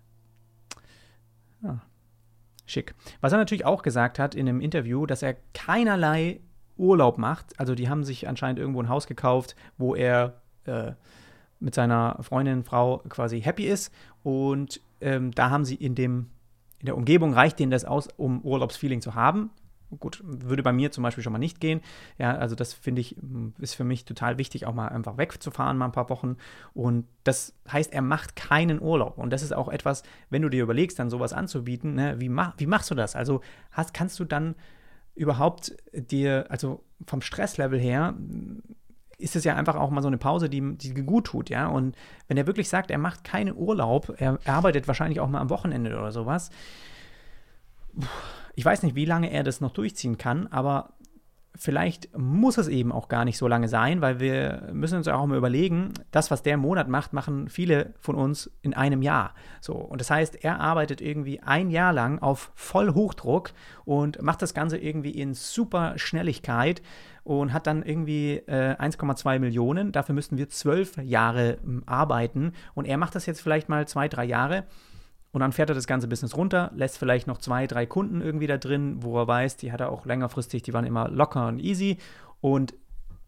Ja, 1.63 1.83
schick. 2.65 2.95
Was 3.21 3.33
er 3.33 3.39
natürlich 3.39 3.67
auch 3.67 3.83
gesagt 3.83 4.19
hat 4.19 4.35
in 4.35 4.49
einem 4.49 4.63
Interview, 4.63 5.05
dass 5.05 5.23
er 5.23 5.37
keinerlei 5.53 6.41
Urlaub 6.79 7.19
macht. 7.19 7.59
Also 7.61 7.75
die 7.75 7.91
haben 7.91 8.05
sich 8.05 8.27
anscheinend 8.27 8.59
irgendwo 8.59 8.81
ein 8.81 8.89
Haus 8.89 9.07
gekauft, 9.07 9.55
wo 9.77 9.95
er 9.95 10.41
äh, 10.65 10.93
mit 11.61 11.75
seiner 11.75 12.17
Freundin, 12.23 12.65
Frau 12.65 12.99
quasi 13.09 13.43
happy 13.43 13.67
ist. 13.67 13.93
Und 14.23 14.81
ähm, 15.03 15.33
da 15.33 15.51
haben 15.51 15.67
sie 15.67 15.75
in 15.75 15.95
dem 15.95 16.31
in 16.81 16.87
der 16.87 16.97
Umgebung 16.97 17.35
reicht 17.35 17.59
denen 17.59 17.73
das 17.73 17.85
aus, 17.85 18.09
um 18.17 18.41
Urlaubsfeeling 18.43 19.01
zu 19.01 19.15
haben 19.17 19.51
gut, 19.99 20.21
würde 20.23 20.63
bei 20.63 20.73
mir 20.73 20.91
zum 20.91 21.03
Beispiel 21.03 21.25
schon 21.25 21.33
mal 21.33 21.39
nicht 21.39 21.61
gehen. 21.61 21.81
Ja, 22.19 22.37
also 22.37 22.55
das 22.55 22.73
finde 22.73 23.01
ich, 23.01 23.17
ist 23.59 23.75
für 23.75 23.85
mich 23.85 24.05
total 24.05 24.39
wichtig, 24.39 24.67
auch 24.67 24.75
mal 24.75 24.89
einfach 24.89 25.17
wegzufahren, 25.17 25.79
mal 25.79 25.87
ein 25.87 25.93
paar 25.93 26.11
Wochen. 26.11 26.37
Und 26.75 27.07
das 27.25 27.55
heißt, 27.71 27.93
er 27.93 28.03
macht 28.03 28.37
keinen 28.37 28.81
Urlaub. 28.81 29.19
Und 29.19 29.33
das 29.33 29.43
ist 29.43 29.53
auch 29.53 29.69
etwas, 29.69 30.03
wenn 30.31 30.43
du 30.43 30.49
dir 30.49 30.63
überlegst, 30.63 30.99
dann 30.99 31.11
sowas 31.11 31.33
anzubieten, 31.33 31.95
ne, 31.95 32.21
wie, 32.21 32.29
mach, 32.29 32.55
wie 32.59 32.67
machst 32.67 32.91
du 32.91 32.95
das? 32.95 33.17
Also 33.17 33.41
hast, 33.71 33.95
kannst 33.95 34.19
du 34.21 34.25
dann 34.25 34.55
überhaupt 35.15 35.77
dir, 35.93 36.47
also 36.49 36.85
vom 37.07 37.23
Stresslevel 37.23 37.79
her, 37.79 38.15
ist 39.19 39.35
es 39.35 39.45
ja 39.45 39.57
einfach 39.57 39.75
auch 39.75 39.91
mal 39.91 40.01
so 40.01 40.07
eine 40.09 40.19
Pause, 40.19 40.49
die, 40.49 40.77
die 40.77 40.95
gut 40.95 41.27
tut, 41.27 41.51
ja. 41.51 41.67
Und 41.67 41.97
wenn 42.29 42.37
er 42.37 42.47
wirklich 42.47 42.69
sagt, 42.69 42.91
er 42.91 42.99
macht 42.99 43.25
keinen 43.25 43.55
Urlaub, 43.55 44.15
er, 44.17 44.39
arbeitet 44.45 44.87
wahrscheinlich 44.87 45.19
auch 45.19 45.29
mal 45.29 45.41
am 45.41 45.51
Wochenende 45.51 45.99
oder 45.99 46.13
sowas, 46.13 46.51
ich 48.55 48.65
weiß 48.65 48.83
nicht, 48.83 48.97
wie 48.97 49.05
lange 49.05 49.31
er 49.31 49.45
das 49.45 49.61
noch 49.61 49.73
durchziehen 49.73 50.19
kann, 50.19 50.47
aber 50.49 50.95
vielleicht 51.59 52.17
muss 52.17 52.57
es 52.57 52.69
eben 52.69 52.93
auch 52.93 53.09
gar 53.09 53.25
nicht 53.25 53.37
so 53.37 53.49
lange 53.49 53.69
sein, 53.69 54.01
weil 54.01 54.21
wir 54.21 54.71
müssen 54.73 54.97
uns 54.97 55.09
auch 55.09 55.27
mal 55.27 55.37
überlegen, 55.37 55.93
das, 56.13 56.31
was 56.31 56.43
der 56.43 56.55
im 56.55 56.61
Monat 56.61 56.89
macht, 56.89 57.13
machen 57.13 57.49
viele 57.49 57.95
von 57.99 58.15
uns 58.15 58.51
in 58.63 58.75
einem 58.75 59.03
Jahr. 59.03 59.35
So, 59.61 59.75
und 59.75 60.01
das 60.01 60.11
heißt, 60.11 60.45
er 60.45 60.61
arbeitet 60.61 61.01
irgendwie 61.01 61.41
ein 61.41 61.71
Jahr 61.71 61.93
lang 61.93 62.21
auf 62.21 62.53
Vollhochdruck 62.55 63.51
und 63.85 64.23
macht 64.23 64.41
das 64.41 64.55
Ganze 64.55 64.79
irgendwie 64.79 65.11
in 65.11 65.35
super 65.35 65.95
Schnelligkeit 65.97 66.81
und 67.25 67.53
hat 67.53 67.67
dann 67.67 67.83
irgendwie 67.83 68.37
äh, 68.47 68.77
1,2 68.79 69.41
Millionen. 69.41 69.91
Dafür 69.91 70.15
müssten 70.15 70.39
wir 70.39 70.49
zwölf 70.49 70.97
Jahre 70.99 71.55
äh, 71.55 71.59
arbeiten 71.87 72.53
und 72.75 72.87
er 72.87 72.99
macht 72.99 73.17
das 73.17 73.27
jetzt 73.27 73.41
vielleicht 73.41 73.69
mal 73.69 73.89
zwei, 73.89 74.09
drei 74.09 74.25
Jahre 74.25 74.65
und 75.39 75.43
dann 75.43 75.53
fährt 75.53 75.69
er 75.69 75.77
das 75.77 75.87
ganze 75.87 76.09
Business 76.09 76.37
runter, 76.37 76.73
lässt 76.75 76.99
vielleicht 76.99 77.29
noch 77.29 77.39
zwei, 77.39 77.69
drei 77.69 77.87
Kunden 77.87 78.21
irgendwie 78.21 78.49
da 78.49 78.57
drin, 78.57 79.05
wo 79.05 79.17
er 79.21 79.29
weiß, 79.29 79.57
die 79.57 79.71
hat 79.71 79.81
er 79.81 79.93
auch 79.93 80.05
längerfristig, 80.05 80.65
die 80.65 80.75
waren 80.75 80.85
immer 80.85 81.09
locker 81.09 81.47
und 81.47 81.61
easy. 81.61 81.99
Und 82.41 82.75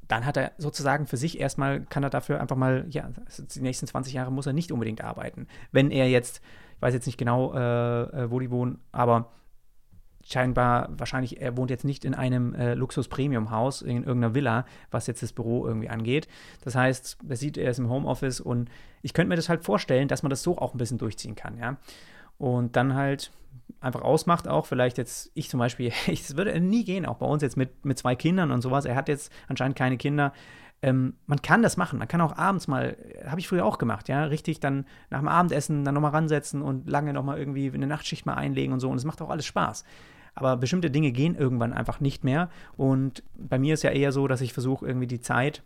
dann 0.09 0.27
hat 0.27 0.37
er 0.37 0.51
sozusagen 0.59 1.07
für 1.07 1.17
sich 1.17 1.39
erstmal, 1.39 1.83
kann 1.83 2.03
er 2.03 2.11
dafür 2.11 2.41
einfach 2.41 2.57
mal, 2.57 2.85
ja, 2.91 3.09
die 3.55 3.61
nächsten 3.61 3.87
20 3.87 4.13
Jahre 4.13 4.33
muss 4.33 4.49
er 4.49 4.53
nicht 4.53 4.73
unbedingt 4.73 5.05
arbeiten. 5.05 5.47
Wenn 5.71 5.93
er 5.93 6.09
jetzt, 6.09 6.41
ich 6.75 6.83
weiß 6.83 6.95
jetzt 6.95 7.07
nicht 7.07 7.17
genau, 7.17 7.55
äh, 7.55 8.03
äh, 8.25 8.31
wo 8.33 8.41
die 8.41 8.51
wohnen, 8.51 8.81
aber 8.91 9.31
scheinbar, 10.33 10.89
wahrscheinlich, 10.91 11.41
er 11.41 11.57
wohnt 11.57 11.71
jetzt 11.71 11.85
nicht 11.85 12.05
in 12.05 12.15
einem 12.15 12.55
äh, 12.55 12.75
Luxus-Premium-Haus, 12.75 13.83
in 13.83 14.05
irgendeiner 14.05 14.35
Villa, 14.35 14.65
was 14.91 15.07
jetzt 15.07 15.23
das 15.23 15.33
Büro 15.33 15.67
irgendwie 15.67 15.89
angeht. 15.89 16.29
Das 16.63 16.75
heißt, 16.75 17.19
er 17.29 17.37
sieht, 17.37 17.57
er 17.57 17.71
ist 17.71 17.79
im 17.79 17.89
Homeoffice 17.89 18.41
und 18.41 18.71
ich 19.03 19.15
könnte 19.15 19.29
mir 19.29 19.37
das 19.37 19.49
halt 19.49 19.65
vorstellen, 19.65 20.09
dass 20.09 20.23
man 20.23 20.31
das 20.31 20.43
so 20.43 20.59
auch 20.59 20.75
ein 20.75 20.79
bisschen 20.79 20.99
durchziehen 20.99 21.35
kann, 21.35 21.59
ja. 21.59 21.77
Und 22.39 22.77
dann 22.77 22.95
halt 22.95 23.33
einfach 23.81 24.03
ausmacht, 24.03 24.49
auch 24.49 24.67
vielleicht 24.67 24.99
jetzt, 24.99 25.31
ich 25.35 25.49
zum 25.49 25.59
Beispiel, 25.59 25.93
es 26.07 26.37
würde 26.37 26.59
nie 26.61 26.85
gehen, 26.85 27.07
auch 27.07 27.17
bei 27.17 27.27
uns 27.27 27.43
jetzt 27.43 27.57
mit, 27.57 27.85
mit 27.85 27.99
zwei 27.99 28.15
Kindern 28.15 28.51
und 28.51 28.63
sowas. 28.63 28.85
Er 28.85 28.95
hat 28.95 29.09
jetzt 29.09 29.33
anscheinend 29.49 29.77
keine 29.77 29.97
Kinder. 29.97 30.33
Ähm, 30.83 31.15
man 31.27 31.43
kann 31.43 31.63
das 31.63 31.77
machen. 31.77 31.99
Man 31.99 32.09
kann 32.09 32.21
auch 32.21 32.37
abends 32.37 32.67
mal, 32.67 32.97
habe 33.27 33.41
ich 33.41 33.49
früher 33.49 33.65
auch 33.65 33.79
gemacht, 33.79 34.09
ja, 34.09 34.25
richtig 34.25 34.61
dann 34.61 34.87
nach 35.11 35.19
dem 35.19 35.29
Abendessen 35.29 35.85
dann 35.85 35.95
nochmal 35.95 36.13
ransetzen 36.13 36.63
und 36.63 36.89
lange 36.89 37.13
nochmal 37.13 37.39
irgendwie 37.39 37.71
eine 37.71 37.87
Nachtschicht 37.87 38.25
mal 38.25 38.35
einlegen 38.35 38.73
und 38.73 38.81
so. 38.81 38.89
Und 38.89 38.97
es 38.97 39.05
macht 39.05 39.21
auch 39.21 39.31
alles 39.31 39.47
Spaß. 39.47 39.85
Aber 40.35 40.57
bestimmte 40.57 40.91
Dinge 40.91 41.13
gehen 41.13 41.35
irgendwann 41.35 41.73
einfach 41.73 42.01
nicht 42.01 42.25
mehr. 42.25 42.51
Und 42.77 43.23
bei 43.37 43.59
mir 43.59 43.75
ist 43.75 43.83
ja 43.83 43.91
eher 43.91 44.13
so, 44.13 44.29
dass 44.29 44.41
ich 44.41 44.53
versuche, 44.53 44.87
irgendwie 44.87 45.07
die 45.07 45.21
Zeit 45.21 45.63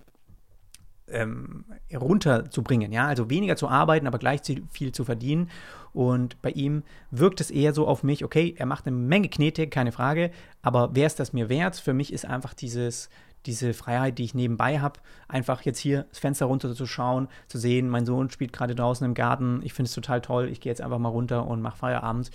ähm, 1.08 1.64
runterzubringen, 1.92 2.92
ja, 2.92 3.06
also 3.06 3.28
weniger 3.30 3.56
zu 3.56 3.68
arbeiten, 3.68 4.06
aber 4.06 4.18
gleich 4.18 4.40
viel 4.70 4.92
zu 4.92 5.04
verdienen. 5.04 5.50
Und 5.92 6.40
bei 6.42 6.50
ihm 6.50 6.82
wirkt 7.10 7.40
es 7.40 7.50
eher 7.50 7.72
so 7.72 7.86
auf 7.86 8.02
mich, 8.02 8.24
okay, 8.24 8.54
er 8.56 8.66
macht 8.66 8.86
eine 8.86 8.96
Menge 8.96 9.28
Knete, 9.28 9.68
keine 9.68 9.92
Frage, 9.92 10.30
aber 10.62 10.90
wer 10.94 11.06
ist 11.06 11.20
das 11.20 11.32
mir 11.32 11.48
wert? 11.48 11.76
Für 11.76 11.92
mich 11.92 12.12
ist 12.12 12.24
einfach 12.24 12.54
dieses, 12.54 13.10
diese 13.46 13.74
Freiheit, 13.74 14.18
die 14.18 14.24
ich 14.24 14.34
nebenbei 14.34 14.80
habe, 14.80 15.00
einfach 15.28 15.62
jetzt 15.62 15.78
hier 15.78 16.06
das 16.08 16.18
Fenster 16.18 16.46
runter 16.46 16.74
zu 16.74 16.86
schauen, 16.86 17.28
zu 17.46 17.58
sehen, 17.58 17.88
mein 17.88 18.06
Sohn 18.06 18.30
spielt 18.30 18.52
gerade 18.52 18.74
draußen 18.74 19.04
im 19.04 19.14
Garten, 19.14 19.60
ich 19.62 19.74
finde 19.74 19.88
es 19.88 19.94
total 19.94 20.20
toll, 20.20 20.48
ich 20.48 20.60
gehe 20.60 20.70
jetzt 20.70 20.80
einfach 20.80 20.98
mal 20.98 21.10
runter 21.10 21.46
und 21.46 21.60
mache 21.60 21.76
Feierabend 21.76 22.30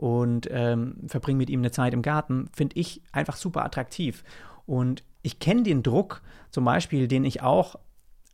und 0.00 0.48
ähm, 0.50 0.96
verbringe 1.08 1.36
mit 1.36 1.50
ihm 1.50 1.60
eine 1.60 1.72
Zeit 1.72 1.92
im 1.92 2.00
Garten, 2.00 2.48
finde 2.54 2.80
ich 2.80 3.02
einfach 3.12 3.36
super 3.36 3.66
attraktiv. 3.66 4.24
Und 4.64 5.04
ich 5.20 5.40
kenne 5.40 5.62
den 5.62 5.82
Druck, 5.82 6.22
zum 6.50 6.64
Beispiel, 6.64 7.06
den 7.06 7.22
ich 7.22 7.42
auch 7.42 7.78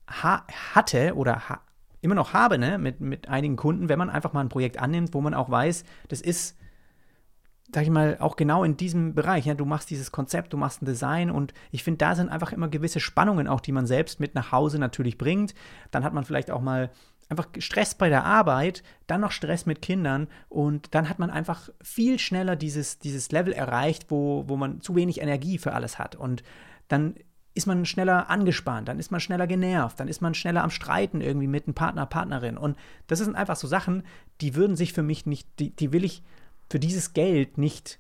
ha 0.09 0.47
hatte 0.77 1.17
oder 1.17 1.49
ha 1.49 1.61
immer 2.03 2.15
noch 2.15 2.35
habe, 2.35 2.57
ne, 2.57 2.79
mit, 2.79 3.01
mit 3.01 3.29
einigen 3.29 3.57
Kunden, 3.57 3.89
wenn 3.89 3.99
man 3.99 4.11
einfach 4.11 4.33
mal 4.33 4.43
ein 4.43 4.49
Projekt 4.49 4.79
annimmt, 4.79 5.13
wo 5.13 5.21
man 5.21 5.35
auch 5.35 5.51
weiß, 5.51 5.83
das 6.07 6.21
ist, 6.21 6.57
sag 7.75 7.83
ich 7.83 7.91
mal, 7.91 8.17
auch 8.21 8.37
genau 8.37 8.63
in 8.63 8.77
diesem 8.77 9.17
Bereich. 9.17 9.47
Ja, 9.47 9.55
du 9.55 9.65
machst 9.65 9.91
dieses 9.91 10.13
Konzept, 10.13 10.53
du 10.53 10.57
machst 10.57 10.83
ein 10.83 10.87
Design 10.87 11.33
und 11.33 11.53
ich 11.73 11.83
finde, 11.83 11.99
da 11.99 12.15
sind 12.15 12.29
einfach 12.29 12.53
immer 12.53 12.69
gewisse 12.69 13.01
Spannungen 13.01 13.49
auch, 13.49 13.61
die 13.61 13.73
man 13.73 13.89
selbst 13.89 14.21
mit 14.21 14.37
nach 14.37 14.53
Hause 14.53 14.79
natürlich 14.79 15.19
bringt. 15.19 15.53
Dann 15.91 16.05
hat 16.05 16.15
man 16.15 16.23
vielleicht 16.23 16.53
auch 16.53 16.61
mal 16.61 16.93
einfach 17.29 17.49
Stress 17.59 17.95
bei 17.95 18.09
der 18.09 18.25
Arbeit, 18.25 18.83
dann 19.07 19.21
noch 19.21 19.33
Stress 19.33 19.67
mit 19.67 19.83
Kindern 19.83 20.29
und 20.49 20.95
dann 20.95 21.09
hat 21.09 21.19
man 21.19 21.31
einfach 21.31 21.69
viel 21.83 22.19
schneller 22.19 22.57
dieses, 22.57 22.99
dieses 22.99 23.33
Level 23.33 23.53
erreicht, 23.53 24.11
wo, 24.11 24.45
wo 24.47 24.57
man 24.57 24.81
zu 24.81 24.95
wenig 24.95 25.21
Energie 25.21 25.59
für 25.59 25.73
alles 25.73 25.99
hat. 25.99 26.15
Und 26.15 26.43
dann 26.89 27.17
ist 27.55 27.67
man 27.67 27.87
schneller 27.87 28.29
angespannt, 28.29 28.89
dann 28.89 28.99
ist 28.99 29.11
man 29.11 29.21
schneller 29.21 29.47
genervt, 29.47 29.99
dann 29.99 30.09
ist 30.09 30.21
man 30.21 30.35
schneller 30.35 30.63
am 30.63 30.71
Streiten 30.71 31.21
irgendwie 31.21 31.47
mit 31.47 31.67
einem 31.67 31.75
Partner, 31.75 32.07
Partnerin. 32.07 32.59
Und 32.59 32.77
das 33.07 33.19
sind 33.19 33.35
einfach 33.35 33.57
so 33.57 33.67
Sachen, 33.67 34.03
die 34.41 34.55
würden 34.55 34.77
sich 34.77 34.93
für 34.93 35.03
mich 35.03 35.27
nicht, 35.27 35.49
die, 35.59 35.71
die 35.75 35.93
will 35.93 36.05
ich 36.05 36.23
für 36.69 36.79
dieses 36.79 37.15
Geld 37.15 37.59
nicht 37.59 37.99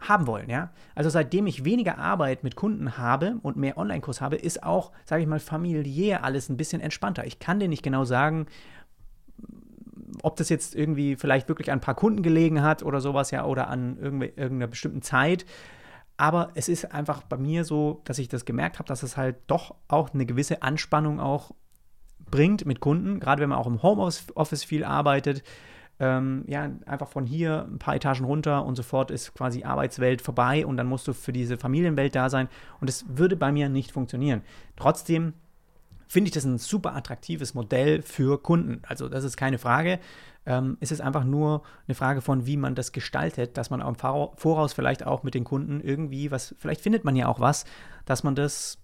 haben 0.00 0.26
wollen, 0.26 0.48
ja. 0.48 0.70
Also 0.94 1.10
seitdem 1.10 1.46
ich 1.46 1.64
weniger 1.64 1.98
Arbeit 1.98 2.44
mit 2.44 2.56
Kunden 2.56 2.98
habe 2.98 3.38
und 3.42 3.56
mehr 3.56 3.78
Online-Kurs 3.78 4.20
habe, 4.20 4.36
ist 4.36 4.62
auch, 4.62 4.92
sage 5.04 5.22
ich 5.22 5.28
mal, 5.28 5.40
familiär 5.40 6.24
alles 6.24 6.48
ein 6.48 6.56
bisschen 6.56 6.80
entspannter. 6.80 7.26
Ich 7.26 7.38
kann 7.38 7.60
dir 7.60 7.68
nicht 7.68 7.82
genau 7.82 8.04
sagen, 8.04 8.46
ob 10.22 10.36
das 10.36 10.48
jetzt 10.48 10.74
irgendwie 10.74 11.16
vielleicht 11.16 11.48
wirklich 11.48 11.70
an 11.70 11.78
ein 11.78 11.82
paar 11.82 11.94
Kunden 11.94 12.22
gelegen 12.22 12.62
hat 12.62 12.82
oder 12.82 13.00
sowas, 13.00 13.30
ja, 13.30 13.44
oder 13.44 13.68
an 13.68 13.98
irgendeiner 13.98 14.66
bestimmten 14.66 15.02
Zeit. 15.02 15.44
Aber 16.16 16.50
es 16.54 16.68
ist 16.68 16.92
einfach 16.92 17.22
bei 17.22 17.36
mir 17.36 17.64
so, 17.64 18.00
dass 18.04 18.18
ich 18.18 18.28
das 18.28 18.44
gemerkt 18.44 18.78
habe, 18.78 18.88
dass 18.88 19.02
es 19.02 19.16
halt 19.16 19.36
doch 19.46 19.74
auch 19.86 20.12
eine 20.12 20.26
gewisse 20.26 20.62
Anspannung 20.62 21.20
auch 21.20 21.52
bringt 22.30 22.66
mit 22.66 22.80
Kunden, 22.80 23.20
gerade 23.20 23.40
wenn 23.40 23.50
man 23.50 23.58
auch 23.58 23.66
im 23.66 23.82
Homeoffice 23.82 24.64
viel 24.64 24.84
arbeitet. 24.84 25.42
Ähm, 26.00 26.44
ja, 26.46 26.70
einfach 26.86 27.08
von 27.08 27.26
hier 27.26 27.66
ein 27.68 27.78
paar 27.78 27.96
Etagen 27.96 28.24
runter 28.24 28.64
und 28.64 28.76
sofort 28.76 29.10
ist 29.10 29.34
quasi 29.34 29.64
Arbeitswelt 29.64 30.22
vorbei 30.22 30.64
und 30.64 30.76
dann 30.76 30.86
musst 30.86 31.08
du 31.08 31.12
für 31.12 31.32
diese 31.32 31.58
Familienwelt 31.58 32.14
da 32.14 32.30
sein. 32.30 32.48
Und 32.80 32.88
es 32.88 33.04
würde 33.08 33.36
bei 33.36 33.50
mir 33.50 33.68
nicht 33.68 33.90
funktionieren. 33.90 34.42
Trotzdem 34.76 35.32
finde 36.06 36.28
ich 36.28 36.34
das 36.34 36.44
ein 36.44 36.58
super 36.58 36.94
attraktives 36.96 37.54
Modell 37.54 38.02
für 38.02 38.42
Kunden. 38.42 38.80
Also 38.86 39.08
das 39.08 39.24
ist 39.24 39.36
keine 39.36 39.58
Frage. 39.58 40.00
Ähm, 40.46 40.78
es 40.80 40.90
ist 40.90 41.00
einfach 41.00 41.24
nur 41.24 41.62
eine 41.86 41.94
Frage 41.94 42.22
von, 42.22 42.46
wie 42.46 42.56
man 42.56 42.74
das 42.74 42.92
gestaltet, 42.92 43.56
dass 43.56 43.70
man 43.70 43.82
am 43.82 43.96
Voraus 43.96 44.72
vielleicht 44.72 45.06
auch 45.06 45.22
mit 45.22 45.34
den 45.34 45.44
Kunden 45.44 45.80
irgendwie 45.80 46.30
was, 46.30 46.54
vielleicht 46.58 46.80
findet 46.80 47.04
man 47.04 47.16
ja 47.16 47.28
auch 47.28 47.40
was, 47.40 47.66
dass 48.06 48.24
man 48.24 48.34
das 48.34 48.78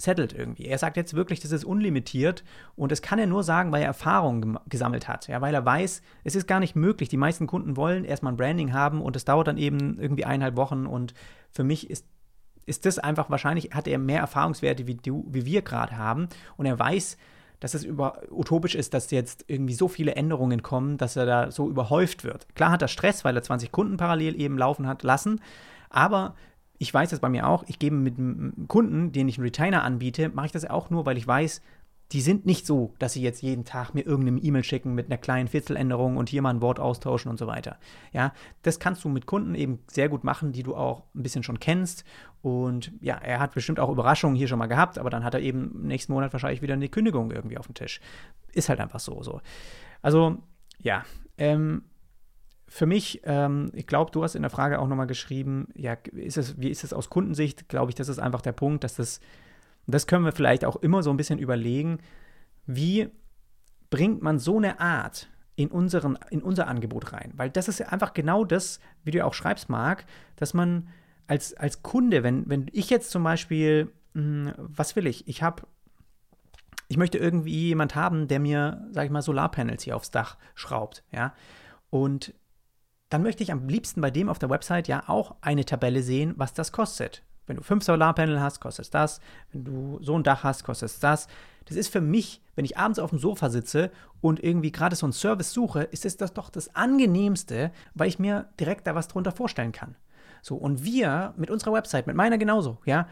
settelt 0.00 0.32
irgendwie. 0.32 0.66
Er 0.66 0.78
sagt 0.78 0.96
jetzt 0.96 1.14
wirklich, 1.14 1.40
das 1.40 1.52
ist 1.52 1.64
unlimitiert 1.64 2.42
und 2.76 2.90
das 2.90 3.02
kann 3.02 3.18
er 3.18 3.26
nur 3.26 3.42
sagen, 3.42 3.70
weil 3.72 3.82
er 3.82 3.88
Erfahrung 3.88 4.58
gesammelt 4.68 5.08
hat, 5.08 5.28
ja, 5.28 5.40
weil 5.40 5.54
er 5.54 5.64
weiß, 5.64 6.02
es 6.24 6.34
ist 6.34 6.46
gar 6.46 6.60
nicht 6.60 6.76
möglich. 6.76 7.08
Die 7.08 7.16
meisten 7.16 7.46
Kunden 7.46 7.76
wollen 7.76 8.04
erstmal 8.04 8.32
ein 8.32 8.36
Branding 8.36 8.72
haben 8.72 9.00
und 9.02 9.16
es 9.16 9.24
dauert 9.24 9.48
dann 9.48 9.58
eben 9.58 9.98
irgendwie 9.98 10.24
eineinhalb 10.24 10.56
Wochen 10.56 10.86
und 10.86 11.14
für 11.50 11.64
mich 11.64 11.90
ist 11.90 12.06
ist 12.66 12.86
das 12.86 13.00
einfach 13.00 13.30
wahrscheinlich, 13.30 13.70
hat 13.72 13.88
er 13.88 13.98
mehr 13.98 14.20
Erfahrungswerte 14.20 14.86
wie, 14.86 14.94
du, 14.94 15.26
wie 15.28 15.44
wir 15.44 15.62
gerade 15.62 15.96
haben 15.96 16.28
und 16.56 16.66
er 16.66 16.78
weiß, 16.78 17.16
dass 17.58 17.74
es 17.74 17.82
über, 17.84 18.22
utopisch 18.30 18.76
ist, 18.76 18.94
dass 18.94 19.10
jetzt 19.10 19.44
irgendwie 19.48 19.74
so 19.74 19.88
viele 19.88 20.14
Änderungen 20.14 20.62
kommen, 20.62 20.96
dass 20.96 21.16
er 21.16 21.26
da 21.26 21.50
so 21.50 21.68
überhäuft 21.68 22.22
wird. 22.22 22.46
Klar 22.54 22.70
hat 22.70 22.82
er 22.82 22.88
Stress, 22.88 23.24
weil 23.24 23.36
er 23.36 23.42
20 23.42 23.72
Kunden 23.72 23.96
parallel 23.96 24.40
eben 24.40 24.56
laufen 24.56 24.86
hat 24.86 25.02
lassen, 25.02 25.40
aber 25.90 26.36
ich 26.80 26.92
weiß 26.92 27.10
das 27.10 27.20
bei 27.20 27.28
mir 27.28 27.46
auch, 27.46 27.62
ich 27.66 27.78
gebe 27.78 27.94
mit 27.94 28.18
einem 28.18 28.66
Kunden, 28.66 29.12
den 29.12 29.28
ich 29.28 29.36
einen 29.36 29.44
Retainer 29.44 29.84
anbiete, 29.84 30.30
mache 30.30 30.46
ich 30.46 30.52
das 30.52 30.64
auch 30.64 30.88
nur, 30.88 31.04
weil 31.04 31.18
ich 31.18 31.26
weiß, 31.26 31.60
die 32.12 32.22
sind 32.22 32.46
nicht 32.46 32.66
so, 32.66 32.94
dass 32.98 33.12
sie 33.12 33.22
jetzt 33.22 33.42
jeden 33.42 33.66
Tag 33.66 33.92
mir 33.94 34.00
irgendeine 34.00 34.40
E-Mail 34.40 34.64
schicken 34.64 34.94
mit 34.94 35.06
einer 35.06 35.18
kleinen 35.18 35.46
Vierteländerung 35.46 36.16
und 36.16 36.30
hier 36.30 36.40
mal 36.40 36.54
ein 36.54 36.62
Wort 36.62 36.80
austauschen 36.80 37.30
und 37.30 37.38
so 37.38 37.46
weiter. 37.46 37.78
Ja, 38.12 38.32
das 38.62 38.80
kannst 38.80 39.04
du 39.04 39.10
mit 39.10 39.26
Kunden 39.26 39.54
eben 39.54 39.80
sehr 39.88 40.08
gut 40.08 40.24
machen, 40.24 40.52
die 40.52 40.62
du 40.62 40.74
auch 40.74 41.04
ein 41.14 41.22
bisschen 41.22 41.42
schon 41.42 41.60
kennst. 41.60 42.04
Und 42.40 42.92
ja, 43.02 43.16
er 43.16 43.40
hat 43.40 43.52
bestimmt 43.52 43.78
auch 43.78 43.90
Überraschungen 43.90 44.34
hier 44.34 44.48
schon 44.48 44.58
mal 44.58 44.66
gehabt, 44.66 44.98
aber 44.98 45.10
dann 45.10 45.22
hat 45.22 45.34
er 45.34 45.40
eben 45.40 45.86
nächsten 45.86 46.14
Monat 46.14 46.32
wahrscheinlich 46.32 46.62
wieder 46.62 46.74
eine 46.74 46.88
Kündigung 46.88 47.30
irgendwie 47.30 47.58
auf 47.58 47.66
dem 47.66 47.74
Tisch. 47.74 48.00
Ist 48.54 48.70
halt 48.70 48.80
einfach 48.80 49.00
so. 49.00 49.22
so. 49.22 49.42
Also, 50.00 50.38
ja, 50.78 51.04
ähm, 51.36 51.82
für 52.70 52.86
mich, 52.86 53.20
ähm, 53.24 53.70
ich 53.74 53.86
glaube, 53.86 54.12
du 54.12 54.22
hast 54.22 54.34
in 54.36 54.42
der 54.42 54.50
Frage 54.50 54.78
auch 54.78 54.88
nochmal 54.88 55.08
geschrieben, 55.08 55.68
ja, 55.74 55.98
ist 56.12 56.38
es, 56.38 56.58
wie 56.58 56.70
ist 56.70 56.84
es 56.84 56.92
aus 56.92 57.10
Kundensicht? 57.10 57.68
Glaube 57.68 57.90
ich, 57.90 57.96
das 57.96 58.08
ist 58.08 58.18
einfach 58.18 58.40
der 58.40 58.52
Punkt, 58.52 58.84
dass 58.84 58.94
das 58.94 59.20
das 59.90 60.06
können 60.06 60.24
wir 60.24 60.32
vielleicht 60.32 60.64
auch 60.64 60.76
immer 60.76 61.02
so 61.02 61.10
ein 61.10 61.16
bisschen 61.16 61.38
überlegen, 61.38 61.98
wie 62.66 63.08
bringt 63.90 64.22
man 64.22 64.38
so 64.38 64.58
eine 64.58 64.80
Art 64.80 65.28
in, 65.56 65.68
unseren, 65.68 66.18
in 66.30 66.42
unser 66.42 66.68
Angebot 66.68 67.12
rein? 67.12 67.32
Weil 67.36 67.50
das 67.50 67.68
ist 67.68 67.80
ja 67.80 67.88
einfach 67.88 68.14
genau 68.14 68.44
das, 68.44 68.80
wie 69.04 69.10
du 69.10 69.24
auch 69.24 69.34
schreibst, 69.34 69.68
Marc, 69.68 70.04
dass 70.36 70.54
man 70.54 70.88
als, 71.26 71.54
als 71.54 71.82
Kunde, 71.82 72.22
wenn, 72.22 72.48
wenn 72.48 72.66
ich 72.72 72.90
jetzt 72.90 73.10
zum 73.10 73.22
Beispiel, 73.24 73.92
mh, 74.14 74.22
hm, 74.22 74.54
was 74.58 74.96
will 74.96 75.06
ich? 75.06 75.26
Ich 75.28 75.42
habe 75.42 75.64
ich 76.88 76.96
möchte 76.96 77.18
irgendwie 77.18 77.68
jemand 77.68 77.94
haben, 77.94 78.26
der 78.26 78.40
mir, 78.40 78.88
sag 78.90 79.04
ich 79.04 79.12
mal, 79.12 79.22
Solarpanels 79.22 79.84
hier 79.84 79.94
aufs 79.94 80.10
Dach 80.10 80.36
schraubt, 80.56 81.04
ja. 81.12 81.34
Und 81.88 82.34
dann 83.10 83.22
möchte 83.22 83.42
ich 83.42 83.52
am 83.52 83.68
liebsten 83.68 84.00
bei 84.00 84.10
dem 84.10 84.28
auf 84.28 84.38
der 84.38 84.50
Website 84.50 84.88
ja 84.88 85.04
auch 85.08 85.34
eine 85.40 85.64
Tabelle 85.64 86.02
sehen, 86.02 86.34
was 86.36 86.54
das 86.54 86.72
kostet. 86.72 87.22
Wenn 87.46 87.56
du 87.56 87.62
fünf 87.62 87.82
Solarpanel 87.82 88.40
hast, 88.40 88.60
kostet 88.60 88.84
es 88.86 88.90
das. 88.90 89.20
Wenn 89.50 89.64
du 89.64 89.98
so 90.00 90.16
ein 90.16 90.22
Dach 90.22 90.44
hast, 90.44 90.62
kostet 90.62 90.88
es 90.88 91.00
das. 91.00 91.26
Das 91.64 91.76
ist 91.76 91.92
für 91.92 92.00
mich, 92.00 92.40
wenn 92.54 92.64
ich 92.64 92.78
abends 92.78 93.00
auf 93.00 93.10
dem 93.10 93.18
Sofa 93.18 93.50
sitze 93.50 93.90
und 94.20 94.42
irgendwie 94.42 94.70
gerade 94.70 94.94
so 94.94 95.06
einen 95.06 95.12
Service 95.12 95.52
suche, 95.52 95.82
ist 95.82 96.06
es 96.06 96.16
das 96.16 96.32
doch 96.32 96.50
das 96.50 96.74
angenehmste, 96.76 97.72
weil 97.94 98.08
ich 98.08 98.20
mir 98.20 98.48
direkt 98.60 98.86
da 98.86 98.94
was 98.94 99.08
drunter 99.08 99.32
vorstellen 99.32 99.72
kann. 99.72 99.96
So, 100.42 100.56
und 100.56 100.84
wir 100.84 101.34
mit 101.36 101.50
unserer 101.50 101.72
Website, 101.72 102.06
mit 102.06 102.16
meiner 102.16 102.38
genauso, 102.38 102.78
ja, 102.84 103.08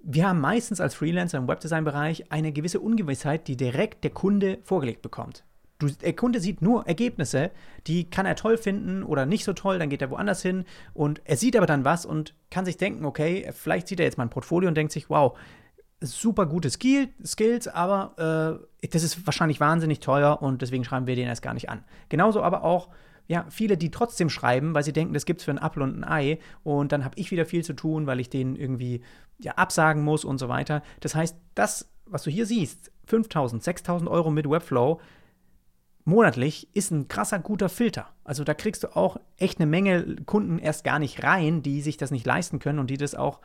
wir 0.00 0.28
haben 0.28 0.40
meistens 0.40 0.80
als 0.80 0.94
Freelancer 0.94 1.38
im 1.38 1.48
Webdesign-Bereich 1.48 2.30
eine 2.32 2.52
gewisse 2.52 2.80
Ungewissheit, 2.80 3.48
die 3.48 3.56
direkt 3.56 4.04
der 4.04 4.10
Kunde 4.10 4.58
vorgelegt 4.62 5.02
bekommt. 5.02 5.44
Du, 5.78 5.88
der 5.88 6.14
Kunde 6.14 6.40
sieht 6.40 6.62
nur 6.62 6.86
Ergebnisse, 6.86 7.50
die 7.86 8.08
kann 8.08 8.26
er 8.26 8.36
toll 8.36 8.56
finden 8.56 9.02
oder 9.02 9.26
nicht 9.26 9.44
so 9.44 9.52
toll, 9.52 9.78
dann 9.78 9.90
geht 9.90 10.02
er 10.02 10.10
woanders 10.10 10.40
hin 10.40 10.64
und 10.92 11.20
er 11.24 11.36
sieht 11.36 11.56
aber 11.56 11.66
dann 11.66 11.84
was 11.84 12.06
und 12.06 12.34
kann 12.50 12.64
sich 12.64 12.76
denken, 12.76 13.04
okay, 13.04 13.50
vielleicht 13.52 13.88
sieht 13.88 13.98
er 13.98 14.06
jetzt 14.06 14.16
mal 14.16 14.24
ein 14.24 14.30
Portfolio 14.30 14.68
und 14.68 14.76
denkt 14.76 14.92
sich, 14.92 15.10
wow, 15.10 15.36
super 16.00 16.46
gute 16.46 16.70
Skill, 16.70 17.08
Skills, 17.24 17.66
aber 17.66 18.60
äh, 18.82 18.88
das 18.88 19.02
ist 19.02 19.26
wahrscheinlich 19.26 19.60
wahnsinnig 19.60 20.00
teuer 20.00 20.42
und 20.42 20.62
deswegen 20.62 20.84
schreiben 20.84 21.06
wir 21.06 21.16
den 21.16 21.26
erst 21.26 21.42
gar 21.42 21.54
nicht 21.54 21.68
an. 21.68 21.84
Genauso 22.08 22.42
aber 22.42 22.62
auch 22.62 22.88
ja, 23.26 23.46
viele, 23.48 23.76
die 23.76 23.90
trotzdem 23.90 24.28
schreiben, 24.28 24.74
weil 24.74 24.84
sie 24.84 24.92
denken, 24.92 25.14
das 25.14 25.24
gibt 25.24 25.40
es 25.40 25.44
für 25.44 25.50
ein 25.50 25.58
Apfel 25.58 25.82
und 25.82 25.98
ein 25.98 26.04
Ei 26.04 26.38
und 26.62 26.92
dann 26.92 27.04
habe 27.04 27.18
ich 27.18 27.30
wieder 27.30 27.46
viel 27.46 27.64
zu 27.64 27.72
tun, 27.72 28.06
weil 28.06 28.20
ich 28.20 28.28
denen 28.28 28.54
irgendwie 28.54 29.00
ja, 29.38 29.52
absagen 29.52 30.02
muss 30.02 30.24
und 30.24 30.38
so 30.38 30.48
weiter. 30.48 30.82
Das 31.00 31.14
heißt, 31.14 31.36
das, 31.54 31.90
was 32.06 32.22
du 32.22 32.30
hier 32.30 32.46
siehst, 32.46 32.92
5000, 33.06 33.62
6000 33.62 34.10
Euro 34.10 34.30
mit 34.30 34.48
Webflow, 34.48 35.00
monatlich 36.04 36.68
ist 36.74 36.90
ein 36.90 37.08
krasser 37.08 37.38
guter 37.38 37.68
Filter. 37.68 38.08
Also 38.24 38.44
da 38.44 38.54
kriegst 38.54 38.84
du 38.84 38.96
auch 38.96 39.18
echt 39.38 39.58
eine 39.58 39.66
Menge 39.66 40.16
Kunden 40.26 40.58
erst 40.58 40.84
gar 40.84 40.98
nicht 40.98 41.22
rein, 41.22 41.62
die 41.62 41.80
sich 41.80 41.96
das 41.96 42.10
nicht 42.10 42.26
leisten 42.26 42.58
können 42.58 42.78
und 42.78 42.90
die 42.90 42.96
das 42.96 43.14
auch 43.14 43.40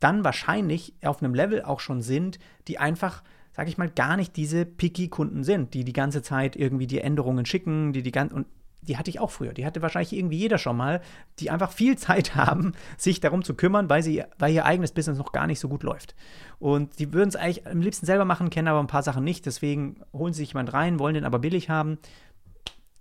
dann 0.00 0.24
wahrscheinlich 0.24 0.94
auf 1.02 1.22
einem 1.22 1.34
Level 1.34 1.62
auch 1.62 1.80
schon 1.80 2.02
sind, 2.02 2.38
die 2.66 2.78
einfach, 2.78 3.22
sag 3.52 3.68
ich 3.68 3.78
mal, 3.78 3.88
gar 3.88 4.16
nicht 4.16 4.36
diese 4.36 4.66
picky 4.66 5.08
Kunden 5.08 5.44
sind, 5.44 5.74
die 5.74 5.84
die 5.84 5.92
ganze 5.92 6.22
Zeit 6.22 6.56
irgendwie 6.56 6.88
die 6.88 7.00
Änderungen 7.00 7.46
schicken, 7.46 7.92
die 7.92 8.02
die 8.02 8.12
ganze 8.12 8.34
und 8.34 8.46
die 8.82 8.96
hatte 8.96 9.10
ich 9.10 9.20
auch 9.20 9.30
früher. 9.30 9.52
Die 9.52 9.64
hatte 9.64 9.80
wahrscheinlich 9.80 10.12
irgendwie 10.12 10.38
jeder 10.38 10.58
schon 10.58 10.76
mal, 10.76 11.00
die 11.38 11.50
einfach 11.50 11.72
viel 11.72 11.96
Zeit 11.96 12.34
haben, 12.34 12.72
sich 12.96 13.20
darum 13.20 13.42
zu 13.42 13.54
kümmern, 13.54 13.88
weil, 13.88 14.02
sie, 14.02 14.24
weil 14.38 14.52
ihr 14.52 14.64
eigenes 14.64 14.92
Business 14.92 15.18
noch 15.18 15.32
gar 15.32 15.46
nicht 15.46 15.60
so 15.60 15.68
gut 15.68 15.82
läuft. 15.82 16.14
Und 16.58 16.98
die 16.98 17.12
würden 17.12 17.28
es 17.28 17.36
eigentlich 17.36 17.66
am 17.66 17.80
liebsten 17.80 18.06
selber 18.06 18.24
machen, 18.24 18.50
kennen 18.50 18.68
aber 18.68 18.80
ein 18.80 18.88
paar 18.88 19.02
Sachen 19.02 19.24
nicht. 19.24 19.46
Deswegen 19.46 20.02
holen 20.12 20.32
sie 20.32 20.42
sich 20.42 20.50
jemand 20.50 20.72
rein, 20.72 20.98
wollen 20.98 21.14
den 21.14 21.24
aber 21.24 21.38
billig 21.38 21.70
haben. 21.70 21.98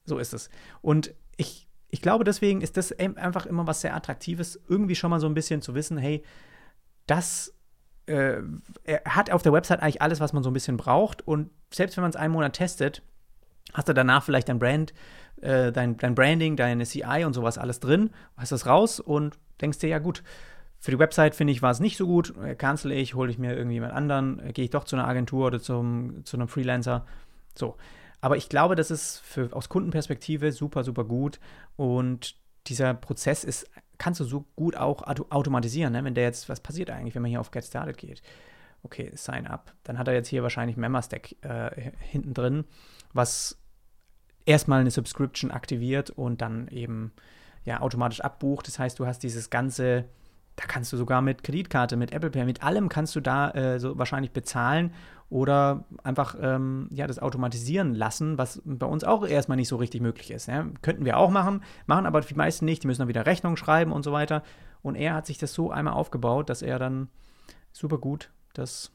So 0.05 0.17
ist 0.19 0.33
es. 0.33 0.49
Und 0.81 1.13
ich, 1.37 1.67
ich 1.89 2.01
glaube, 2.01 2.23
deswegen 2.23 2.61
ist 2.61 2.77
das 2.77 2.91
einfach 2.99 3.45
immer 3.45 3.67
was 3.67 3.81
sehr 3.81 3.95
Attraktives, 3.95 4.59
irgendwie 4.67 4.95
schon 4.95 5.09
mal 5.09 5.19
so 5.19 5.27
ein 5.27 5.33
bisschen 5.33 5.61
zu 5.61 5.73
wissen, 5.73 5.97
hey, 5.97 6.23
das 7.07 7.53
äh, 8.05 8.41
hat 9.05 9.31
auf 9.31 9.41
der 9.41 9.53
Website 9.53 9.81
eigentlich 9.81 10.01
alles, 10.01 10.19
was 10.19 10.33
man 10.33 10.43
so 10.43 10.49
ein 10.49 10.53
bisschen 10.53 10.77
braucht. 10.77 11.27
Und 11.27 11.49
selbst 11.73 11.97
wenn 11.97 12.03
man 12.03 12.11
es 12.11 12.15
einen 12.15 12.33
Monat 12.33 12.53
testet, 12.53 13.01
hast 13.73 13.87
du 13.87 13.93
danach 13.93 14.23
vielleicht 14.23 14.49
dein 14.49 14.59
Brand, 14.59 14.93
äh, 15.41 15.71
dein, 15.71 15.97
dein 15.97 16.15
Branding, 16.15 16.55
deine 16.55 16.85
CI 16.85 17.23
und 17.25 17.33
sowas 17.33 17.57
alles 17.57 17.79
drin, 17.79 18.11
hast 18.37 18.51
das 18.51 18.65
raus 18.65 18.99
und 18.99 19.37
denkst 19.61 19.79
dir, 19.79 19.89
ja 19.89 19.99
gut, 19.99 20.23
für 20.79 20.91
die 20.91 20.99
Website 20.99 21.35
finde 21.35 21.53
ich, 21.53 21.61
war 21.61 21.71
es 21.71 21.79
nicht 21.79 21.95
so 21.95 22.07
gut, 22.07 22.33
äh, 22.43 22.55
cancel 22.55 22.91
ich, 22.91 23.13
hole 23.13 23.29
ich 23.29 23.37
mir 23.37 23.55
irgendjemand 23.55 23.93
anderen, 23.93 24.39
äh, 24.39 24.51
gehe 24.51 24.65
ich 24.65 24.71
doch 24.71 24.83
zu 24.83 24.95
einer 24.95 25.07
Agentur 25.07 25.47
oder 25.47 25.61
zum, 25.61 26.25
zu 26.25 26.37
einem 26.37 26.47
Freelancer. 26.47 27.05
So. 27.55 27.77
Aber 28.19 28.37
ich 28.37 28.49
glaube, 28.49 28.75
das 28.75 28.91
ist 28.91 29.19
für, 29.19 29.49
aus 29.51 29.69
Kundenperspektive 29.69 30.51
super, 30.51 30.83
super 30.83 31.05
gut 31.05 31.39
und 31.75 32.35
dieser 32.67 32.93
Prozess 32.93 33.43
ist, 33.43 33.69
kannst 33.97 34.19
du 34.19 34.23
so 34.23 34.45
gut 34.55 34.75
auch 34.75 35.03
automatisieren, 35.03 35.93
ne? 35.93 36.03
wenn 36.03 36.15
der 36.15 36.23
jetzt, 36.23 36.49
was 36.49 36.59
passiert 36.59 36.89
eigentlich, 36.89 37.13
wenn 37.13 37.21
man 37.21 37.29
hier 37.29 37.39
auf 37.39 37.51
Get 37.51 37.65
Started 37.65 37.97
geht? 37.97 38.21
Okay, 38.83 39.11
Sign 39.13 39.45
Up. 39.45 39.73
Dann 39.83 39.99
hat 39.99 40.07
er 40.07 40.15
jetzt 40.15 40.27
hier 40.27 40.41
wahrscheinlich 40.41 40.77
Member-Stack 40.77 41.35
äh, 41.43 41.91
hinten 41.99 42.33
drin, 42.33 42.65
was 43.13 43.60
erstmal 44.45 44.81
eine 44.81 44.91
Subscription 44.91 45.51
aktiviert 45.51 46.09
und 46.09 46.41
dann 46.41 46.67
eben 46.69 47.11
ja 47.65 47.81
automatisch 47.81 48.21
abbucht. 48.21 48.67
Das 48.67 48.79
heißt, 48.79 48.99
du 48.99 49.05
hast 49.05 49.19
dieses 49.23 49.49
ganze, 49.49 50.05
da 50.55 50.65
kannst 50.65 50.91
du 50.93 50.97
sogar 50.97 51.21
mit 51.21 51.43
Kreditkarte, 51.43 51.95
mit 51.97 52.11
Apple 52.11 52.31
Pay, 52.31 52.45
mit 52.45 52.63
allem 52.63 52.89
kannst 52.89 53.15
du 53.15 53.19
da 53.19 53.51
äh, 53.51 53.79
so 53.79 53.97
wahrscheinlich 53.97 54.31
bezahlen 54.31 54.93
oder 55.29 55.85
einfach 56.03 56.35
ähm, 56.41 56.89
ja 56.91 57.07
das 57.07 57.19
automatisieren 57.19 57.95
lassen, 57.95 58.37
was 58.37 58.61
bei 58.65 58.85
uns 58.85 59.03
auch 59.03 59.25
erstmal 59.25 59.55
nicht 59.55 59.69
so 59.69 59.77
richtig 59.77 60.01
möglich 60.01 60.31
ist. 60.31 60.47
Ja. 60.47 60.65
Könnten 60.81 61.05
wir 61.05 61.17
auch 61.17 61.29
machen, 61.29 61.63
machen 61.85 62.05
aber 62.05 62.19
die 62.21 62.35
meisten 62.35 62.65
nicht. 62.65 62.83
Die 62.83 62.87
müssen 62.87 62.99
dann 62.99 63.07
wieder 63.07 63.25
Rechnungen 63.25 63.57
schreiben 63.57 63.93
und 63.93 64.03
so 64.03 64.11
weiter. 64.11 64.43
Und 64.81 64.95
er 64.95 65.13
hat 65.13 65.25
sich 65.25 65.37
das 65.37 65.53
so 65.53 65.71
einmal 65.71 65.93
aufgebaut, 65.93 66.49
dass 66.49 66.61
er 66.61 66.79
dann 66.79 67.07
super 67.71 67.97
gut 67.97 68.29
das 68.53 68.91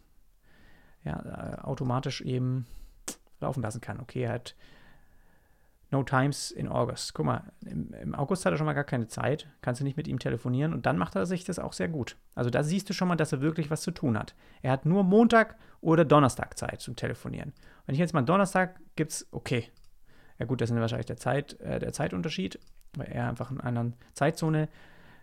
ja, 1.04 1.54
äh, 1.54 1.60
automatisch 1.62 2.20
eben 2.20 2.66
laufen 3.40 3.62
lassen 3.62 3.80
kann. 3.80 4.00
Okay, 4.00 4.22
er 4.22 4.34
hat 4.34 4.56
No 5.90 6.02
Times 6.02 6.50
in 6.50 6.68
August. 6.68 7.14
Guck 7.14 7.26
mal, 7.26 7.52
im, 7.64 7.92
im, 7.94 8.14
August 8.14 8.44
hat 8.44 8.52
er 8.52 8.56
schon 8.56 8.66
mal 8.66 8.72
gar 8.72 8.84
keine 8.84 9.06
Zeit, 9.06 9.46
kannst 9.62 9.80
du 9.80 9.84
nicht 9.84 9.96
mit 9.96 10.08
ihm 10.08 10.18
telefonieren 10.18 10.72
und 10.72 10.84
dann 10.84 10.98
macht 10.98 11.14
er 11.14 11.26
sich 11.26 11.44
das 11.44 11.58
auch 11.58 11.72
sehr 11.72 11.88
gut. 11.88 12.16
Also 12.34 12.50
da 12.50 12.62
siehst 12.62 12.88
du 12.90 12.92
schon 12.92 13.08
mal, 13.08 13.16
dass 13.16 13.32
er 13.32 13.40
wirklich 13.40 13.70
was 13.70 13.82
zu 13.82 13.92
tun 13.92 14.18
hat. 14.18 14.34
Er 14.62 14.72
hat 14.72 14.84
nur 14.84 15.04
Montag 15.04 15.56
oder 15.80 16.04
Donnerstag 16.04 16.58
Zeit 16.58 16.80
zum 16.80 16.96
Telefonieren. 16.96 17.52
Wenn 17.86 17.94
ich 17.94 18.00
jetzt 18.00 18.14
mal 18.14 18.22
Donnerstag 18.22 18.80
gibt 18.96 19.12
es, 19.12 19.28
okay. 19.30 19.70
Ja 20.38 20.46
gut, 20.46 20.60
das 20.60 20.70
ist 20.70 20.76
wahrscheinlich 20.76 21.06
der, 21.06 21.16
Zeit, 21.16 21.58
äh, 21.60 21.78
der 21.78 21.92
Zeitunterschied, 21.92 22.58
weil 22.96 23.08
er 23.08 23.28
einfach 23.28 23.50
in 23.50 23.60
einer 23.60 23.68
anderen 23.68 23.94
Zeitzone 24.14 24.68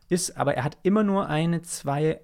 ist, 0.10 0.38
aber 0.38 0.56
er 0.56 0.64
hat 0.64 0.78
immer 0.84 1.04
nur 1.04 1.28
eine, 1.28 1.62
zwei, 1.62 2.22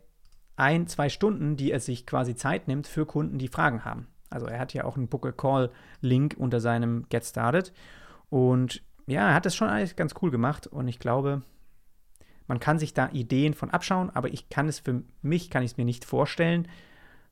ein, 0.56 0.88
zwei 0.88 1.10
Stunden, 1.10 1.58
die 1.58 1.72
er 1.72 1.80
sich 1.80 2.06
quasi 2.06 2.36
Zeit 2.36 2.68
nimmt 2.68 2.88
für 2.88 3.06
Kunden, 3.06 3.38
die 3.38 3.48
Fragen 3.48 3.84
haben. 3.84 4.08
Also 4.30 4.46
er 4.46 4.60
hat 4.60 4.74
ja 4.74 4.86
auch 4.86 4.96
einen 4.96 5.08
Book 5.08 5.26
a 5.26 5.32
Call 5.32 5.72
Link 6.02 6.36
unter 6.38 6.60
seinem 6.60 7.08
Get 7.10 7.26
Started 7.26 7.74
und 8.30 8.84
ja, 9.08 9.30
er 9.30 9.34
hat 9.34 9.46
das 9.46 9.56
schon 9.56 9.68
alles 9.68 9.96
ganz 9.96 10.14
cool 10.22 10.32
gemacht 10.32 10.68
und 10.68 10.88
ich 10.88 11.00
glaube, 11.00 11.42
man 12.48 12.60
kann 12.60 12.80
sich 12.80 12.94
da 12.94 13.10
Ideen 13.10 13.54
von 13.54 13.70
abschauen, 13.70 14.10
aber 14.12 14.30
ich 14.30 14.50
kann 14.50 14.68
es 14.68 14.80
für 14.80 15.04
mich, 15.22 15.50
kann 15.50 15.64
ich 15.64 15.72
es 15.72 15.78
mir 15.78 15.86
nicht 15.86 16.06
vorstellen. 16.06 16.68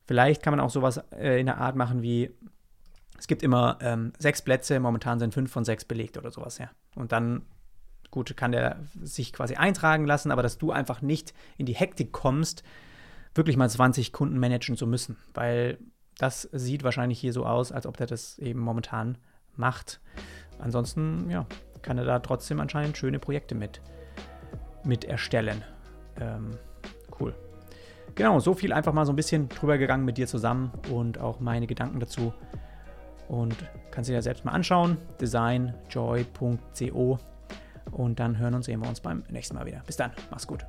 Vielleicht 0.06 0.42
kann 0.42 0.52
man 0.52 0.60
auch 0.60 0.70
sowas 0.70 0.98
äh, 1.12 1.40
in 1.40 1.46
der 1.46 1.58
Art 1.58 1.76
machen 1.76 2.02
wie, 2.02 2.30
es 3.18 3.26
gibt 3.26 3.42
immer 3.42 3.78
ähm, 3.80 4.12
sechs 4.18 4.42
Plätze, 4.42 4.78
momentan 4.80 5.18
sind 5.18 5.34
fünf 5.34 5.50
von 5.50 5.64
sechs 5.64 5.84
belegt 5.84 6.16
oder 6.18 6.30
sowas, 6.30 6.58
ja. 6.58 6.70
Und 6.94 7.12
dann, 7.12 7.42
gut, 8.10 8.36
kann 8.36 8.52
der 8.52 8.78
sich 9.02 9.32
quasi 9.32 9.56
eintragen 9.56 10.06
lassen, 10.06 10.30
aber 10.30 10.42
dass 10.42 10.58
du 10.58 10.72
einfach 10.72 11.02
nicht 11.02 11.34
in 11.56 11.66
die 11.66 11.74
Hektik 11.74 12.12
kommst, 12.12 12.62
wirklich 13.34 13.56
mal 13.56 13.68
20 13.68 14.12
Kunden 14.12 14.38
managen 14.38 14.76
zu 14.76 14.86
müssen, 14.86 15.16
weil 15.34 15.78
das 16.16 16.42
sieht 16.52 16.82
wahrscheinlich 16.82 17.20
hier 17.20 17.32
so 17.32 17.44
aus, 17.44 17.70
als 17.70 17.86
ob 17.86 17.96
der 17.96 18.06
das 18.06 18.38
eben 18.38 18.60
momentan 18.60 19.18
macht 19.56 20.00
ansonsten, 20.58 21.30
ja, 21.30 21.46
kann 21.82 21.98
er 21.98 22.04
da 22.04 22.18
trotzdem 22.18 22.60
anscheinend 22.60 22.96
schöne 22.96 23.18
Projekte 23.18 23.54
mit, 23.54 23.80
mit 24.84 25.04
erstellen. 25.04 25.62
Ähm, 26.20 26.50
cool. 27.20 27.34
Genau, 28.14 28.40
so 28.40 28.54
viel 28.54 28.72
einfach 28.72 28.92
mal 28.92 29.06
so 29.06 29.12
ein 29.12 29.16
bisschen 29.16 29.48
drüber 29.48 29.78
gegangen 29.78 30.04
mit 30.04 30.18
dir 30.18 30.26
zusammen 30.26 30.72
und 30.90 31.18
auch 31.18 31.40
meine 31.40 31.66
Gedanken 31.66 32.00
dazu. 32.00 32.32
Und 33.28 33.54
kannst 33.90 34.08
du 34.08 34.14
dir 34.14 34.22
selbst 34.22 34.44
mal 34.44 34.52
anschauen. 34.52 34.96
designjoy.co. 35.20 37.18
Und 37.92 38.20
dann 38.20 38.38
hören 38.38 38.54
und 38.54 38.64
sehen 38.64 38.80
wir 38.80 38.88
uns 38.88 39.00
beim 39.00 39.22
nächsten 39.30 39.54
Mal 39.54 39.66
wieder. 39.66 39.82
Bis 39.86 39.96
dann, 39.96 40.12
mach's 40.30 40.46
gut. 40.46 40.66